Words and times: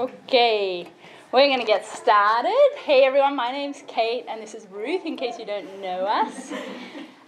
Okay, 0.00 0.90
we're 1.30 1.48
going 1.48 1.60
to 1.60 1.66
get 1.66 1.84
started. 1.84 2.70
Hey 2.78 3.04
everyone, 3.04 3.36
my 3.36 3.52
name's 3.52 3.82
Kate 3.86 4.24
and 4.30 4.40
this 4.40 4.54
is 4.54 4.66
Ruth, 4.70 5.04
in 5.04 5.14
case 5.14 5.38
you 5.38 5.44
don't 5.44 5.82
know 5.82 6.06
us. 6.06 6.52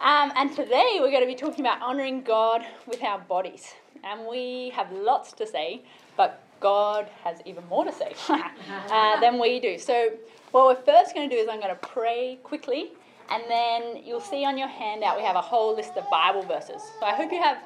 Um, 0.01 0.33
and 0.35 0.51
today 0.57 0.97
we're 0.99 1.13
going 1.13 1.21
to 1.21 1.29
be 1.29 1.37
talking 1.37 1.61
about 1.61 1.81
honoring 1.81 2.23
God 2.23 2.63
with 2.89 3.05
our 3.05 3.21
bodies. 3.21 3.73
And 4.03 4.27
we 4.27 4.71
have 4.75 4.91
lots 4.91 5.33
to 5.35 5.47
say, 5.47 5.83
but 6.17 6.43
God 6.59 7.09
has 7.23 7.39
even 7.45 7.63
more 7.69 7.85
to 7.85 7.93
say 7.93 8.13
uh, 8.29 9.21
than 9.21 9.39
we 9.39 9.61
do. 9.61 9.79
So, 9.79 10.11
what 10.51 10.67
we're 10.67 10.83
first 10.85 11.15
going 11.15 11.31
to 11.31 11.37
do 11.37 11.41
is 11.41 11.49
I'm 11.49 11.61
going 11.61 11.73
to 11.73 11.87
pray 11.87 12.41
quickly, 12.43 12.91
and 13.31 13.45
then 13.49 14.03
you'll 14.05 14.21
see 14.21 14.45
on 14.45 14.59
your 14.59 14.67
handout 14.67 15.17
we 15.17 15.23
have 15.23 15.37
a 15.37 15.41
whole 15.41 15.77
list 15.77 15.93
of 15.97 16.11
Bible 16.11 16.43
verses. 16.43 16.83
So, 16.99 17.07
I 17.07 17.15
hope 17.15 17.31
you 17.31 17.41
have 17.41 17.59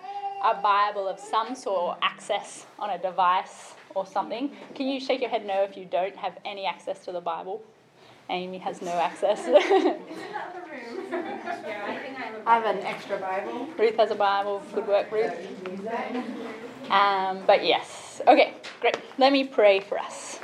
a 0.45 0.61
Bible 0.61 1.09
of 1.09 1.19
some 1.19 1.55
sort, 1.55 1.81
or 1.81 1.97
access 2.03 2.67
on 2.79 2.91
a 2.91 2.99
device 2.99 3.77
or 3.97 4.07
something. 4.07 4.51
Can 4.75 4.87
you 4.87 5.01
shake 5.01 5.23
your 5.23 5.31
head 5.31 5.47
no 5.47 5.63
if 5.63 5.77
you 5.77 5.87
don't 5.87 6.15
have 6.17 6.39
any 6.45 6.67
access 6.67 7.05
to 7.07 7.13
the 7.13 7.21
Bible? 7.21 7.63
Amy 8.29 8.59
has 8.59 8.83
no 8.83 8.91
access. 8.91 9.41
I 12.47 12.55
have 12.55 12.65
an 12.65 12.85
extra 12.85 13.19
Bible. 13.19 13.69
Ruth 13.79 13.97
has 13.97 14.11
a 14.11 14.15
Bible. 14.15 14.63
Good 14.75 14.87
work, 14.87 15.11
Ruth. 15.11 15.33
Um, 16.91 17.43
but 17.47 17.65
yes. 17.65 18.21
Okay, 18.29 18.55
great. 18.81 18.99
Let 19.19 19.33
me 19.33 19.45
pray 19.45 19.81
for 19.81 19.99
us. 19.99 20.41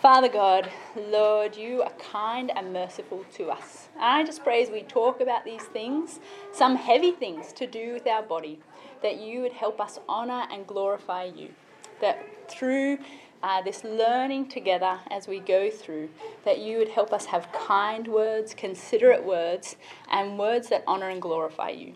Father 0.00 0.28
God, 0.28 0.70
Lord, 0.96 1.56
you 1.56 1.82
are 1.82 1.92
kind 1.92 2.52
and 2.54 2.72
merciful 2.72 3.24
to 3.34 3.50
us. 3.50 3.88
And 3.94 4.04
I 4.04 4.24
just 4.24 4.44
pray 4.44 4.62
as 4.62 4.70
we 4.70 4.82
talk 4.82 5.20
about 5.20 5.44
these 5.44 5.62
things, 5.62 6.20
some 6.52 6.76
heavy 6.76 7.12
things 7.12 7.52
to 7.54 7.66
do 7.66 7.94
with 7.94 8.06
our 8.06 8.22
body, 8.22 8.60
that 9.02 9.18
you 9.18 9.40
would 9.40 9.52
help 9.52 9.80
us 9.80 9.98
honor 10.08 10.46
and 10.52 10.66
glorify 10.66 11.24
you 11.24 11.50
that 12.04 12.50
through 12.50 12.98
uh, 13.42 13.60
this 13.62 13.84
learning 13.84 14.48
together 14.48 14.98
as 15.10 15.26
we 15.26 15.40
go 15.40 15.70
through, 15.70 16.08
that 16.44 16.58
you 16.60 16.78
would 16.78 16.88
help 16.88 17.12
us 17.12 17.26
have 17.26 17.50
kind 17.52 18.08
words, 18.08 18.54
considerate 18.54 19.24
words, 19.24 19.76
and 20.10 20.38
words 20.38 20.68
that 20.68 20.84
honor 20.86 21.08
and 21.08 21.20
glorify 21.20 21.70
you. 21.70 21.94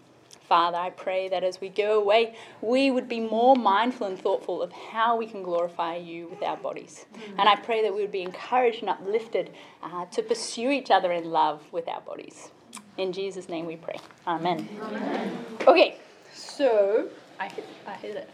Father, 0.49 0.79
I 0.79 0.91
pray 0.91 1.29
that 1.29 1.45
as 1.45 1.61
we 1.61 1.69
go 1.69 2.01
away, 2.01 2.35
we 2.63 2.91
would 2.91 3.07
be 3.07 3.21
more 3.21 3.55
mindful 3.55 4.07
and 4.07 4.19
thoughtful 4.19 4.63
of 4.63 4.73
how 4.73 5.17
we 5.17 5.27
can 5.27 5.43
glorify 5.43 5.97
you 5.97 6.29
with 6.29 6.43
our 6.43 6.57
bodies. 6.57 7.05
Mm-hmm. 7.13 7.41
And 7.41 7.49
I 7.49 7.57
pray 7.57 7.83
that 7.83 7.95
we 7.95 8.01
would 8.01 8.13
be 8.13 8.23
encouraged 8.23 8.81
and 8.81 8.89
uplifted 8.89 9.51
uh, 9.83 10.07
to 10.07 10.23
pursue 10.23 10.71
each 10.71 10.91
other 10.91 11.13
in 11.13 11.31
love 11.31 11.61
with 11.71 11.87
our 11.87 12.01
bodies. 12.01 12.51
In 12.97 13.13
Jesus' 13.13 13.49
name 13.49 13.67
we 13.67 13.77
pray. 13.77 13.99
Amen. 14.27 14.67
Amen. 14.83 15.39
Okay, 15.67 15.99
so 16.33 17.09
I 17.39 17.49
hit, 17.49 17.67
I 17.87 17.93
hit 17.95 18.17
it. 18.17 18.31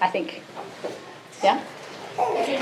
I 0.00 0.08
think. 0.08 0.42
Yeah? 1.42 1.62
Okay, 2.18 2.58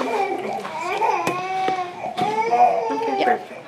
perfect. 3.25 3.59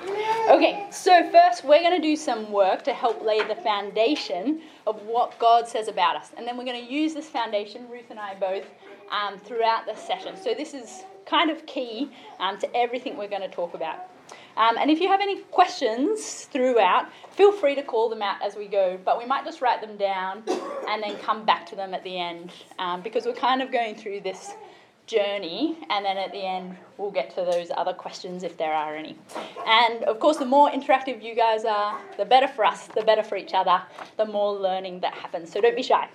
Okay, 0.51 0.87
so 0.91 1.31
first 1.31 1.65
we're 1.65 1.81
going 1.81 1.95
to 1.95 2.03
do 2.03 2.17
some 2.17 2.51
work 2.51 2.83
to 2.83 2.93
help 2.93 3.23
lay 3.23 3.41
the 3.47 3.55
foundation 3.55 4.63
of 4.87 5.01
what 5.03 5.39
God 5.39 5.69
says 5.69 5.87
about 5.87 6.17
us. 6.17 6.33
And 6.37 6.47
then 6.47 6.57
we're 6.59 6.65
going 6.65 6.85
to 6.85 6.93
use 6.93 7.15
this 7.15 7.29
foundation, 7.29 7.89
Ruth 7.89 8.11
and 8.11 8.19
I 8.19 8.35
both, 8.35 8.65
um, 9.13 9.39
throughout 9.39 9.87
the 9.87 9.95
session. 9.95 10.37
So 10.37 10.55
this 10.55 10.75
is 10.75 11.05
kind 11.25 11.51
of 11.51 11.65
key 11.67 12.11
um, 12.41 12.59
to 12.59 12.77
everything 12.77 13.17
we're 13.17 13.29
going 13.29 13.43
to 13.43 13.49
talk 13.49 13.75
about. 13.75 14.10
Um, 14.57 14.77
and 14.79 14.91
if 14.91 15.01
you 15.01 15.09
have 15.09 15.21
any 15.21 15.41
questions 15.53 16.45
throughout, 16.53 17.07
feel 17.33 17.53
free 17.53 17.75
to 17.75 17.83
call 17.83 18.09
them 18.09 18.23
out 18.23 18.43
as 18.43 18.57
we 18.57 18.67
go, 18.67 18.99
but 19.05 19.19
we 19.19 19.25
might 19.25 19.45
just 19.45 19.61
write 19.61 19.81
them 19.81 19.97
down 19.97 20.43
and 20.89 21.03
then 21.03 21.17
come 21.19 21.45
back 21.45 21.67
to 21.67 21.77
them 21.77 21.95
at 21.95 22.03
the 22.05 22.19
end 22.19 22.51
um, 22.79 23.01
because 23.01 23.25
we're 23.25 23.33
kind 23.33 23.63
of 23.63 23.73
going 23.73 23.95
through 23.95 24.21
this 24.21 24.51
journey 25.07 25.77
and 25.91 26.05
then 26.05 26.17
at 26.17 26.31
the 26.31 26.39
end 26.39 26.77
we'll 26.97 27.11
get 27.11 27.35
to 27.35 27.45
those 27.51 27.69
other 27.77 27.93
questions 27.93 28.43
if 28.43 28.57
there 28.57 28.73
are 28.73 28.95
any. 28.95 29.17
And 29.67 30.05
of 30.05 30.21
course, 30.21 30.37
the 30.37 30.47
more 30.47 30.71
interactive 30.71 31.23
you 31.23 31.35
guys 31.35 31.65
are, 31.65 31.99
the 32.17 32.25
better 32.25 32.49
for 32.49 32.65
us, 32.65 32.87
the 32.89 33.03
better 33.03 33.23
for 33.23 33.37
each 33.37 33.55
other, 33.55 33.83
the 34.17 34.27
more 34.27 34.53
learning 34.55 35.01
that 35.01 35.15
happens. 35.15 35.53
So 35.53 35.61
don't 35.61 35.77
be 35.77 35.83
shy. 35.83 36.09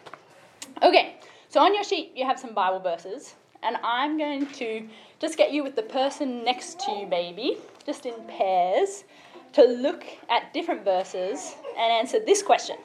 Okay, 0.83 1.17
so 1.49 1.61
on 1.61 1.73
your 1.73 1.83
sheet 1.83 2.11
you 2.15 2.25
have 2.25 2.39
some 2.39 2.53
Bible 2.53 2.79
verses, 2.79 3.35
and 3.63 3.77
I'm 3.83 4.17
going 4.17 4.45
to 4.47 4.87
just 5.19 5.37
get 5.37 5.51
you 5.51 5.63
with 5.63 5.75
the 5.75 5.83
person 5.83 6.43
next 6.43 6.79
to 6.81 6.91
you, 6.91 7.07
baby 7.07 7.57
just 7.85 8.05
in 8.05 8.13
pairs, 8.27 9.03
to 9.53 9.63
look 9.63 10.03
at 10.29 10.53
different 10.53 10.83
verses 10.83 11.55
and 11.77 11.91
answer 11.91 12.19
this 12.19 12.41
question 12.43 12.77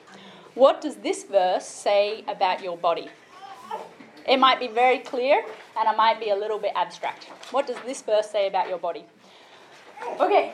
What 0.55 0.81
does 0.81 0.97
this 0.97 1.25
verse 1.25 1.67
say 1.67 2.25
about 2.29 2.63
your 2.63 2.77
body? 2.77 3.09
It 4.29 4.39
might 4.39 4.61
be 4.61 4.69
very 4.69 4.99
clear 4.99 5.43
and 5.79 5.89
it 5.89 5.97
might 5.97 6.21
be 6.21 6.31
a 6.31 6.37
little 6.37 6.59
bit 6.59 6.73
abstract. 6.77 7.25
What 7.51 7.67
does 7.67 7.79
this 7.85 8.03
verse 8.03 8.31
say 8.31 8.47
about 8.47 8.69
your 8.69 8.79
body? 8.79 9.05
Okay, 10.21 10.53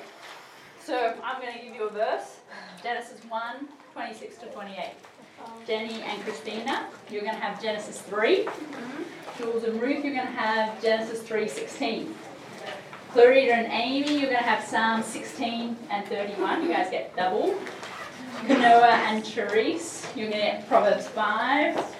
so 0.82 1.14
I'm 1.22 1.40
going 1.40 1.52
to 1.52 1.64
give 1.64 1.74
you 1.74 1.88
a 1.88 1.90
verse 1.90 2.40
Genesis 2.82 3.20
1 3.28 3.68
26 3.92 4.36
to 4.38 4.46
28. 4.46 4.90
Jenny 5.66 6.02
and 6.02 6.22
Christina, 6.22 6.86
you're 7.10 7.22
going 7.22 7.34
to 7.34 7.40
have 7.40 7.60
Genesis 7.62 8.00
3. 8.02 8.44
Mm-hmm. 8.44 9.42
Jules 9.42 9.64
and 9.64 9.80
Ruth, 9.80 10.04
you're 10.04 10.14
going 10.14 10.26
to 10.26 10.32
have 10.32 10.80
Genesis 10.80 11.22
3 11.22 11.48
16. 11.48 12.14
Clarita 13.16 13.54
and 13.54 13.72
Amy, 13.72 14.12
you're 14.12 14.30
going 14.30 14.36
to 14.36 14.42
have 14.42 14.62
Psalm 14.62 15.02
16 15.02 15.74
and 15.88 16.06
31. 16.06 16.62
You 16.62 16.68
guys 16.68 16.90
get 16.90 17.16
double. 17.16 17.58
Kanoa 18.42 18.90
and 19.08 19.24
Therese, 19.24 20.06
you're 20.14 20.28
going 20.28 20.38
to 20.38 20.46
get 20.46 20.68
Proverbs 20.68 21.08
5. 21.08 21.96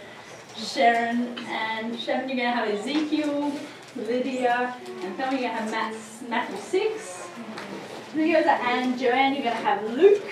Sharon 0.58 1.38
and 1.38 1.98
Sharon, 1.98 2.28
you're 2.28 2.36
going 2.36 2.50
to 2.50 2.54
have 2.54 2.68
Ezekiel. 2.68 3.50
Lydia 3.96 4.76
and 4.84 5.16
Thelma, 5.16 5.40
you're 5.40 5.48
going 5.48 5.70
to 5.70 5.74
have 5.74 6.28
Matthew 6.28 6.58
6. 6.58 7.28
And 8.14 8.98
Joanne, 8.98 9.32
you're 9.32 9.42
going 9.42 9.56
to 9.56 9.62
have 9.62 9.90
Luke 9.92 10.30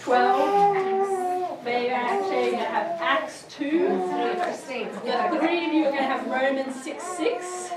12. 0.00 1.64
Baby, 1.66 1.90
actually, 1.90 2.34
you're 2.34 2.50
going 2.52 2.64
to 2.64 2.70
have 2.70 2.98
Acts 3.02 3.44
2. 3.50 3.88
The 5.04 5.38
three 5.38 5.66
of 5.66 5.72
you 5.74 5.84
are 5.84 5.90
going 5.90 5.98
to 5.98 6.08
have 6.08 6.26
Romans 6.28 6.82
6 6.82 7.04
6. 7.04 7.72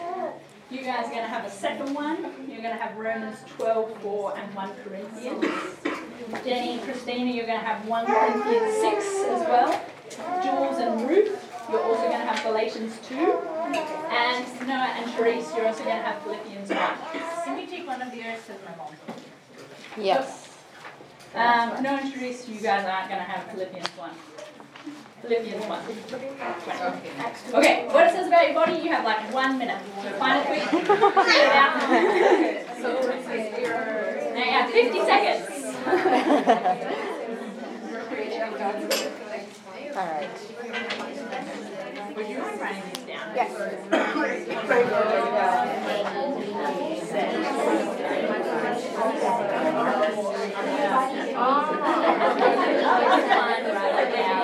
You 0.71 0.83
guys 0.83 1.07
are 1.07 1.09
going 1.09 1.23
to 1.23 1.27
have 1.27 1.45
a 1.45 1.49
second 1.49 1.95
one. 1.95 2.21
You're 2.47 2.61
going 2.61 2.77
to 2.77 2.81
have 2.81 2.95
Romans 2.95 3.37
12, 3.57 4.01
4 4.01 4.37
and 4.37 4.53
1 4.53 4.71
Corinthians. 4.83 5.45
Jenny 6.45 6.73
and 6.73 6.81
Christina, 6.83 7.31
you're 7.31 7.47
going 7.47 7.59
to 7.59 7.65
have 7.65 7.87
1 7.87 8.05
Corinthians 8.05 8.75
6 8.75 9.05
as 9.29 9.47
well. 9.47 9.85
Jules 10.43 10.77
and 10.77 11.09
Ruth, 11.09 11.43
you're 11.71 11.81
also 11.81 12.03
going 12.03 12.19
to 12.19 12.27
have 12.27 12.43
Galatians 12.43 12.99
2. 13.07 13.15
And 13.15 14.67
Noah 14.67 14.93
and 14.95 15.11
Therese, 15.13 15.51
you're 15.55 15.65
also 15.65 15.83
going 15.83 15.97
to 15.97 16.03
have 16.03 16.21
Philippians 16.21 16.69
1. 16.69 16.79
Can 17.45 17.55
we 17.55 17.65
take 17.65 17.87
one 17.87 18.03
of 18.03 18.13
yours 18.13 18.39
to 18.45 18.53
my 18.63 18.77
mom? 18.77 18.93
Yes. 19.97 20.55
Um, 21.33 21.81
Noah 21.81 21.97
and 21.97 22.13
Therese, 22.13 22.47
you 22.47 22.61
guys 22.61 22.85
aren't 22.85 23.09
going 23.09 23.21
to 23.21 23.25
have 23.25 23.51
Philippians 23.51 23.87
1. 23.87 24.09
Philippians 25.21 25.65
1. 25.65 25.81
Okay, 27.55 27.87
what 27.87 28.07
it 28.07 28.13
says 28.13 28.27
about 28.27 28.45
your 28.45 28.53
body, 28.53 28.73
you 28.81 28.89
have 28.89 29.03
like 29.03 29.33
one 29.33 29.57
minute. 29.57 29.81
So 30.01 30.09
find 30.13 30.39
it 30.39 30.47
quick, 30.47 30.63
get 30.71 30.87
it 30.87 31.53
out. 31.53 31.89
now 34.33 34.43
you 34.43 34.51
have 34.51 34.71
50 34.71 34.99
seconds. 34.99 35.59
All 39.95 40.05
right. 40.05 40.29
Would 42.15 42.27
you 42.29 42.37
mind 42.37 42.61
writing 42.61 42.83
these 42.93 43.03
down? 43.03 43.35
Yes. 43.35 43.51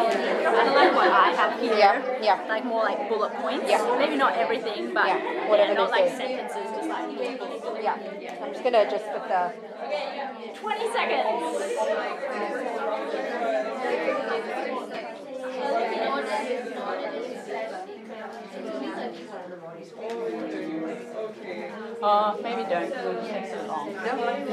like 0.75 0.93
what 0.93 1.09
I 1.09 1.31
have 1.31 1.59
here. 1.59 1.77
Yeah, 1.77 2.21
yeah. 2.21 2.45
Like 2.47 2.65
more 2.65 2.83
like 2.83 3.09
bullet 3.09 3.33
points. 3.33 3.65
Yeah. 3.69 3.97
Maybe 3.97 4.15
not 4.15 4.35
everything, 4.37 4.93
but 4.93 5.07
yeah, 5.07 5.49
whatever 5.49 5.73
yeah, 5.73 5.79
not 5.79 5.89
like 5.91 6.09
say. 6.09 6.35
sentences, 6.37 6.71
just 6.75 6.89
like 6.89 7.09
Yeah. 7.81 7.97
I'm 8.41 8.51
just 8.51 8.63
gonna 8.63 8.89
just 8.89 9.05
put 9.11 9.27
the. 9.27 9.53
20 10.55 10.91
seconds. 10.91 11.55
Oh, 22.07 22.37
maybe 22.43 22.61
don't. 22.69 22.83
It 22.83 22.93
takes 23.33 23.49
so 23.49 23.65
long. 23.65 23.91
No? 23.95 24.01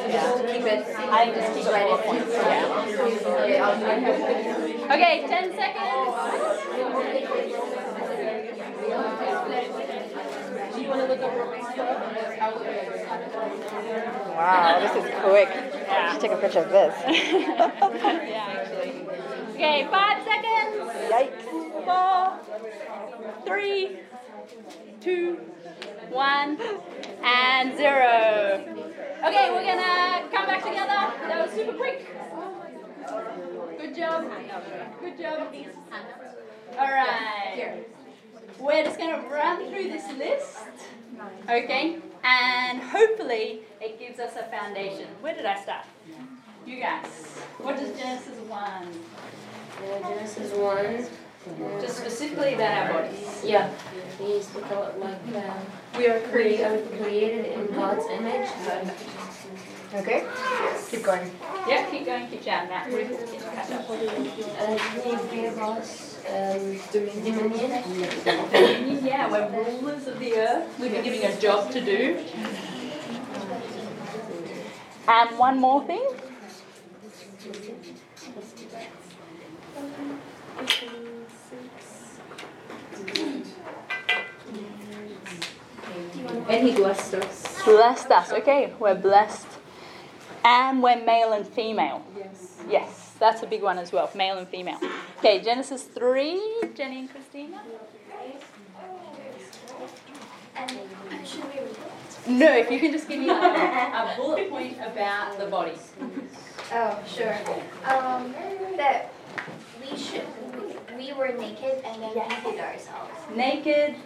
Yeah. 0.09 0.41
Keep 0.41 0.65
it. 0.65 0.87
I 0.97 1.27
just 1.35 1.53
keep 1.53 1.67
it 1.69 2.01
points. 2.01 2.33
Yeah. 2.33 3.69
Okay, 4.91 5.27
10 5.29 5.53
seconds. 5.53 6.13
Wow, 14.33 14.81
this 14.81 14.97
is 14.97 15.11
quick. 15.21 15.51
Yeah. 15.53 16.09
Just 16.09 16.21
take 16.23 16.33
a 16.33 16.37
picture 16.39 16.61
of 16.61 16.71
this. 16.71 16.95
yeah, 17.07 17.69
actually. 18.57 19.05
Okay, 19.53 19.87
five 19.91 20.25
seconds. 20.25 20.89
Yikes. 21.13 21.45
Four, 21.85 22.41
three, 23.45 23.99
two, 25.03 25.39
one, 26.13 26.59
and 27.25 27.77
zero. 27.77 28.61
Okay, 29.25 29.51
we're 29.51 29.65
gonna 29.65 30.29
come 30.31 30.47
back 30.47 30.63
together. 30.63 31.29
That 31.29 31.47
was 31.47 31.55
super 31.55 31.73
quick. 31.73 32.07
Good 33.79 33.97
job. 33.97 34.31
Good 35.01 35.19
job. 35.19 35.55
All 36.79 36.91
right. 36.91 37.85
We're 38.59 38.85
just 38.85 38.99
gonna 38.99 39.27
run 39.29 39.71
through 39.71 39.89
this 39.89 40.07
list. 40.19 40.59
Okay, 41.49 41.99
and 42.25 42.81
hopefully 42.81 43.61
it 43.81 43.99
gives 43.99 44.19
us 44.19 44.35
a 44.37 44.45
foundation. 44.51 45.09
Where 45.21 45.35
did 45.35 45.47
I 45.47 45.61
start? 45.63 45.87
You 46.67 46.79
guys. 46.79 47.07
What 47.59 47.77
does 47.77 47.97
Genesis 47.99 48.39
1? 48.49 48.61
Uh, 48.61 50.09
Genesis 50.09 50.53
1. 50.53 51.07
Just 51.81 51.99
specifically 51.99 52.55
about 52.55 52.91
our 52.91 53.03
bodies. 53.03 53.43
Yeah, 53.45 53.71
he's 54.19 54.47
because 54.47 54.97
like 54.99 55.19
uh, 55.35 55.55
we 55.99 56.07
are 56.07 56.21
created 56.29 56.89
created 57.01 57.47
in 57.47 57.67
God's 57.75 58.07
image. 58.07 58.49
Okay. 59.95 60.25
Keep 60.91 61.03
going. 61.03 61.31
Yeah, 61.69 61.91
keep 61.91 62.07
going, 62.07 62.29
keep 62.29 62.43
chatting. 62.43 62.71
Matt, 62.71 62.91
Ruth, 62.91 63.43
catch 63.55 63.73
up. 63.73 63.91
Uh, 63.91 64.79
he 65.03 65.37
gave 65.37 65.59
us 65.59 66.25
um, 66.31 66.81
dominion. 66.93 67.71
Yeah, 69.05 69.31
we're 69.31 69.51
rulers 69.51 70.07
of 70.07 70.19
the 70.19 70.35
earth. 70.35 70.79
We've 70.79 70.93
been 70.93 71.05
given 71.05 71.31
a 71.31 71.41
job 71.41 71.71
to 71.73 71.81
do. 71.81 72.25
And 75.09 75.39
one 75.39 75.59
more 75.61 75.85
thing. 75.85 76.07
And 86.53 86.69
he 86.69 86.75
blessed 86.75 87.15
us. 87.15 87.63
Blessed 87.65 88.11
us. 88.11 88.31
Okay, 88.31 88.75
we're 88.79 88.95
blessed. 88.95 89.47
And 90.45 90.83
we're 90.83 91.03
male 91.03 91.33
and 91.33 91.47
female. 91.47 92.05
Yes. 92.15 92.63
Yes, 92.69 93.13
that's 93.19 93.43
a 93.43 93.47
big 93.47 93.63
one 93.63 93.79
as 93.79 93.91
well, 93.91 94.11
male 94.15 94.37
and 94.37 94.47
female. 94.47 94.79
Okay, 95.19 95.41
Genesis 95.41 95.85
3, 95.85 96.73
Jenny 96.75 96.99
and 97.01 97.11
Christina. 97.11 97.63
No, 102.27 102.53
if 102.53 102.71
you 102.71 102.79
can 102.79 102.93
just 102.93 103.09
give 103.09 103.19
me 103.19 103.29
like 103.29 103.57
a, 103.57 104.13
a 104.13 104.15
bullet 104.17 104.51
point 104.51 104.77
about 104.77 105.39
the 105.39 105.47
body. 105.47 105.73
Oh, 106.71 106.99
sure. 107.07 107.35
Um, 107.87 108.35
that 108.77 109.11
we 109.81 109.97
should, 109.97 110.27
we 111.03 111.13
were 111.13 111.29
naked 111.29 111.83
and 111.85 112.03
then 112.03 112.15
we 112.15 112.21
hid 112.21 112.61
ourselves. 112.61 113.11
Naked, 113.35 113.97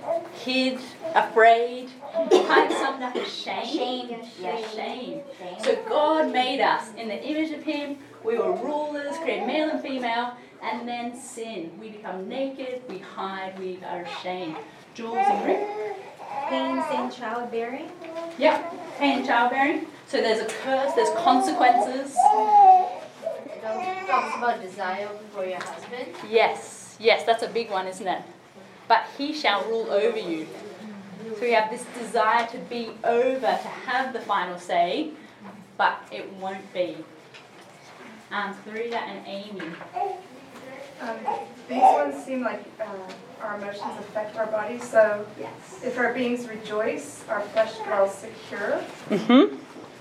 hid, 0.44 0.78
afraid, 1.14 1.90
kind 2.30 2.72
of 2.72 2.78
summed 2.78 3.02
up 3.02 3.14
as 3.16 3.30
shame. 3.30 3.66
Shame. 3.66 4.22
Yeah, 4.40 4.68
shame. 4.70 5.20
So 5.62 5.76
God 5.88 6.32
made 6.32 6.60
us 6.60 6.94
in 6.96 7.08
the 7.08 7.22
image 7.22 7.50
of 7.52 7.62
Him. 7.62 7.98
We 8.24 8.38
were 8.38 8.52
rulers, 8.52 9.16
created 9.18 9.46
male 9.46 9.70
and 9.70 9.80
female, 9.82 10.32
and 10.62 10.88
then 10.88 11.14
sin. 11.14 11.72
We 11.78 11.90
become 11.90 12.28
naked, 12.28 12.82
we 12.88 12.98
hide, 12.98 13.58
we 13.58 13.78
are 13.84 14.02
ashamed. 14.02 14.56
Jules 14.94 15.18
and 15.18 15.46
Rick? 15.46 15.68
Pains 16.48 16.84
in 16.94 17.10
childbearing. 17.10 17.90
Yep, 18.38 18.74
pain 18.98 19.18
in 19.20 19.26
childbearing. 19.26 19.86
So 20.06 20.18
there's 20.18 20.40
a 20.40 20.46
curse, 20.46 20.94
there's 20.94 21.14
consequences. 21.16 22.16
It 23.46 23.64
also 23.64 24.06
talks 24.06 24.36
about 24.38 24.62
desire 24.62 25.08
for 25.32 25.44
your 25.44 25.60
husband. 25.60 26.14
Yes, 26.30 26.75
yes, 26.98 27.24
that's 27.24 27.42
a 27.42 27.48
big 27.48 27.70
one, 27.70 27.86
isn't 27.86 28.06
it? 28.06 28.22
But 28.88 29.06
he 29.18 29.32
shall 29.32 29.64
rule 29.64 29.90
over 29.90 30.18
you. 30.18 30.46
So 31.34 31.40
we 31.40 31.52
have 31.52 31.70
this 31.70 31.84
desire 31.98 32.46
to 32.46 32.58
be 32.58 32.90
over, 33.02 33.40
to 33.40 33.68
have 33.86 34.12
the 34.12 34.20
final 34.20 34.58
say, 34.58 35.10
but 35.76 35.98
it 36.12 36.32
won't 36.34 36.72
be. 36.72 36.96
Um, 38.30 38.54
Sarita 38.64 38.94
and 38.94 39.26
Amy. 39.26 39.62
Um, 41.00 41.16
these 41.68 41.78
ones 41.78 42.24
seem 42.24 42.42
like 42.42 42.64
uh, 42.80 42.86
our 43.42 43.56
emotions 43.56 43.92
affect 44.00 44.36
our 44.36 44.46
bodies. 44.46 44.82
So 44.88 45.26
if 45.82 45.98
our 45.98 46.14
beings 46.14 46.48
rejoice, 46.48 47.24
our 47.28 47.40
flesh 47.40 47.76
dwells 47.84 48.14
secure. 48.14 48.80
Mm-hmm. 49.10 49.56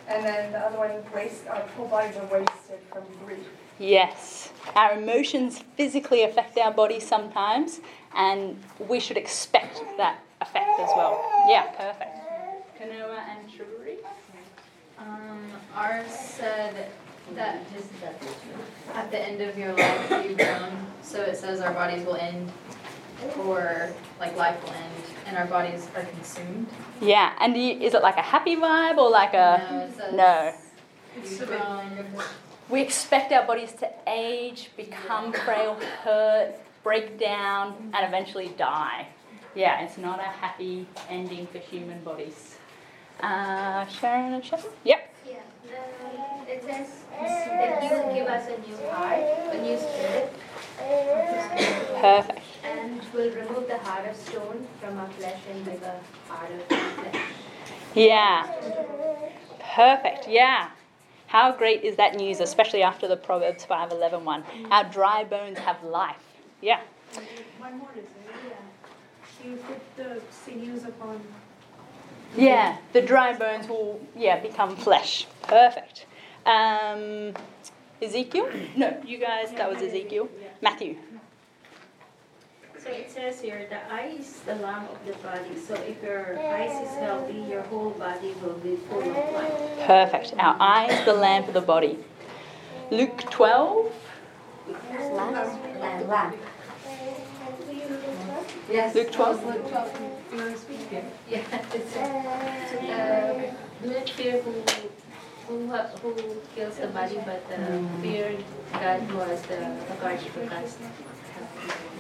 And 0.08 0.24
then 0.24 0.52
the 0.52 0.60
other 0.60 0.78
one, 0.78 0.92
waste, 1.14 1.48
our 1.48 1.62
whole 1.76 1.88
bodies 1.88 2.16
are 2.18 2.26
wasted 2.26 2.80
from 2.92 3.04
grief. 3.26 3.48
Yes. 3.80 4.52
Our 4.76 4.94
emotions 4.94 5.60
physically 5.76 6.24
affect 6.24 6.58
our 6.58 6.72
bodies 6.72 7.06
sometimes, 7.08 7.82
and 8.16 8.62
we 8.80 9.00
should 9.00 9.18
expect 9.18 9.82
that 9.98 10.20
effect 10.42 10.80
as 10.80 10.90
well. 10.96 11.22
Yeah, 11.48 11.64
perfect. 11.78 12.18
Kanoa 12.80 13.20
and 13.30 13.52
Shuri. 13.52 13.98
Um, 14.98 15.52
ours 15.76 16.10
said 16.12 16.90
that 17.36 17.60
at 18.94 19.12
the 19.12 19.20
end 19.20 19.42
of 19.42 19.58
your 19.58 19.74
life 19.74 20.30
you 20.30 20.36
groan. 20.36 20.88
So 21.02 21.22
it 21.22 21.38
says 21.38 21.60
our 21.60 21.74
bodies 21.74 22.06
will 22.06 22.16
end, 22.16 22.52
or 23.38 23.92
like 24.20 24.36
life 24.38 24.62
will 24.64 24.72
end, 24.72 25.04
and 25.28 25.38
our 25.38 25.46
bodies 25.46 25.88
are 25.96 26.04
consumed. 26.04 26.68
Yeah, 27.02 27.34
and 27.40 27.56
you, 27.58 27.74
is 27.80 27.94
it 27.94 28.02
like 28.02 28.18
a 28.18 28.22
happy 28.22 28.56
vibe 28.56 28.98
or 28.98 29.10
like 29.10 29.34
a. 29.34 29.64
no, 30.12 30.54
it 31.18 31.28
says 31.28 31.40
No. 31.40 31.46
groan. 31.46 32.24
We 32.70 32.82
expect 32.82 33.32
our 33.32 33.46
bodies 33.46 33.74
to 33.74 33.90
age, 34.08 34.72
become 34.76 35.32
frail, 35.32 35.76
hurt, 36.04 36.56
break 36.84 37.20
down, 37.20 37.92
and 37.94 38.06
eventually 38.08 38.50
die. 38.58 39.08
Yeah, 39.54 39.82
it's 39.82 39.98
not 39.98 40.20
a 40.20 40.24
happy 40.24 40.88
ending 41.10 41.48
for 41.48 41.60
human 41.60 42.04
bodies. 42.04 42.56
Uh, 43.22 43.86
Sharon 43.88 44.34
and 44.34 44.44
Shepard? 44.44 44.72
Yep. 44.84 45.14
Yeah. 45.28 45.36
Um, 45.36 46.48
it 46.48 46.64
says 46.64 46.90
that 47.12 47.84
He 47.84 47.90
will 47.90 48.14
give 48.14 48.28
us 48.28 48.50
a 48.50 48.58
new 48.68 48.76
heart, 48.90 49.24
a 49.54 49.62
new 49.62 49.78
spirit, 49.78 50.34
Perfect. 52.02 52.42
and 52.64 53.02
will 53.14 53.32
remove 53.32 53.68
the 53.68 53.78
heart 53.78 54.10
of 54.10 54.16
stone 54.16 54.68
from 54.82 54.98
our 54.98 55.10
flesh 55.12 55.40
and 55.52 55.66
give 55.66 55.82
a 55.84 56.00
heart 56.28 56.52
of 56.52 56.66
flesh. 56.66 57.24
Yeah. 57.94 58.48
Perfect. 59.76 60.28
Yeah. 60.28 60.72
How 61.36 61.52
great 61.52 61.84
is 61.84 61.98
that 61.98 62.16
news, 62.16 62.40
especially 62.40 62.82
after 62.82 63.10
the 63.10 63.18
Proverbs 63.18 63.66
5:11 63.66 64.24
one? 64.24 64.46
Our 64.72 64.86
dry 64.86 65.26
bones 65.26 65.58
have 65.58 65.84
life. 65.84 66.24
Yeah. 66.62 66.80
One 67.58 67.78
more 67.78 67.90
is? 67.98 68.06
Yeah. 68.48 69.46
You 69.46 69.58
put 69.58 69.82
the 69.98 70.22
sinews 70.32 70.86
upon. 70.86 71.20
Yeah, 72.38 72.78
the 72.94 73.02
dry 73.02 73.34
bones 73.34 73.68
will 73.68 74.00
yeah 74.16 74.40
become 74.40 74.78
flesh. 74.78 75.28
Perfect. 75.42 76.06
Um, 76.46 77.34
Ezekiel? 78.02 78.50
No, 78.78 78.98
you 79.06 79.18
guys. 79.18 79.52
That 79.58 79.70
was 79.70 79.82
Ezekiel. 79.82 80.30
Matthew. 80.62 80.96
So 82.86 82.92
it 82.92 83.10
says 83.10 83.42
here, 83.42 83.66
the 83.68 83.82
eye 83.92 84.14
is 84.20 84.42
the 84.42 84.54
lamp 84.58 84.92
of 84.92 85.04
the 85.08 85.14
body. 85.14 85.58
So 85.58 85.74
if 85.74 86.04
your 86.04 86.38
eyes 86.38 86.88
is 86.88 86.96
healthy, 87.00 87.40
your 87.50 87.64
whole 87.64 87.90
body 87.90 88.36
will 88.44 88.60
be 88.62 88.76
full 88.76 89.02
of 89.02 89.34
light. 89.34 89.80
Perfect. 89.88 90.36
Our 90.38 90.56
eye 90.60 90.86
is 90.92 91.04
the 91.04 91.16
lamp 91.16 91.48
of 91.48 91.56
the 91.56 91.62
body. 91.62 91.98
Luke 92.92 93.18
12. 93.32 93.92
Lamp. 95.14 96.08
Lamp. 96.08 96.36
Yes. 98.70 98.94
Luke 98.94 99.12
12. 99.12 99.46
Luke 99.46 99.68
12. 99.68 100.02
You 100.32 100.38
want 100.38 100.52
to 100.52 100.58
speak 100.60 100.90
here? 100.92 101.06
Yeah, 101.28 101.40
it 101.74 101.90
says, 101.90 101.98
uh, 102.86 103.54
not 103.84 104.10
fear 104.12 104.44
who, 104.44 104.52
who, 105.48 105.58
who 105.68 106.36
kills 106.54 106.78
the 106.78 106.86
body, 106.88 107.20
but 107.26 107.42
uh, 107.52 107.80
fear 108.04 108.38
God 108.74 109.00
who 109.02 109.18
has 109.18 109.42
the 109.42 109.72
authority 109.90 110.30
to 110.36 110.48
cast. 110.48 110.78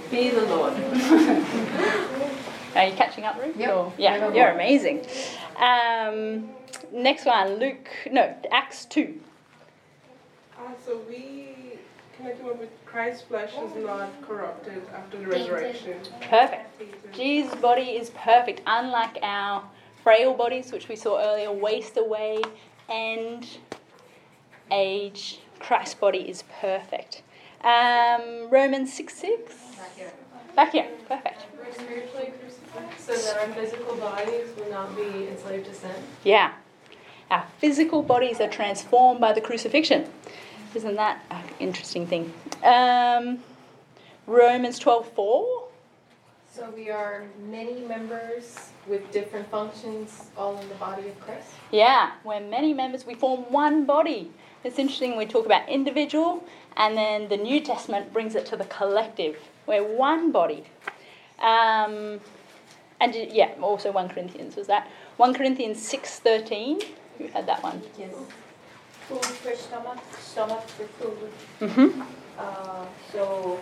Fear 0.09 0.35
the 0.35 0.45
Lord. 0.45 0.73
Are 2.75 2.87
you 2.87 2.93
catching 2.95 3.23
up, 3.23 3.41
Ruth? 3.41 3.55
Yep. 3.57 3.73
Or- 3.73 3.93
yeah, 3.97 4.25
Right 4.25 4.35
you're 4.35 4.49
amazing. 4.49 5.05
Um, 5.57 6.49
next 6.91 7.25
one, 7.25 7.55
Luke. 7.55 7.87
No, 8.11 8.35
Acts 8.51 8.85
2. 8.85 9.19
Uh, 10.57 10.61
so 10.85 10.99
we 11.07 11.55
can 12.17 12.27
I 12.27 12.31
come 12.31 12.49
up 12.49 12.59
with 12.59 12.69
Christ's 12.85 13.23
flesh 13.23 13.51
is 13.53 13.83
not 13.83 14.09
corrupted 14.21 14.81
after 14.93 15.17
the 15.17 15.27
resurrection. 15.27 15.99
Perfect. 16.21 17.13
Jesus' 17.13 17.55
body 17.55 17.97
is 17.97 18.11
perfect, 18.11 18.61
unlike 18.65 19.17
our 19.21 19.63
frail 20.03 20.33
bodies, 20.33 20.71
which 20.71 20.87
we 20.87 20.95
saw 20.95 21.19
earlier, 21.19 21.51
waste 21.51 21.97
away, 21.97 22.41
and 22.89 23.45
age. 24.71 25.39
Christ's 25.59 25.95
body 25.95 26.29
is 26.29 26.43
perfect. 26.61 27.23
Um, 27.65 28.47
Romans 28.51 28.93
6 28.93 29.11
6. 29.11 29.53
Back 29.75 29.95
here. 29.97 30.11
Back 30.55 30.71
here. 30.71 30.87
Perfect. 31.09 31.45
We're 31.57 31.73
spiritually 31.73 32.31
crucified 32.39 32.99
so 32.99 33.15
that 33.15 33.41
our 33.41 33.55
physical 33.55 33.95
bodies 33.95 34.49
will 34.55 34.69
not 34.69 34.95
be 34.95 35.27
enslaved 35.27 35.65
to 35.65 35.73
sin. 35.73 35.95
Yeah. 36.23 36.53
Our 37.31 37.43
physical 37.57 38.03
bodies 38.03 38.39
are 38.39 38.47
transformed 38.47 39.19
by 39.19 39.33
the 39.33 39.41
crucifixion. 39.41 40.07
Isn't 40.75 40.95
that 40.95 41.25
an 41.31 41.43
interesting 41.59 42.05
thing? 42.05 42.31
Um, 42.63 43.39
Romans 44.27 44.77
12 44.77 45.11
4. 45.13 45.67
So 46.53 46.69
we 46.69 46.91
are 46.91 47.25
many 47.49 47.81
members 47.81 48.69
with 48.87 49.11
different 49.11 49.49
functions, 49.49 50.29
all 50.37 50.57
in 50.59 50.69
the 50.69 50.75
body 50.75 51.07
of 51.07 51.19
Christ? 51.19 51.47
Yeah, 51.71 52.11
we're 52.23 52.39
many 52.39 52.73
members, 52.73 53.07
we 53.07 53.15
form 53.15 53.51
one 53.51 53.85
body. 53.85 54.31
It's 54.65 54.79
interesting, 54.79 55.15
we 55.15 55.27
talk 55.27 55.45
about 55.45 55.69
individual, 55.69 56.43
and 56.75 56.97
then 56.97 57.29
the 57.29 57.37
New 57.37 57.61
Testament 57.61 58.11
brings 58.11 58.33
it 58.33 58.47
to 58.47 58.57
the 58.57 58.63
collective. 58.65 59.37
We're 59.67 59.83
one 59.83 60.31
body. 60.31 60.63
Um, 61.37 62.19
and 62.99 63.13
yeah, 63.13 63.51
also 63.61 63.91
1 63.91 64.09
Corinthians 64.09 64.55
was 64.55 64.65
that. 64.65 64.89
1 65.17 65.35
Corinthians 65.35 65.77
6.13, 65.77 66.83
who 67.19 67.27
had 67.27 67.45
that 67.45 67.61
one? 67.61 67.79
Yes. 67.99 68.11
Food 69.07 69.23
for 69.23 69.55
stomach, 69.55 69.99
stomach 70.19 70.67
for 70.69 70.85
food. 70.85 71.31
Mm-hmm. 71.61 72.01
Uh, 72.39 72.85
so, 73.11 73.59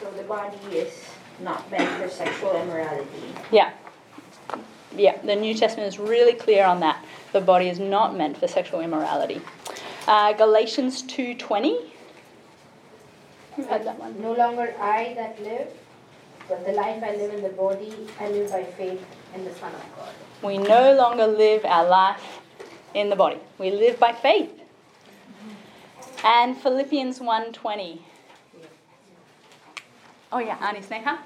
so 0.00 0.10
the 0.16 0.22
body 0.22 0.56
is 0.72 1.04
not 1.40 1.70
meant 1.70 2.02
for 2.02 2.08
sexual 2.08 2.56
immorality. 2.62 3.34
Yeah. 3.52 3.72
Yeah, 4.96 5.20
the 5.22 5.36
New 5.36 5.54
Testament 5.54 5.88
is 5.88 5.98
really 5.98 6.32
clear 6.32 6.64
on 6.64 6.80
that. 6.80 7.04
The 7.32 7.40
body 7.40 7.68
is 7.68 7.78
not 7.78 8.16
meant 8.16 8.38
for 8.38 8.48
sexual 8.48 8.80
immorality. 8.80 9.40
Uh, 10.06 10.32
Galatians 10.32 11.02
2.20. 11.02 11.90
Who 13.56 13.64
had 13.64 13.84
that 13.84 13.98
one? 13.98 14.20
No 14.22 14.32
longer 14.32 14.74
I 14.80 15.14
that 15.14 15.42
live, 15.42 15.68
but 16.48 16.64
the 16.64 16.72
life 16.72 17.02
I 17.02 17.16
live 17.16 17.34
in 17.34 17.42
the 17.42 17.50
body, 17.50 17.92
I 18.18 18.28
live 18.30 18.50
by 18.50 18.64
faith 18.64 19.04
in 19.34 19.44
the 19.44 19.52
Son 19.54 19.74
of 19.74 19.82
God. 19.96 20.14
We 20.42 20.56
no 20.58 20.94
longer 20.94 21.26
live 21.26 21.64
our 21.64 21.86
life 21.86 22.40
in 22.94 23.10
the 23.10 23.16
body. 23.16 23.38
We 23.58 23.70
live 23.70 23.98
by 23.98 24.12
faith. 24.12 24.50
And 26.24 26.56
Philippians 26.56 27.18
1.20. 27.18 27.98
Oh 30.30 30.38
yeah, 30.38 30.58
Ani 30.60 30.80
Sneha? 30.80 31.18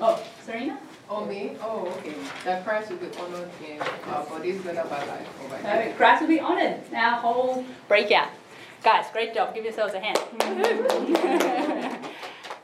Oh, 0.00 0.22
Serena? 0.44 0.78
Oh, 1.10 1.24
me? 1.24 1.56
Oh, 1.62 1.86
okay. 1.98 2.14
That 2.44 2.64
Christ 2.64 2.90
will 2.90 2.98
be 2.98 3.08
honored 3.16 3.48
in 3.66 3.80
our 3.80 4.24
bodies, 4.26 4.62
whether 4.64 4.82
by 4.84 5.04
life 5.06 5.28
or 5.42 5.48
by 5.48 5.62
death. 5.62 5.96
Christ 5.96 6.20
will 6.20 6.28
be 6.28 6.40
honored. 6.40 6.80
Now, 6.92 7.18
whole 7.18 7.64
breakout. 7.88 8.28
Guys, 8.84 9.06
great 9.12 9.34
job. 9.34 9.54
Give 9.54 9.64
yourselves 9.64 9.94
a 9.94 10.00
hand. 10.00 10.18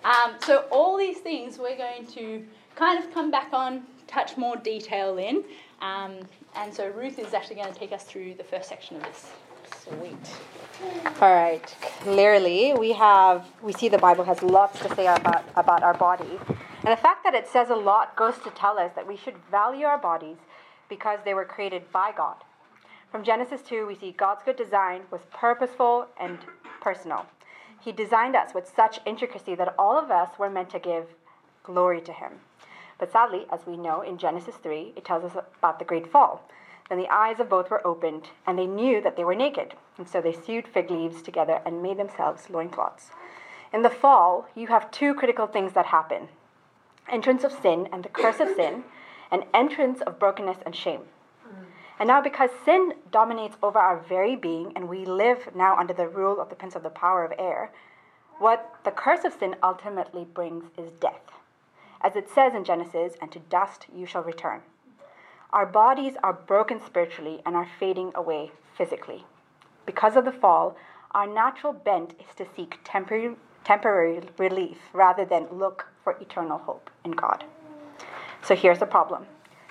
um, 0.05 0.35
so 0.45 0.67
all 0.71 0.97
these 0.99 1.19
things 1.19 1.59
we're 1.59 1.77
going 1.77 2.07
to 2.09 2.45
kind 2.77 3.03
of 3.03 3.13
come 3.15 3.31
back 3.31 3.49
on, 3.53 3.83
touch 4.07 4.37
more 4.37 4.57
detail 4.57 5.17
in. 5.19 5.43
Um, 5.81 6.19
and 6.55 6.73
so 6.73 6.89
Ruth 6.91 7.19
is 7.19 7.35
actually 7.35 7.57
going 7.57 7.73
to 7.73 7.79
take 7.79 7.93
us 7.93 8.05
through 8.05 8.35
the 8.35 8.45
first 8.45 8.69
section 8.69 8.97
of 8.97 9.03
this. 9.05 9.31
Sweet. 9.83 10.17
All 11.21 11.35
right. 11.35 11.67
Clearly, 12.01 12.75
we 12.79 12.93
have 12.93 13.47
we 13.63 13.73
see 13.73 13.89
the 13.89 13.99
Bible 13.99 14.25
has 14.25 14.43
lots 14.43 14.79
to 14.81 14.95
say 14.95 15.07
about 15.07 15.45
about 15.57 15.83
our 15.83 15.95
body, 15.95 16.39
and 16.85 16.93
the 16.93 17.01
fact 17.01 17.25
that 17.25 17.35
it 17.35 17.49
says 17.49 17.71
a 17.71 17.75
lot 17.75 18.15
goes 18.15 18.37
to 18.41 18.51
tell 18.51 18.79
us 18.79 18.93
that 18.95 19.07
we 19.07 19.17
should 19.17 19.39
value 19.51 19.87
our 19.87 19.97
bodies 19.97 20.37
because 20.91 21.19
they 21.25 21.33
were 21.33 21.47
created 21.47 21.91
by 21.91 22.13
God. 22.15 22.37
From 23.11 23.25
Genesis 23.25 23.63
2, 23.63 23.87
we 23.87 23.95
see 23.95 24.13
God's 24.13 24.43
good 24.45 24.57
design 24.57 25.01
was 25.11 25.23
purposeful 25.33 26.09
and 26.21 26.41
personal. 26.83 27.25
He 27.81 27.91
designed 27.91 28.37
us 28.37 28.53
with 28.55 28.71
such 28.77 29.01
intricacy 29.07 29.55
that 29.55 29.75
all 29.79 29.99
of 29.99 30.11
us 30.11 30.39
were 30.39 30.51
meant 30.51 30.69
to 30.71 30.79
give 30.79 31.07
glory 31.63 32.03
to 32.03 32.13
Him. 32.13 32.33
But 32.99 33.11
sadly, 33.11 33.47
as 33.51 33.67
we 33.67 33.79
know 33.79 34.03
in 34.03 34.19
Genesis 34.19 34.57
3, 34.57 34.93
it 34.95 35.07
tells 35.07 35.25
us 35.25 35.43
about 35.59 35.79
the 35.79 35.87
great 35.87 36.13
fall. 36.13 36.47
Then 36.91 36.99
the 36.99 37.09
eyes 37.09 37.41
of 37.41 37.49
both 37.49 37.71
were 37.71 37.87
opened, 37.87 38.29
and 38.47 38.59
they 38.59 38.67
knew 38.67 39.01
that 39.01 39.17
they 39.17 39.25
were 39.25 39.35
naked. 39.35 39.73
And 39.97 40.07
so 40.07 40.21
they 40.21 40.35
sewed 40.35 40.69
fig 40.69 40.91
leaves 40.91 41.23
together 41.23 41.63
and 41.65 41.83
made 41.83 41.97
themselves 41.97 42.51
loincloths. 42.51 43.11
In 43.73 43.81
the 43.81 43.89
fall, 43.89 44.49
you 44.55 44.67
have 44.67 44.91
two 44.91 45.15
critical 45.15 45.47
things 45.47 45.73
that 45.73 45.87
happen 45.87 46.29
entrance 47.11 47.45
of 47.45 47.53
sin 47.53 47.89
and 47.93 48.03
the 48.03 48.09
curse 48.09 48.41
of 48.41 48.49
sin, 48.57 48.85
and 49.31 49.45
entrance 49.53 50.01
of 50.03 50.19
brokenness 50.19 50.59
and 50.65 50.75
shame. 50.75 51.03
And 51.99 52.09
now, 52.09 52.21
because 52.21 52.51
sin 52.65 52.95
dominates 53.13 53.57
over 53.63 53.79
our 53.79 53.99
very 53.99 54.35
being, 54.35 54.73
and 54.75 54.89
we 54.89 55.05
live 55.05 55.55
now 55.55 55.77
under 55.77 55.95
the 55.95 56.09
rule 56.09 56.41
of 56.41 56.49
the 56.49 56.57
prince 56.57 56.75
of 56.75 56.83
the 56.83 56.91
power 56.91 57.25
of 57.25 57.33
air, 57.39 57.71
what 58.39 58.75
the 58.85 58.91
curse 58.91 59.25
of 59.25 59.33
sin 59.33 59.55
ultimately 59.63 60.25
brings 60.25 60.65
is 60.77 60.91
death. 61.01 61.31
As 62.01 62.17
it 62.17 62.29
says 62.29 62.53
in 62.55 62.65
Genesis, 62.65 63.15
and 63.21 63.31
to 63.31 63.39
dust 63.39 63.87
you 63.95 64.07
shall 64.07 64.25
return. 64.25 64.63
Our 65.53 65.67
bodies 65.67 66.15
are 66.23 66.33
broken 66.33 66.81
spiritually 66.85 67.41
and 67.47 67.55
are 67.55 67.69
fading 67.79 68.11
away 68.17 68.51
physically. 68.77 69.25
Because 69.87 70.17
of 70.17 70.25
the 70.25 70.33
fall, 70.33 70.77
our 71.13 71.29
natural 71.29 71.73
bent 71.73 72.15
is 72.19 72.35
to 72.37 72.47
seek 72.57 72.81
temporary, 72.83 73.37
temporary 73.65 74.21
relief 74.39 74.79
rather 74.93 75.25
than 75.25 75.47
look 75.51 75.87
for 76.03 76.17
eternal 76.21 76.59
hope 76.59 76.91
in 77.05 77.13
God. 77.13 77.45
So 78.43 78.55
here's 78.55 78.79
the 78.79 78.87
problem 78.87 79.27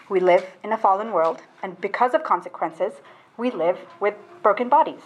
we 0.09 0.19
live 0.19 0.45
in 0.63 0.71
a 0.71 0.77
fallen 0.77 1.11
world, 1.11 1.41
and 1.61 1.79
because 1.79 2.13
of 2.13 2.23
consequences, 2.23 2.93
we 3.37 3.49
live 3.51 3.79
with 3.99 4.15
broken 4.41 4.67
bodies. 4.69 5.01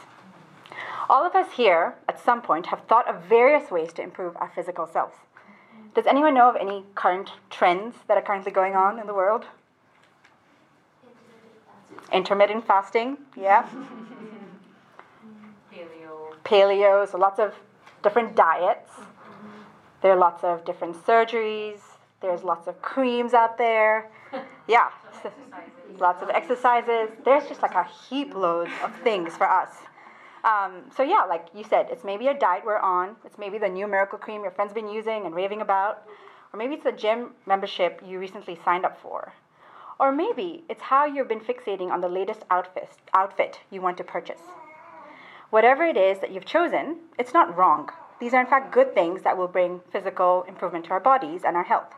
All 1.09 1.25
of 1.25 1.35
us 1.35 1.53
here, 1.53 1.95
at 2.09 2.19
some 2.19 2.41
point, 2.41 2.65
have 2.67 2.81
thought 2.89 3.07
of 3.07 3.23
various 3.23 3.71
ways 3.71 3.93
to 3.93 4.01
improve 4.01 4.35
our 4.37 4.51
physical 4.53 4.87
selves. 4.87 5.15
Does 5.95 6.05
anyone 6.05 6.33
know 6.33 6.49
of 6.49 6.55
any 6.55 6.83
current 6.95 7.31
trends 7.49 7.95
that 8.07 8.17
are 8.17 8.21
currently 8.21 8.51
going 8.51 8.75
on 8.75 8.99
in 8.99 9.07
the 9.07 9.13
world? 9.13 9.45
Intermittent 12.11 12.67
fasting, 12.67 13.17
yeah. 13.35 13.67
Paleo. 15.73 16.35
Paleo, 16.43 17.09
so 17.09 17.17
lots 17.17 17.39
of 17.39 17.53
different 18.03 18.35
diets. 18.35 18.91
There 20.01 20.11
are 20.11 20.17
lots 20.17 20.43
of 20.43 20.65
different 20.65 20.95
surgeries. 21.05 21.79
There's 22.21 22.43
lots 22.43 22.67
of 22.67 22.81
creams 22.81 23.33
out 23.33 23.57
there. 23.57 24.09
Yeah, 24.69 24.89
lots 25.97 26.21
of 26.21 26.29
exercises. 26.29 27.09
There's 27.23 27.47
just 27.47 27.61
like 27.61 27.73
a 27.73 27.85
heap 27.85 28.35
load 28.35 28.67
of 28.83 28.93
things 29.01 29.33
for 29.37 29.49
us. 29.49 29.69
Um, 30.43 30.83
so 30.95 31.03
yeah, 31.03 31.23
like 31.23 31.47
you 31.53 31.63
said, 31.63 31.87
it's 31.89 32.03
maybe 32.03 32.27
a 32.27 32.33
diet 32.33 32.63
we're 32.65 32.77
on. 32.77 33.15
It's 33.25 33.37
maybe 33.37 33.57
the 33.57 33.69
new 33.69 33.87
miracle 33.87 34.19
cream 34.19 34.41
your 34.41 34.51
friend's 34.51 34.73
been 34.73 34.89
using 34.89 35.25
and 35.25 35.33
raving 35.33 35.61
about. 35.61 36.03
Or 36.53 36.57
maybe 36.57 36.75
it's 36.75 36.83
the 36.83 36.91
gym 36.91 37.31
membership 37.45 38.01
you 38.05 38.19
recently 38.19 38.57
signed 38.63 38.85
up 38.85 39.01
for. 39.01 39.33
Or 39.99 40.11
maybe 40.11 40.63
it's 40.69 40.81
how 40.81 41.05
you've 41.05 41.27
been 41.27 41.39
fixating 41.39 41.91
on 41.91 42.01
the 42.01 42.09
latest 42.09 42.43
outfit, 42.51 42.89
outfit 43.13 43.59
you 43.71 43.81
want 43.81 43.97
to 43.97 44.03
purchase. 44.03 44.41
Whatever 45.49 45.85
it 45.85 45.95
is 45.95 46.19
that 46.19 46.31
you've 46.31 46.45
chosen, 46.45 46.97
it's 47.17 47.33
not 47.33 47.55
wrong. 47.55 47.89
These 48.19 48.33
are, 48.33 48.41
in 48.41 48.47
fact, 48.47 48.73
good 48.73 48.93
things 48.93 49.21
that 49.21 49.37
will 49.37 49.47
bring 49.47 49.79
physical 49.91 50.43
improvement 50.47 50.85
to 50.85 50.91
our 50.91 50.99
bodies 50.99 51.41
and 51.45 51.55
our 51.55 51.63
health. 51.63 51.93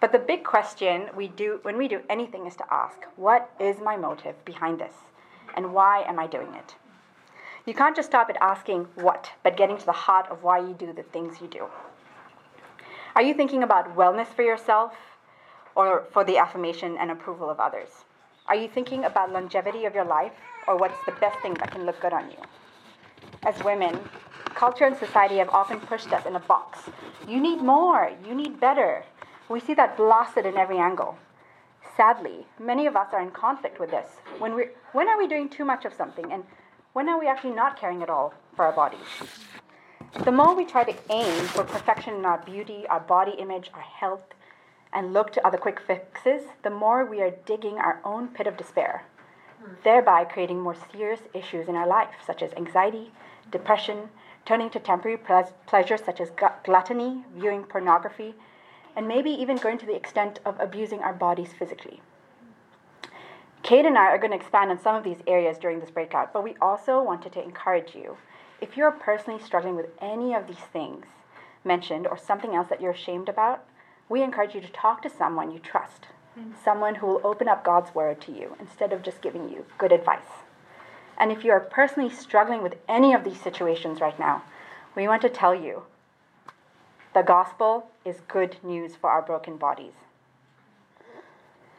But 0.00 0.12
the 0.12 0.18
big 0.18 0.42
question 0.42 1.10
we 1.14 1.28
do 1.28 1.58
when 1.62 1.76
we 1.76 1.86
do 1.86 2.00
anything 2.08 2.46
is 2.46 2.56
to 2.56 2.72
ask, 2.72 3.04
what 3.16 3.50
is 3.60 3.80
my 3.80 3.96
motive 3.96 4.42
behind 4.46 4.78
this? 4.78 4.94
And 5.54 5.74
why 5.74 6.02
am 6.02 6.18
I 6.18 6.26
doing 6.26 6.54
it? 6.54 6.76
You 7.66 7.74
can't 7.74 7.94
just 7.94 8.08
stop 8.08 8.30
at 8.30 8.38
asking 8.40 8.86
what, 8.94 9.32
but 9.42 9.58
getting 9.58 9.76
to 9.76 9.84
the 9.84 9.92
heart 9.92 10.26
of 10.30 10.42
why 10.42 10.58
you 10.58 10.72
do 10.72 10.92
the 10.94 11.02
things 11.02 11.42
you 11.42 11.48
do. 11.48 11.66
Are 13.14 13.22
you 13.22 13.34
thinking 13.34 13.62
about 13.62 13.96
wellness 13.96 14.28
for 14.28 14.42
yourself 14.42 14.94
or 15.74 16.04
for 16.12 16.24
the 16.24 16.38
affirmation 16.38 16.96
and 16.96 17.10
approval 17.10 17.50
of 17.50 17.60
others? 17.60 17.88
Are 18.46 18.56
you 18.56 18.68
thinking 18.68 19.04
about 19.04 19.30
longevity 19.30 19.84
of 19.84 19.94
your 19.94 20.06
life 20.06 20.32
or 20.66 20.78
what's 20.78 21.04
the 21.04 21.12
best 21.12 21.38
thing 21.40 21.52
that 21.54 21.70
can 21.70 21.84
look 21.84 22.00
good 22.00 22.14
on 22.14 22.30
you? 22.30 22.38
As 23.44 23.62
women, 23.62 23.98
culture 24.54 24.84
and 24.84 24.96
society 24.96 25.36
have 25.36 25.48
often 25.50 25.80
pushed 25.80 26.12
us 26.12 26.26
in 26.26 26.34
a 26.34 26.40
box. 26.40 26.80
You 27.26 27.40
need 27.40 27.62
more, 27.62 28.12
you 28.26 28.34
need 28.34 28.60
better. 28.60 29.04
We 29.48 29.60
see 29.60 29.74
that 29.74 29.96
blasted 29.96 30.44
in 30.44 30.56
every 30.56 30.78
angle. 30.78 31.16
Sadly, 31.96 32.46
many 32.58 32.86
of 32.86 32.96
us 32.96 33.08
are 33.12 33.20
in 33.22 33.30
conflict 33.30 33.78
with 33.80 33.90
this. 33.90 34.08
When, 34.38 34.54
we 34.54 34.66
when 34.92 35.08
are 35.08 35.18
we 35.18 35.26
doing 35.26 35.48
too 35.48 35.64
much 35.64 35.84
of 35.84 35.94
something, 35.94 36.32
and 36.32 36.44
when 36.92 37.08
are 37.08 37.18
we 37.18 37.28
actually 37.28 37.54
not 37.54 37.78
caring 37.78 38.02
at 38.02 38.10
all 38.10 38.34
for 38.56 38.64
our 38.64 38.72
bodies? 38.72 39.06
The 40.24 40.32
more 40.32 40.54
we 40.54 40.64
try 40.64 40.84
to 40.84 40.96
aim 41.10 41.44
for 41.46 41.64
perfection 41.64 42.14
in 42.14 42.24
our 42.24 42.38
beauty, 42.38 42.86
our 42.88 43.00
body 43.00 43.32
image, 43.38 43.70
our 43.74 43.80
health, 43.80 44.34
and 44.92 45.12
look 45.12 45.32
to 45.32 45.46
other 45.46 45.58
quick 45.58 45.80
fixes, 45.80 46.42
the 46.62 46.70
more 46.70 47.04
we 47.04 47.20
are 47.20 47.30
digging 47.46 47.78
our 47.78 48.00
own 48.04 48.28
pit 48.28 48.46
of 48.46 48.56
despair, 48.56 49.04
thereby 49.84 50.24
creating 50.24 50.60
more 50.60 50.76
serious 50.90 51.20
issues 51.34 51.68
in 51.68 51.76
our 51.76 51.86
life, 51.86 52.14
such 52.26 52.42
as 52.42 52.52
anxiety, 52.54 53.12
depression, 53.50 54.08
turning 54.44 54.70
to 54.70 54.78
temporary 54.78 55.16
ple- 55.16 55.52
pleasures 55.66 56.02
such 56.04 56.20
as 56.20 56.32
gluttony, 56.64 57.24
viewing 57.36 57.64
pornography, 57.64 58.34
and 58.96 59.06
maybe 59.06 59.30
even 59.30 59.56
going 59.56 59.78
to 59.78 59.86
the 59.86 59.94
extent 59.94 60.40
of 60.44 60.58
abusing 60.58 61.00
our 61.00 61.12
bodies 61.12 61.52
physically. 61.52 62.00
Kate 63.62 63.84
and 63.84 63.98
I 63.98 64.06
are 64.06 64.18
going 64.18 64.30
to 64.30 64.36
expand 64.36 64.70
on 64.70 64.80
some 64.80 64.94
of 64.94 65.04
these 65.04 65.22
areas 65.26 65.58
during 65.58 65.80
this 65.80 65.90
breakout, 65.90 66.32
but 66.32 66.44
we 66.44 66.56
also 66.60 67.02
wanted 67.02 67.32
to 67.32 67.42
encourage 67.42 67.94
you. 67.94 68.16
If 68.60 68.76
you're 68.76 68.90
personally 68.90 69.40
struggling 69.40 69.76
with 69.76 69.90
any 70.00 70.34
of 70.34 70.46
these 70.46 70.56
things 70.72 71.06
mentioned 71.64 72.06
or 72.06 72.16
something 72.16 72.54
else 72.54 72.68
that 72.68 72.80
you're 72.80 72.92
ashamed 72.92 73.28
about, 73.28 73.64
we 74.08 74.22
encourage 74.22 74.54
you 74.54 74.60
to 74.60 74.72
talk 74.72 75.02
to 75.02 75.10
someone 75.10 75.50
you 75.50 75.58
trust, 75.58 76.06
mm. 76.38 76.52
someone 76.64 76.96
who 76.96 77.06
will 77.06 77.20
open 77.24 77.46
up 77.46 77.64
God's 77.64 77.94
word 77.94 78.20
to 78.22 78.32
you 78.32 78.56
instead 78.58 78.92
of 78.92 79.02
just 79.02 79.20
giving 79.20 79.48
you 79.50 79.66
good 79.76 79.92
advice. 79.92 80.44
And 81.18 81.32
if 81.32 81.44
you 81.44 81.50
are 81.50 81.60
personally 81.60 82.10
struggling 82.10 82.62
with 82.62 82.76
any 82.88 83.12
of 83.12 83.24
these 83.24 83.40
situations 83.40 84.00
right 84.00 84.18
now, 84.18 84.42
we 84.96 85.08
want 85.08 85.22
to 85.22 85.28
tell 85.28 85.54
you 85.54 85.82
The 87.14 87.22
gospel 87.22 87.88
is 88.04 88.20
good 88.28 88.56
news 88.62 88.94
for 88.94 89.10
our 89.10 89.22
broken 89.22 89.56
bodies. 89.56 89.94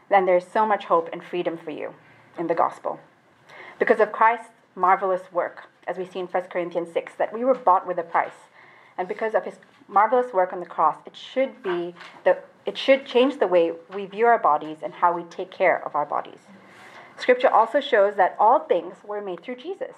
Then 0.09 0.25
there's 0.25 0.45
so 0.45 0.65
much 0.65 0.85
hope 0.85 1.09
and 1.13 1.23
freedom 1.23 1.57
for 1.57 1.71
you 1.71 1.93
in 2.37 2.47
the 2.47 2.55
gospel. 2.55 2.99
Because 3.77 3.99
of 3.99 4.11
Christ's 4.11 4.49
marvelous 4.75 5.31
work, 5.31 5.69
as 5.87 5.97
we 5.97 6.05
see 6.05 6.19
in 6.19 6.27
1 6.27 6.43
Corinthians 6.43 6.91
6, 6.93 7.13
that 7.15 7.33
we 7.33 7.45
were 7.45 7.55
bought 7.55 7.87
with 7.87 7.97
a 7.97 8.03
price. 8.03 8.47
And 8.97 9.07
because 9.07 9.33
of 9.33 9.45
his 9.45 9.55
marvelous 9.87 10.33
work 10.33 10.51
on 10.51 10.59
the 10.59 10.65
cross, 10.65 10.97
it 11.05 11.15
should 11.15 11.63
be 11.63 11.95
the 12.25 12.37
it 12.65 12.77
should 12.77 13.05
change 13.05 13.39
the 13.39 13.47
way 13.47 13.71
we 13.95 14.05
view 14.05 14.27
our 14.27 14.37
bodies 14.37 14.77
and 14.83 14.93
how 14.93 15.11
we 15.11 15.23
take 15.23 15.49
care 15.49 15.83
of 15.83 15.95
our 15.95 16.05
bodies. 16.05 16.39
Scripture 17.19 17.49
also 17.49 17.81
shows 17.81 18.15
that 18.15 18.35
all 18.39 18.59
things 18.59 18.95
were 19.05 19.21
made 19.21 19.41
through 19.41 19.57
Jesus. 19.57 19.95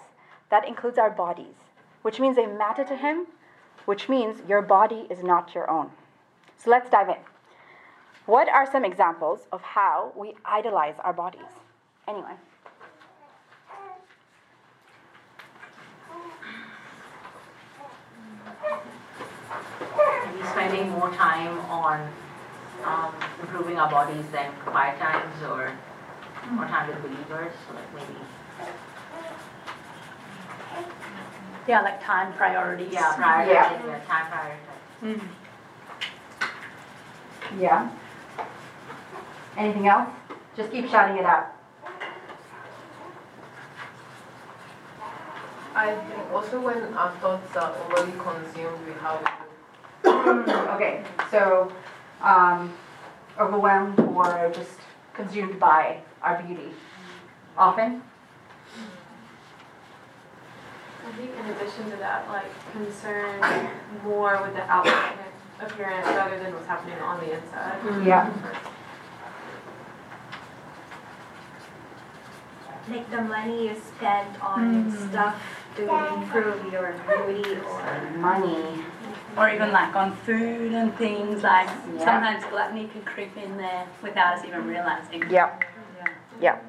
That 0.50 0.68
includes 0.68 0.98
our 0.98 1.12
bodies, 1.12 1.56
which 2.02 2.20
means 2.20 2.36
they 2.36 2.48
matter 2.48 2.84
to 2.84 2.96
him, 2.96 3.28
which 3.86 4.10
means 4.10 4.42
your 4.50 4.62
body 4.62 5.06
is 5.10 5.24
not 5.24 5.54
your 5.54 5.70
own. 5.70 5.92
So 6.58 6.72
let's 6.72 6.90
dive 6.90 7.10
in. 7.10 7.16
What 8.26 8.50
are 8.50 8.70
some 8.70 8.84
examples 8.84 9.42
of 9.52 9.62
how 9.62 10.12
we 10.16 10.34
idolize 10.46 10.96
our 11.04 11.14
bodies? 11.14 11.42
Maybe 12.08 12.24
spending 20.50 20.90
more 20.90 21.12
time 21.12 21.60
on 21.70 22.12
um, 22.84 23.14
improving 23.42 23.78
our 23.78 23.90
bodies 23.90 24.26
than 24.32 24.52
quiet 24.66 25.00
times 25.00 25.44
or 25.44 25.78
more 26.50 26.66
time 26.66 26.88
with 26.90 27.02
believers, 27.02 27.54
so 27.68 27.76
like 27.76 27.94
maybe. 27.96 28.20
Yeah, 31.68 31.82
like 31.82 32.04
time 32.04 32.34
priorities. 32.34 32.92
Yeah, 32.92 33.14
prioritizing, 33.14 33.88
yeah. 33.88 34.00
time 34.08 34.26
prioritizing. 34.32 35.22
Mm. 35.22 35.22
Yeah. 37.60 37.92
Anything 39.58 39.88
else? 39.88 40.10
Just 40.56 40.72
keep 40.72 40.90
shouting 40.90 41.18
it 41.18 41.26
out. 41.26 41.56
I 45.74 45.96
think 45.96 46.32
also 46.34 46.60
when 46.60 46.94
our 46.96 47.12
thoughts 47.18 47.56
are 47.56 47.74
overly 47.86 48.12
consumed 48.12 48.86
with 48.86 48.98
how 48.98 49.18
we 49.18 49.26
okay, 50.76 51.04
so 51.30 51.72
um, 52.22 52.74
overwhelmed 53.40 54.00
or 54.00 54.52
just 54.54 54.80
consumed 55.14 55.60
by 55.60 56.02
our 56.24 56.42
beauty. 56.44 56.72
Often? 57.58 58.02
I 61.06 61.12
think 61.14 61.32
in 61.32 61.46
addition 61.52 61.92
to 61.92 61.98
that, 61.98 62.28
like 62.30 62.72
concern 62.72 63.70
more 64.04 64.42
with 64.44 64.54
the 64.54 64.64
outward 64.64 65.20
appearance 65.60 66.08
rather 66.08 66.38
than 66.38 66.54
what's 66.54 66.68
happening 66.68 66.98
on 67.00 67.20
the 67.20 67.34
inside. 67.34 67.82
Mm-hmm. 67.82 68.08
Yeah. 68.08 68.32
Like 72.90 73.12
the 73.12 73.22
money 73.22 73.68
you 73.68 73.76
spend 73.76 74.38
on 74.42 74.86
mm-hmm. 74.86 75.10
stuff 75.10 75.42
to 75.76 75.84
improve 76.14 76.72
your 76.72 76.94
beauty 77.08 77.56
or 77.56 78.12
money 78.18 78.84
or 79.38 79.50
even 79.50 79.72
like 79.72 79.96
on 79.96 80.16
food 80.18 80.74
and 80.74 80.96
things 80.98 81.44
like 81.44 81.68
yeah. 81.68 82.00
sometimes 82.00 82.44
gluttony 82.50 82.88
can 82.88 83.02
creep 83.04 83.36
in 83.38 83.58
there 83.58 83.88
without 84.02 84.38
us 84.38 84.46
even 84.46 84.68
realizing. 84.68 85.30
Yep. 85.30 85.64
Yeah. 86.40 86.60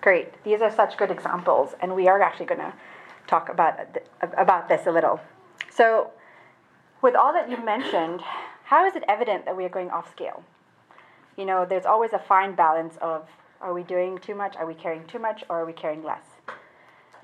Great. 0.00 0.42
These 0.44 0.60
are 0.60 0.70
such 0.70 0.96
good 0.96 1.10
examples, 1.10 1.74
and 1.80 1.94
we 1.94 2.08
are 2.08 2.20
actually 2.20 2.46
going 2.46 2.60
to 2.60 2.72
talk 3.26 3.48
about 3.48 3.78
about 4.20 4.68
this 4.68 4.86
a 4.86 4.90
little. 4.90 5.20
So, 5.70 6.10
with 7.00 7.14
all 7.14 7.32
that 7.32 7.48
you 7.50 7.56
mentioned, 7.64 8.20
how 8.64 8.86
is 8.86 8.96
it 8.96 9.04
evident 9.08 9.44
that 9.44 9.56
we 9.56 9.64
are 9.64 9.68
going 9.68 9.90
off 9.90 10.10
scale? 10.10 10.42
You 11.36 11.44
know, 11.44 11.64
there's 11.64 11.86
always 11.86 12.12
a 12.12 12.18
fine 12.18 12.54
balance 12.54 12.96
of 13.00 13.28
are 13.60 13.72
we 13.72 13.84
doing 13.84 14.18
too 14.18 14.34
much, 14.34 14.56
are 14.56 14.66
we 14.66 14.74
caring 14.74 15.06
too 15.06 15.20
much, 15.20 15.44
or 15.48 15.60
are 15.60 15.64
we 15.64 15.72
caring 15.72 16.02
less? 16.02 16.24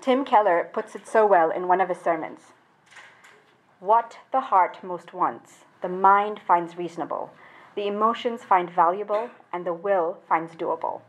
Tim 0.01 0.25
Keller 0.25 0.70
puts 0.72 0.94
it 0.94 1.07
so 1.07 1.27
well 1.27 1.51
in 1.51 1.66
one 1.66 1.81
of 1.81 1.88
his 1.88 1.99
sermons. 1.99 2.53
What 3.81 4.18
the 4.33 4.40
heart 4.40 4.79
most 4.83 5.12
wants, 5.12 5.64
the 5.83 5.88
mind 5.88 6.40
finds 6.46 6.77
reasonable, 6.77 7.33
the 7.75 7.88
emotions 7.88 8.44
find 8.44 8.70
valuable, 8.70 9.31
and 9.53 9.66
the 9.66 9.72
will 9.72 10.18
finds 10.29 10.55
doable. 10.55 11.01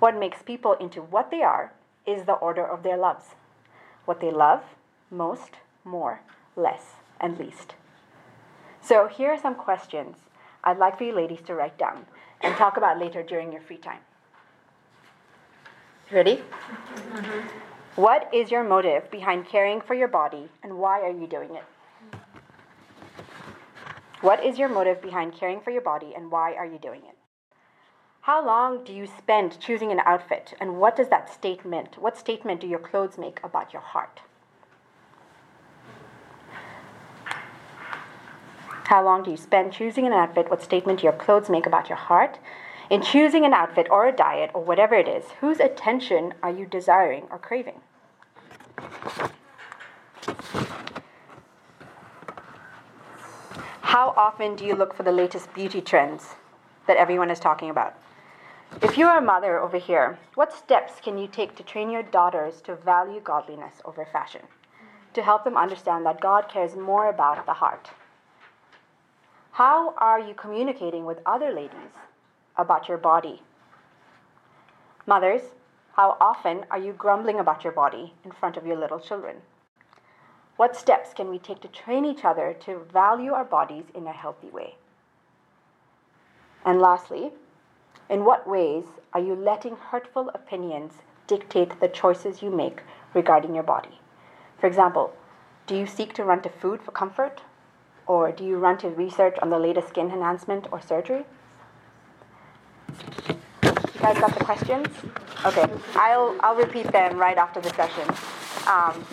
What 0.00 0.18
makes 0.18 0.42
people 0.42 0.72
into 0.72 1.02
what 1.02 1.30
they 1.30 1.42
are 1.42 1.72
is 2.06 2.24
the 2.24 2.32
order 2.32 2.66
of 2.66 2.82
their 2.82 2.96
loves. 2.96 3.36
What 4.06 4.20
they 4.20 4.30
love, 4.30 4.62
most, 5.10 5.50
more, 5.84 6.22
less, 6.56 6.94
and 7.20 7.38
least. 7.38 7.74
So 8.80 9.06
here 9.06 9.30
are 9.30 9.38
some 9.38 9.54
questions 9.54 10.16
I'd 10.64 10.78
like 10.78 10.96
for 10.98 11.04
you 11.04 11.14
ladies 11.14 11.42
to 11.46 11.54
write 11.54 11.78
down 11.78 12.06
and 12.40 12.56
talk 12.56 12.78
about 12.78 12.98
later 12.98 13.22
during 13.22 13.52
your 13.52 13.60
free 13.60 13.76
time. 13.76 14.00
Ready? 16.10 16.42
Mm-hmm. 17.12 18.00
What 18.00 18.30
is 18.32 18.50
your 18.50 18.64
motive 18.64 19.10
behind 19.10 19.46
caring 19.46 19.82
for 19.82 19.94
your 19.94 20.08
body 20.08 20.48
and 20.62 20.78
why 20.78 21.00
are 21.02 21.10
you 21.10 21.26
doing 21.26 21.54
it? 21.54 21.64
What 24.22 24.44
is 24.44 24.58
your 24.58 24.68
motive 24.68 25.02
behind 25.02 25.34
caring 25.34 25.60
for 25.60 25.70
your 25.70 25.82
body 25.82 26.14
and 26.16 26.30
why 26.30 26.54
are 26.54 26.66
you 26.66 26.78
doing 26.78 27.02
it? 27.06 27.19
How 28.24 28.44
long 28.44 28.84
do 28.84 28.92
you 28.92 29.06
spend 29.06 29.58
choosing 29.60 29.90
an 29.90 30.00
outfit 30.00 30.52
and 30.60 30.76
what 30.76 30.94
does 30.94 31.08
that 31.08 31.32
statement, 31.32 31.96
what 31.98 32.18
statement 32.18 32.60
do 32.60 32.66
your 32.66 32.78
clothes 32.78 33.16
make 33.16 33.40
about 33.42 33.72
your 33.72 33.80
heart? 33.80 34.20
How 38.84 39.02
long 39.02 39.22
do 39.22 39.30
you 39.30 39.38
spend 39.38 39.72
choosing 39.72 40.06
an 40.06 40.12
outfit? 40.12 40.50
What 40.50 40.62
statement 40.62 41.00
do 41.00 41.04
your 41.04 41.14
clothes 41.14 41.48
make 41.48 41.64
about 41.64 41.88
your 41.88 41.96
heart? 41.96 42.38
In 42.90 43.00
choosing 43.00 43.46
an 43.46 43.54
outfit 43.54 43.86
or 43.90 44.06
a 44.06 44.12
diet 44.12 44.50
or 44.52 44.62
whatever 44.62 44.94
it 44.94 45.08
is, 45.08 45.24
whose 45.40 45.58
attention 45.58 46.34
are 46.42 46.50
you 46.50 46.66
desiring 46.66 47.26
or 47.30 47.38
craving? 47.38 47.80
How 53.80 54.12
often 54.14 54.56
do 54.56 54.66
you 54.66 54.74
look 54.74 54.92
for 54.92 55.04
the 55.04 55.12
latest 55.12 55.54
beauty 55.54 55.80
trends 55.80 56.34
that 56.86 56.98
everyone 56.98 57.30
is 57.30 57.40
talking 57.40 57.70
about? 57.70 57.96
If 58.82 58.96
you're 58.96 59.18
a 59.18 59.20
mother 59.20 59.58
over 59.58 59.78
here, 59.78 60.18
what 60.36 60.52
steps 60.52 61.00
can 61.02 61.18
you 61.18 61.26
take 61.26 61.56
to 61.56 61.62
train 61.62 61.90
your 61.90 62.04
daughters 62.04 62.60
to 62.62 62.76
value 62.76 63.20
godliness 63.20 63.82
over 63.84 64.06
fashion? 64.06 64.42
To 65.14 65.22
help 65.22 65.44
them 65.44 65.56
understand 65.56 66.06
that 66.06 66.20
God 66.20 66.48
cares 66.48 66.76
more 66.76 67.10
about 67.10 67.44
the 67.44 67.54
heart? 67.54 67.90
How 69.52 69.92
are 69.98 70.20
you 70.20 70.34
communicating 70.34 71.04
with 71.04 71.18
other 71.26 71.52
ladies 71.52 71.92
about 72.56 72.88
your 72.88 72.96
body? 72.96 73.42
Mothers, 75.04 75.42
how 75.94 76.16
often 76.20 76.64
are 76.70 76.78
you 76.78 76.92
grumbling 76.92 77.40
about 77.40 77.64
your 77.64 77.72
body 77.72 78.14
in 78.24 78.30
front 78.30 78.56
of 78.56 78.64
your 78.64 78.76
little 78.76 79.00
children? 79.00 79.36
What 80.56 80.76
steps 80.76 81.12
can 81.12 81.28
we 81.28 81.38
take 81.38 81.60
to 81.62 81.68
train 81.68 82.04
each 82.04 82.24
other 82.24 82.54
to 82.60 82.86
value 82.92 83.32
our 83.32 83.44
bodies 83.44 83.84
in 83.94 84.06
a 84.06 84.12
healthy 84.12 84.48
way? 84.48 84.76
And 86.64 86.80
lastly, 86.80 87.32
in 88.10 88.24
what 88.24 88.46
ways 88.46 88.84
are 89.12 89.20
you 89.20 89.34
letting 89.34 89.76
hurtful 89.76 90.30
opinions 90.34 90.94
dictate 91.28 91.80
the 91.80 91.88
choices 91.88 92.42
you 92.42 92.50
make 92.50 92.82
regarding 93.14 93.54
your 93.54 93.62
body? 93.62 94.00
For 94.58 94.66
example, 94.66 95.14
do 95.68 95.76
you 95.76 95.86
seek 95.86 96.12
to 96.14 96.24
run 96.24 96.42
to 96.42 96.48
food 96.48 96.82
for 96.82 96.90
comfort? 96.90 97.42
Or 98.08 98.32
do 98.32 98.44
you 98.44 98.56
run 98.58 98.76
to 98.78 98.88
research 98.88 99.36
on 99.40 99.50
the 99.50 99.58
latest 99.58 99.88
skin 99.88 100.10
enhancement 100.10 100.66
or 100.72 100.80
surgery? 100.80 101.24
You 102.90 104.00
guys 104.00 104.18
got 104.18 104.36
the 104.36 104.44
questions? 104.44 104.88
Okay, 105.46 105.66
I'll, 105.94 106.36
I'll 106.40 106.56
repeat 106.56 106.90
them 106.90 107.16
right 107.16 107.38
after 107.38 107.60
the 107.60 107.70
session. 107.70 108.08
Um, 108.66 109.06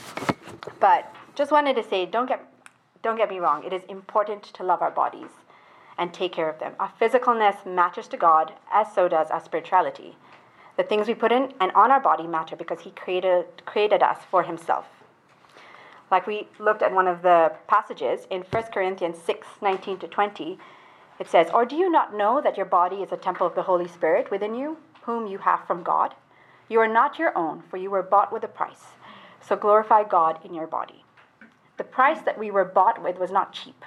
but 0.80 1.14
just 1.36 1.52
wanted 1.52 1.76
to 1.76 1.84
say, 1.84 2.08
don't 2.08 2.28
get, 2.28 2.44
don't 3.04 3.18
get 3.18 3.30
me 3.30 3.38
wrong, 3.38 3.64
it 3.64 3.72
is 3.72 3.84
important 3.88 4.44
to 4.44 4.64
love 4.64 4.82
our 4.82 4.92
bodies 4.92 5.30
and 5.98 6.14
take 6.14 6.32
care 6.32 6.50
of 6.50 6.60
them. 6.60 6.74
Our 6.80 6.92
physicalness 7.00 7.66
matters 7.66 8.08
to 8.10 8.18
God, 8.18 8.54
as 8.72 8.94
so 8.94 9.08
does 9.08 9.30
our 9.30 9.44
spirituality. 9.44 10.16
The 10.78 10.84
things 10.84 11.08
we 11.08 11.16
put 11.16 11.32
in 11.32 11.54
and 11.60 11.72
on 11.72 11.92
our 11.92 12.00
body 12.00 12.28
matter 12.28 12.56
because 12.56 12.82
He 12.82 12.92
created, 12.92 13.46
created 13.66 14.04
us 14.04 14.20
for 14.30 14.44
Himself. 14.44 14.86
Like 16.12 16.28
we 16.28 16.48
looked 16.60 16.82
at 16.82 16.94
one 16.94 17.08
of 17.08 17.22
the 17.22 17.52
passages 17.68 18.28
in 18.30 18.44
1 18.44 18.64
Corinthians 18.74 19.18
6 19.18 19.48
19 19.62 19.98
to 20.00 20.08
20, 20.08 20.58
it 21.20 21.30
says, 21.30 21.50
Or 21.54 21.66
do 21.66 21.76
you 21.76 21.90
not 21.90 22.16
know 22.16 22.42
that 22.42 22.58
your 22.58 22.66
body 22.66 22.98
is 22.98 23.12
a 23.12 23.18
temple 23.18 23.48
of 23.48 23.56
the 23.56 23.64
Holy 23.64 23.88
Spirit 23.88 24.32
within 24.32 24.56
you, 24.56 24.78
whom 25.02 25.28
you 25.28 25.40
have 25.40 25.66
from 25.66 25.84
God? 25.84 26.14
You 26.70 26.80
are 26.80 26.88
not 26.88 27.18
your 27.18 27.38
own, 27.38 27.64
for 27.70 27.78
you 27.78 27.90
were 27.90 28.04
bought 28.04 28.32
with 28.32 28.44
a 28.44 28.48
price. 28.48 28.94
So 29.42 29.56
glorify 29.56 30.04
God 30.04 30.40
in 30.44 30.54
your 30.54 30.68
body. 30.68 31.04
The 31.78 31.84
price 31.84 32.22
that 32.22 32.38
we 32.38 32.52
were 32.52 32.66
bought 32.66 33.02
with 33.02 33.18
was 33.18 33.32
not 33.32 33.54
cheap. 33.54 33.84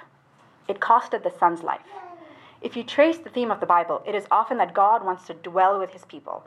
It 0.71 0.79
costed 0.79 1.23
the 1.23 1.37
Son's 1.37 1.63
life. 1.63 1.91
If 2.61 2.77
you 2.77 2.83
trace 2.85 3.17
the 3.17 3.29
theme 3.29 3.51
of 3.51 3.59
the 3.59 3.65
Bible, 3.65 4.01
it 4.07 4.15
is 4.15 4.25
often 4.31 4.57
that 4.59 4.73
God 4.73 5.03
wants 5.03 5.27
to 5.27 5.33
dwell 5.33 5.77
with 5.77 5.91
his 5.91 6.05
people. 6.05 6.45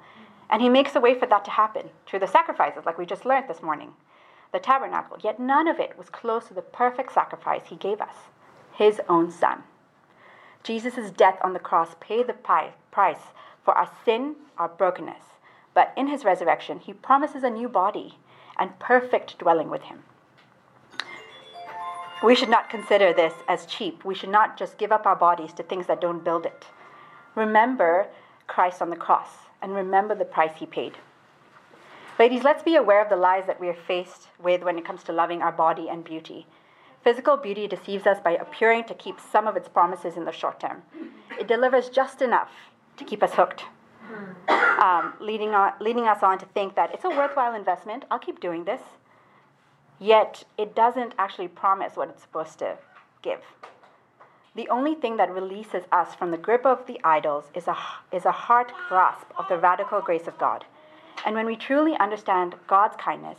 And 0.49 0.63
he 0.63 0.71
makes 0.71 0.97
a 0.97 1.01
way 1.01 1.15
for 1.15 1.27
that 1.27 1.45
to 1.45 1.51
happen 1.51 1.91
through 2.07 2.21
the 2.21 2.27
sacrifices, 2.27 2.87
like 2.87 2.97
we 2.97 3.05
just 3.05 3.27
learned 3.27 3.51
this 3.51 3.63
morning, 3.63 3.93
the 4.51 4.59
tabernacle. 4.59 5.19
Yet 5.23 5.39
none 5.39 5.69
of 5.69 5.79
it 5.79 5.99
was 5.99 6.09
close 6.09 6.47
to 6.47 6.55
the 6.55 6.63
perfect 6.63 7.13
sacrifice 7.13 7.67
he 7.67 7.77
gave 7.77 8.01
us. 8.01 8.15
his 8.75 9.01
own 9.09 9.31
son. 9.31 9.63
Jesus' 10.63 11.11
death 11.11 11.39
on 11.43 11.53
the 11.53 11.59
cross 11.59 11.95
paid 12.01 12.27
the 12.27 12.33
price 12.33 13.19
for 13.63 13.75
our 13.75 13.91
sin, 14.05 14.37
our 14.59 14.69
brokenness. 14.69 15.23
But 15.75 15.93
in 15.97 16.09
his 16.09 16.25
resurrection, 16.25 16.79
he 16.79 16.93
promises 16.93 17.43
a 17.43 17.51
new 17.51 17.69
body 17.69 18.19
and 18.59 18.79
perfect 18.79 19.39
dwelling 19.39 19.71
with 19.71 19.83
him. 19.83 20.05
We 22.25 22.35
should 22.35 22.49
not 22.49 22.71
consider 22.71 23.13
this 23.13 23.35
as 23.49 23.67
cheap. 23.67 24.03
We 24.03 24.15
should 24.15 24.31
not 24.31 24.57
just 24.57 24.79
give 24.79 24.91
up 24.91 25.05
our 25.05 25.15
bodies 25.15 25.53
to 25.53 25.63
things 25.63 25.87
that 25.89 26.01
don't 26.01 26.25
build 26.25 26.47
it. 26.47 26.65
Remember 27.35 28.07
Christ 28.47 28.81
on 28.81 28.89
the 28.89 28.97
cross 28.97 29.29
and 29.61 29.75
remember 29.75 30.15
the 30.15 30.25
price 30.25 30.57
he 30.57 30.65
paid. 30.65 30.95
Ladies, 32.19 32.43
let's 32.43 32.63
be 32.63 32.77
aware 32.77 33.03
of 33.03 33.11
the 33.11 33.17
lies 33.17 33.47
that 33.47 33.61
we 33.61 33.69
are 33.69 33.75
faced 33.75 34.29
with 34.43 34.63
when 34.63 34.79
it 34.79 34.87
comes 34.87 35.03
to 35.03 35.13
loving 35.13 35.43
our 35.43 35.53
body 35.53 35.91
and 35.91 36.03
beauty. 36.03 36.47
Physical 37.03 37.37
beauty 37.37 37.67
deceives 37.67 38.07
us 38.07 38.21
by 38.21 38.31
appearing 38.31 38.85
to 38.85 38.95
keep 38.95 39.21
some 39.21 39.47
of 39.47 39.55
its 39.55 39.69
promises 39.69 40.17
in 40.17 40.25
the 40.25 40.33
short 40.33 40.59
term. 40.59 40.83
It 41.39 41.47
delivers 41.47 41.91
just 41.91 42.23
enough 42.23 42.53
to 42.97 43.05
keep 43.05 43.23
us 43.23 43.35
hooked, 43.35 43.65
um, 44.49 45.13
leading, 45.21 45.51
on, 45.51 45.75
leading 45.79 46.09
us 46.09 46.23
on 46.23 46.39
to 46.39 46.47
think 46.47 46.75
that 46.77 46.95
it's 46.95 47.05
a 47.05 47.11
worthwhile 47.11 47.55
investment, 47.55 48.07
I'll 48.11 48.19
keep 48.19 48.41
doing 48.41 48.65
this. 48.65 48.81
Yet 49.99 50.45
it 50.59 50.75
doesn't 50.75 51.15
actually 51.19 51.49
promise 51.49 51.97
what 51.97 52.09
it's 52.09 52.23
supposed 52.23 52.59
to 52.59 52.79
give. 53.23 53.41
The 54.55 54.69
only 54.69 54.95
thing 54.95 55.17
that 55.17 55.35
releases 55.35 55.83
us 55.91 56.15
from 56.15 56.31
the 56.31 56.37
grip 56.37 56.65
of 56.65 56.87
the 56.87 57.01
idols 57.03 57.45
is 57.55 57.67
a, 57.67 57.77
is 58.13 58.25
a 58.25 58.31
heart 58.31 58.73
grasp 58.89 59.27
of 59.37 59.49
the 59.49 59.59
radical 59.59 60.01
grace 60.01 60.29
of 60.29 60.39
God. 60.39 60.65
And 61.27 61.35
when 61.35 61.47
we 61.47 61.57
truly 61.57 61.97
understand 61.97 62.55
God's 62.67 62.97
kindness, 62.97 63.39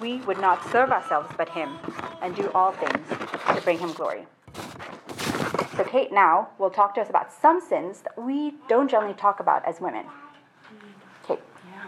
we 0.00 0.18
would 0.18 0.38
not 0.38 0.64
serve 0.70 0.90
ourselves 0.90 1.28
but 1.36 1.48
Him 1.48 1.78
and 2.22 2.36
do 2.36 2.50
all 2.54 2.72
things 2.72 3.08
to 3.54 3.60
bring 3.62 3.78
Him 3.78 3.92
glory. 3.92 4.26
So, 5.76 5.82
Kate 5.82 6.12
now 6.12 6.50
will 6.58 6.70
talk 6.70 6.94
to 6.94 7.00
us 7.00 7.10
about 7.10 7.32
some 7.32 7.60
sins 7.60 8.02
that 8.02 8.16
we 8.16 8.54
don't 8.68 8.88
generally 8.88 9.14
talk 9.14 9.40
about 9.40 9.66
as 9.66 9.80
women. 9.80 10.06
Kate. 11.26 11.40
Yeah. 11.68 11.82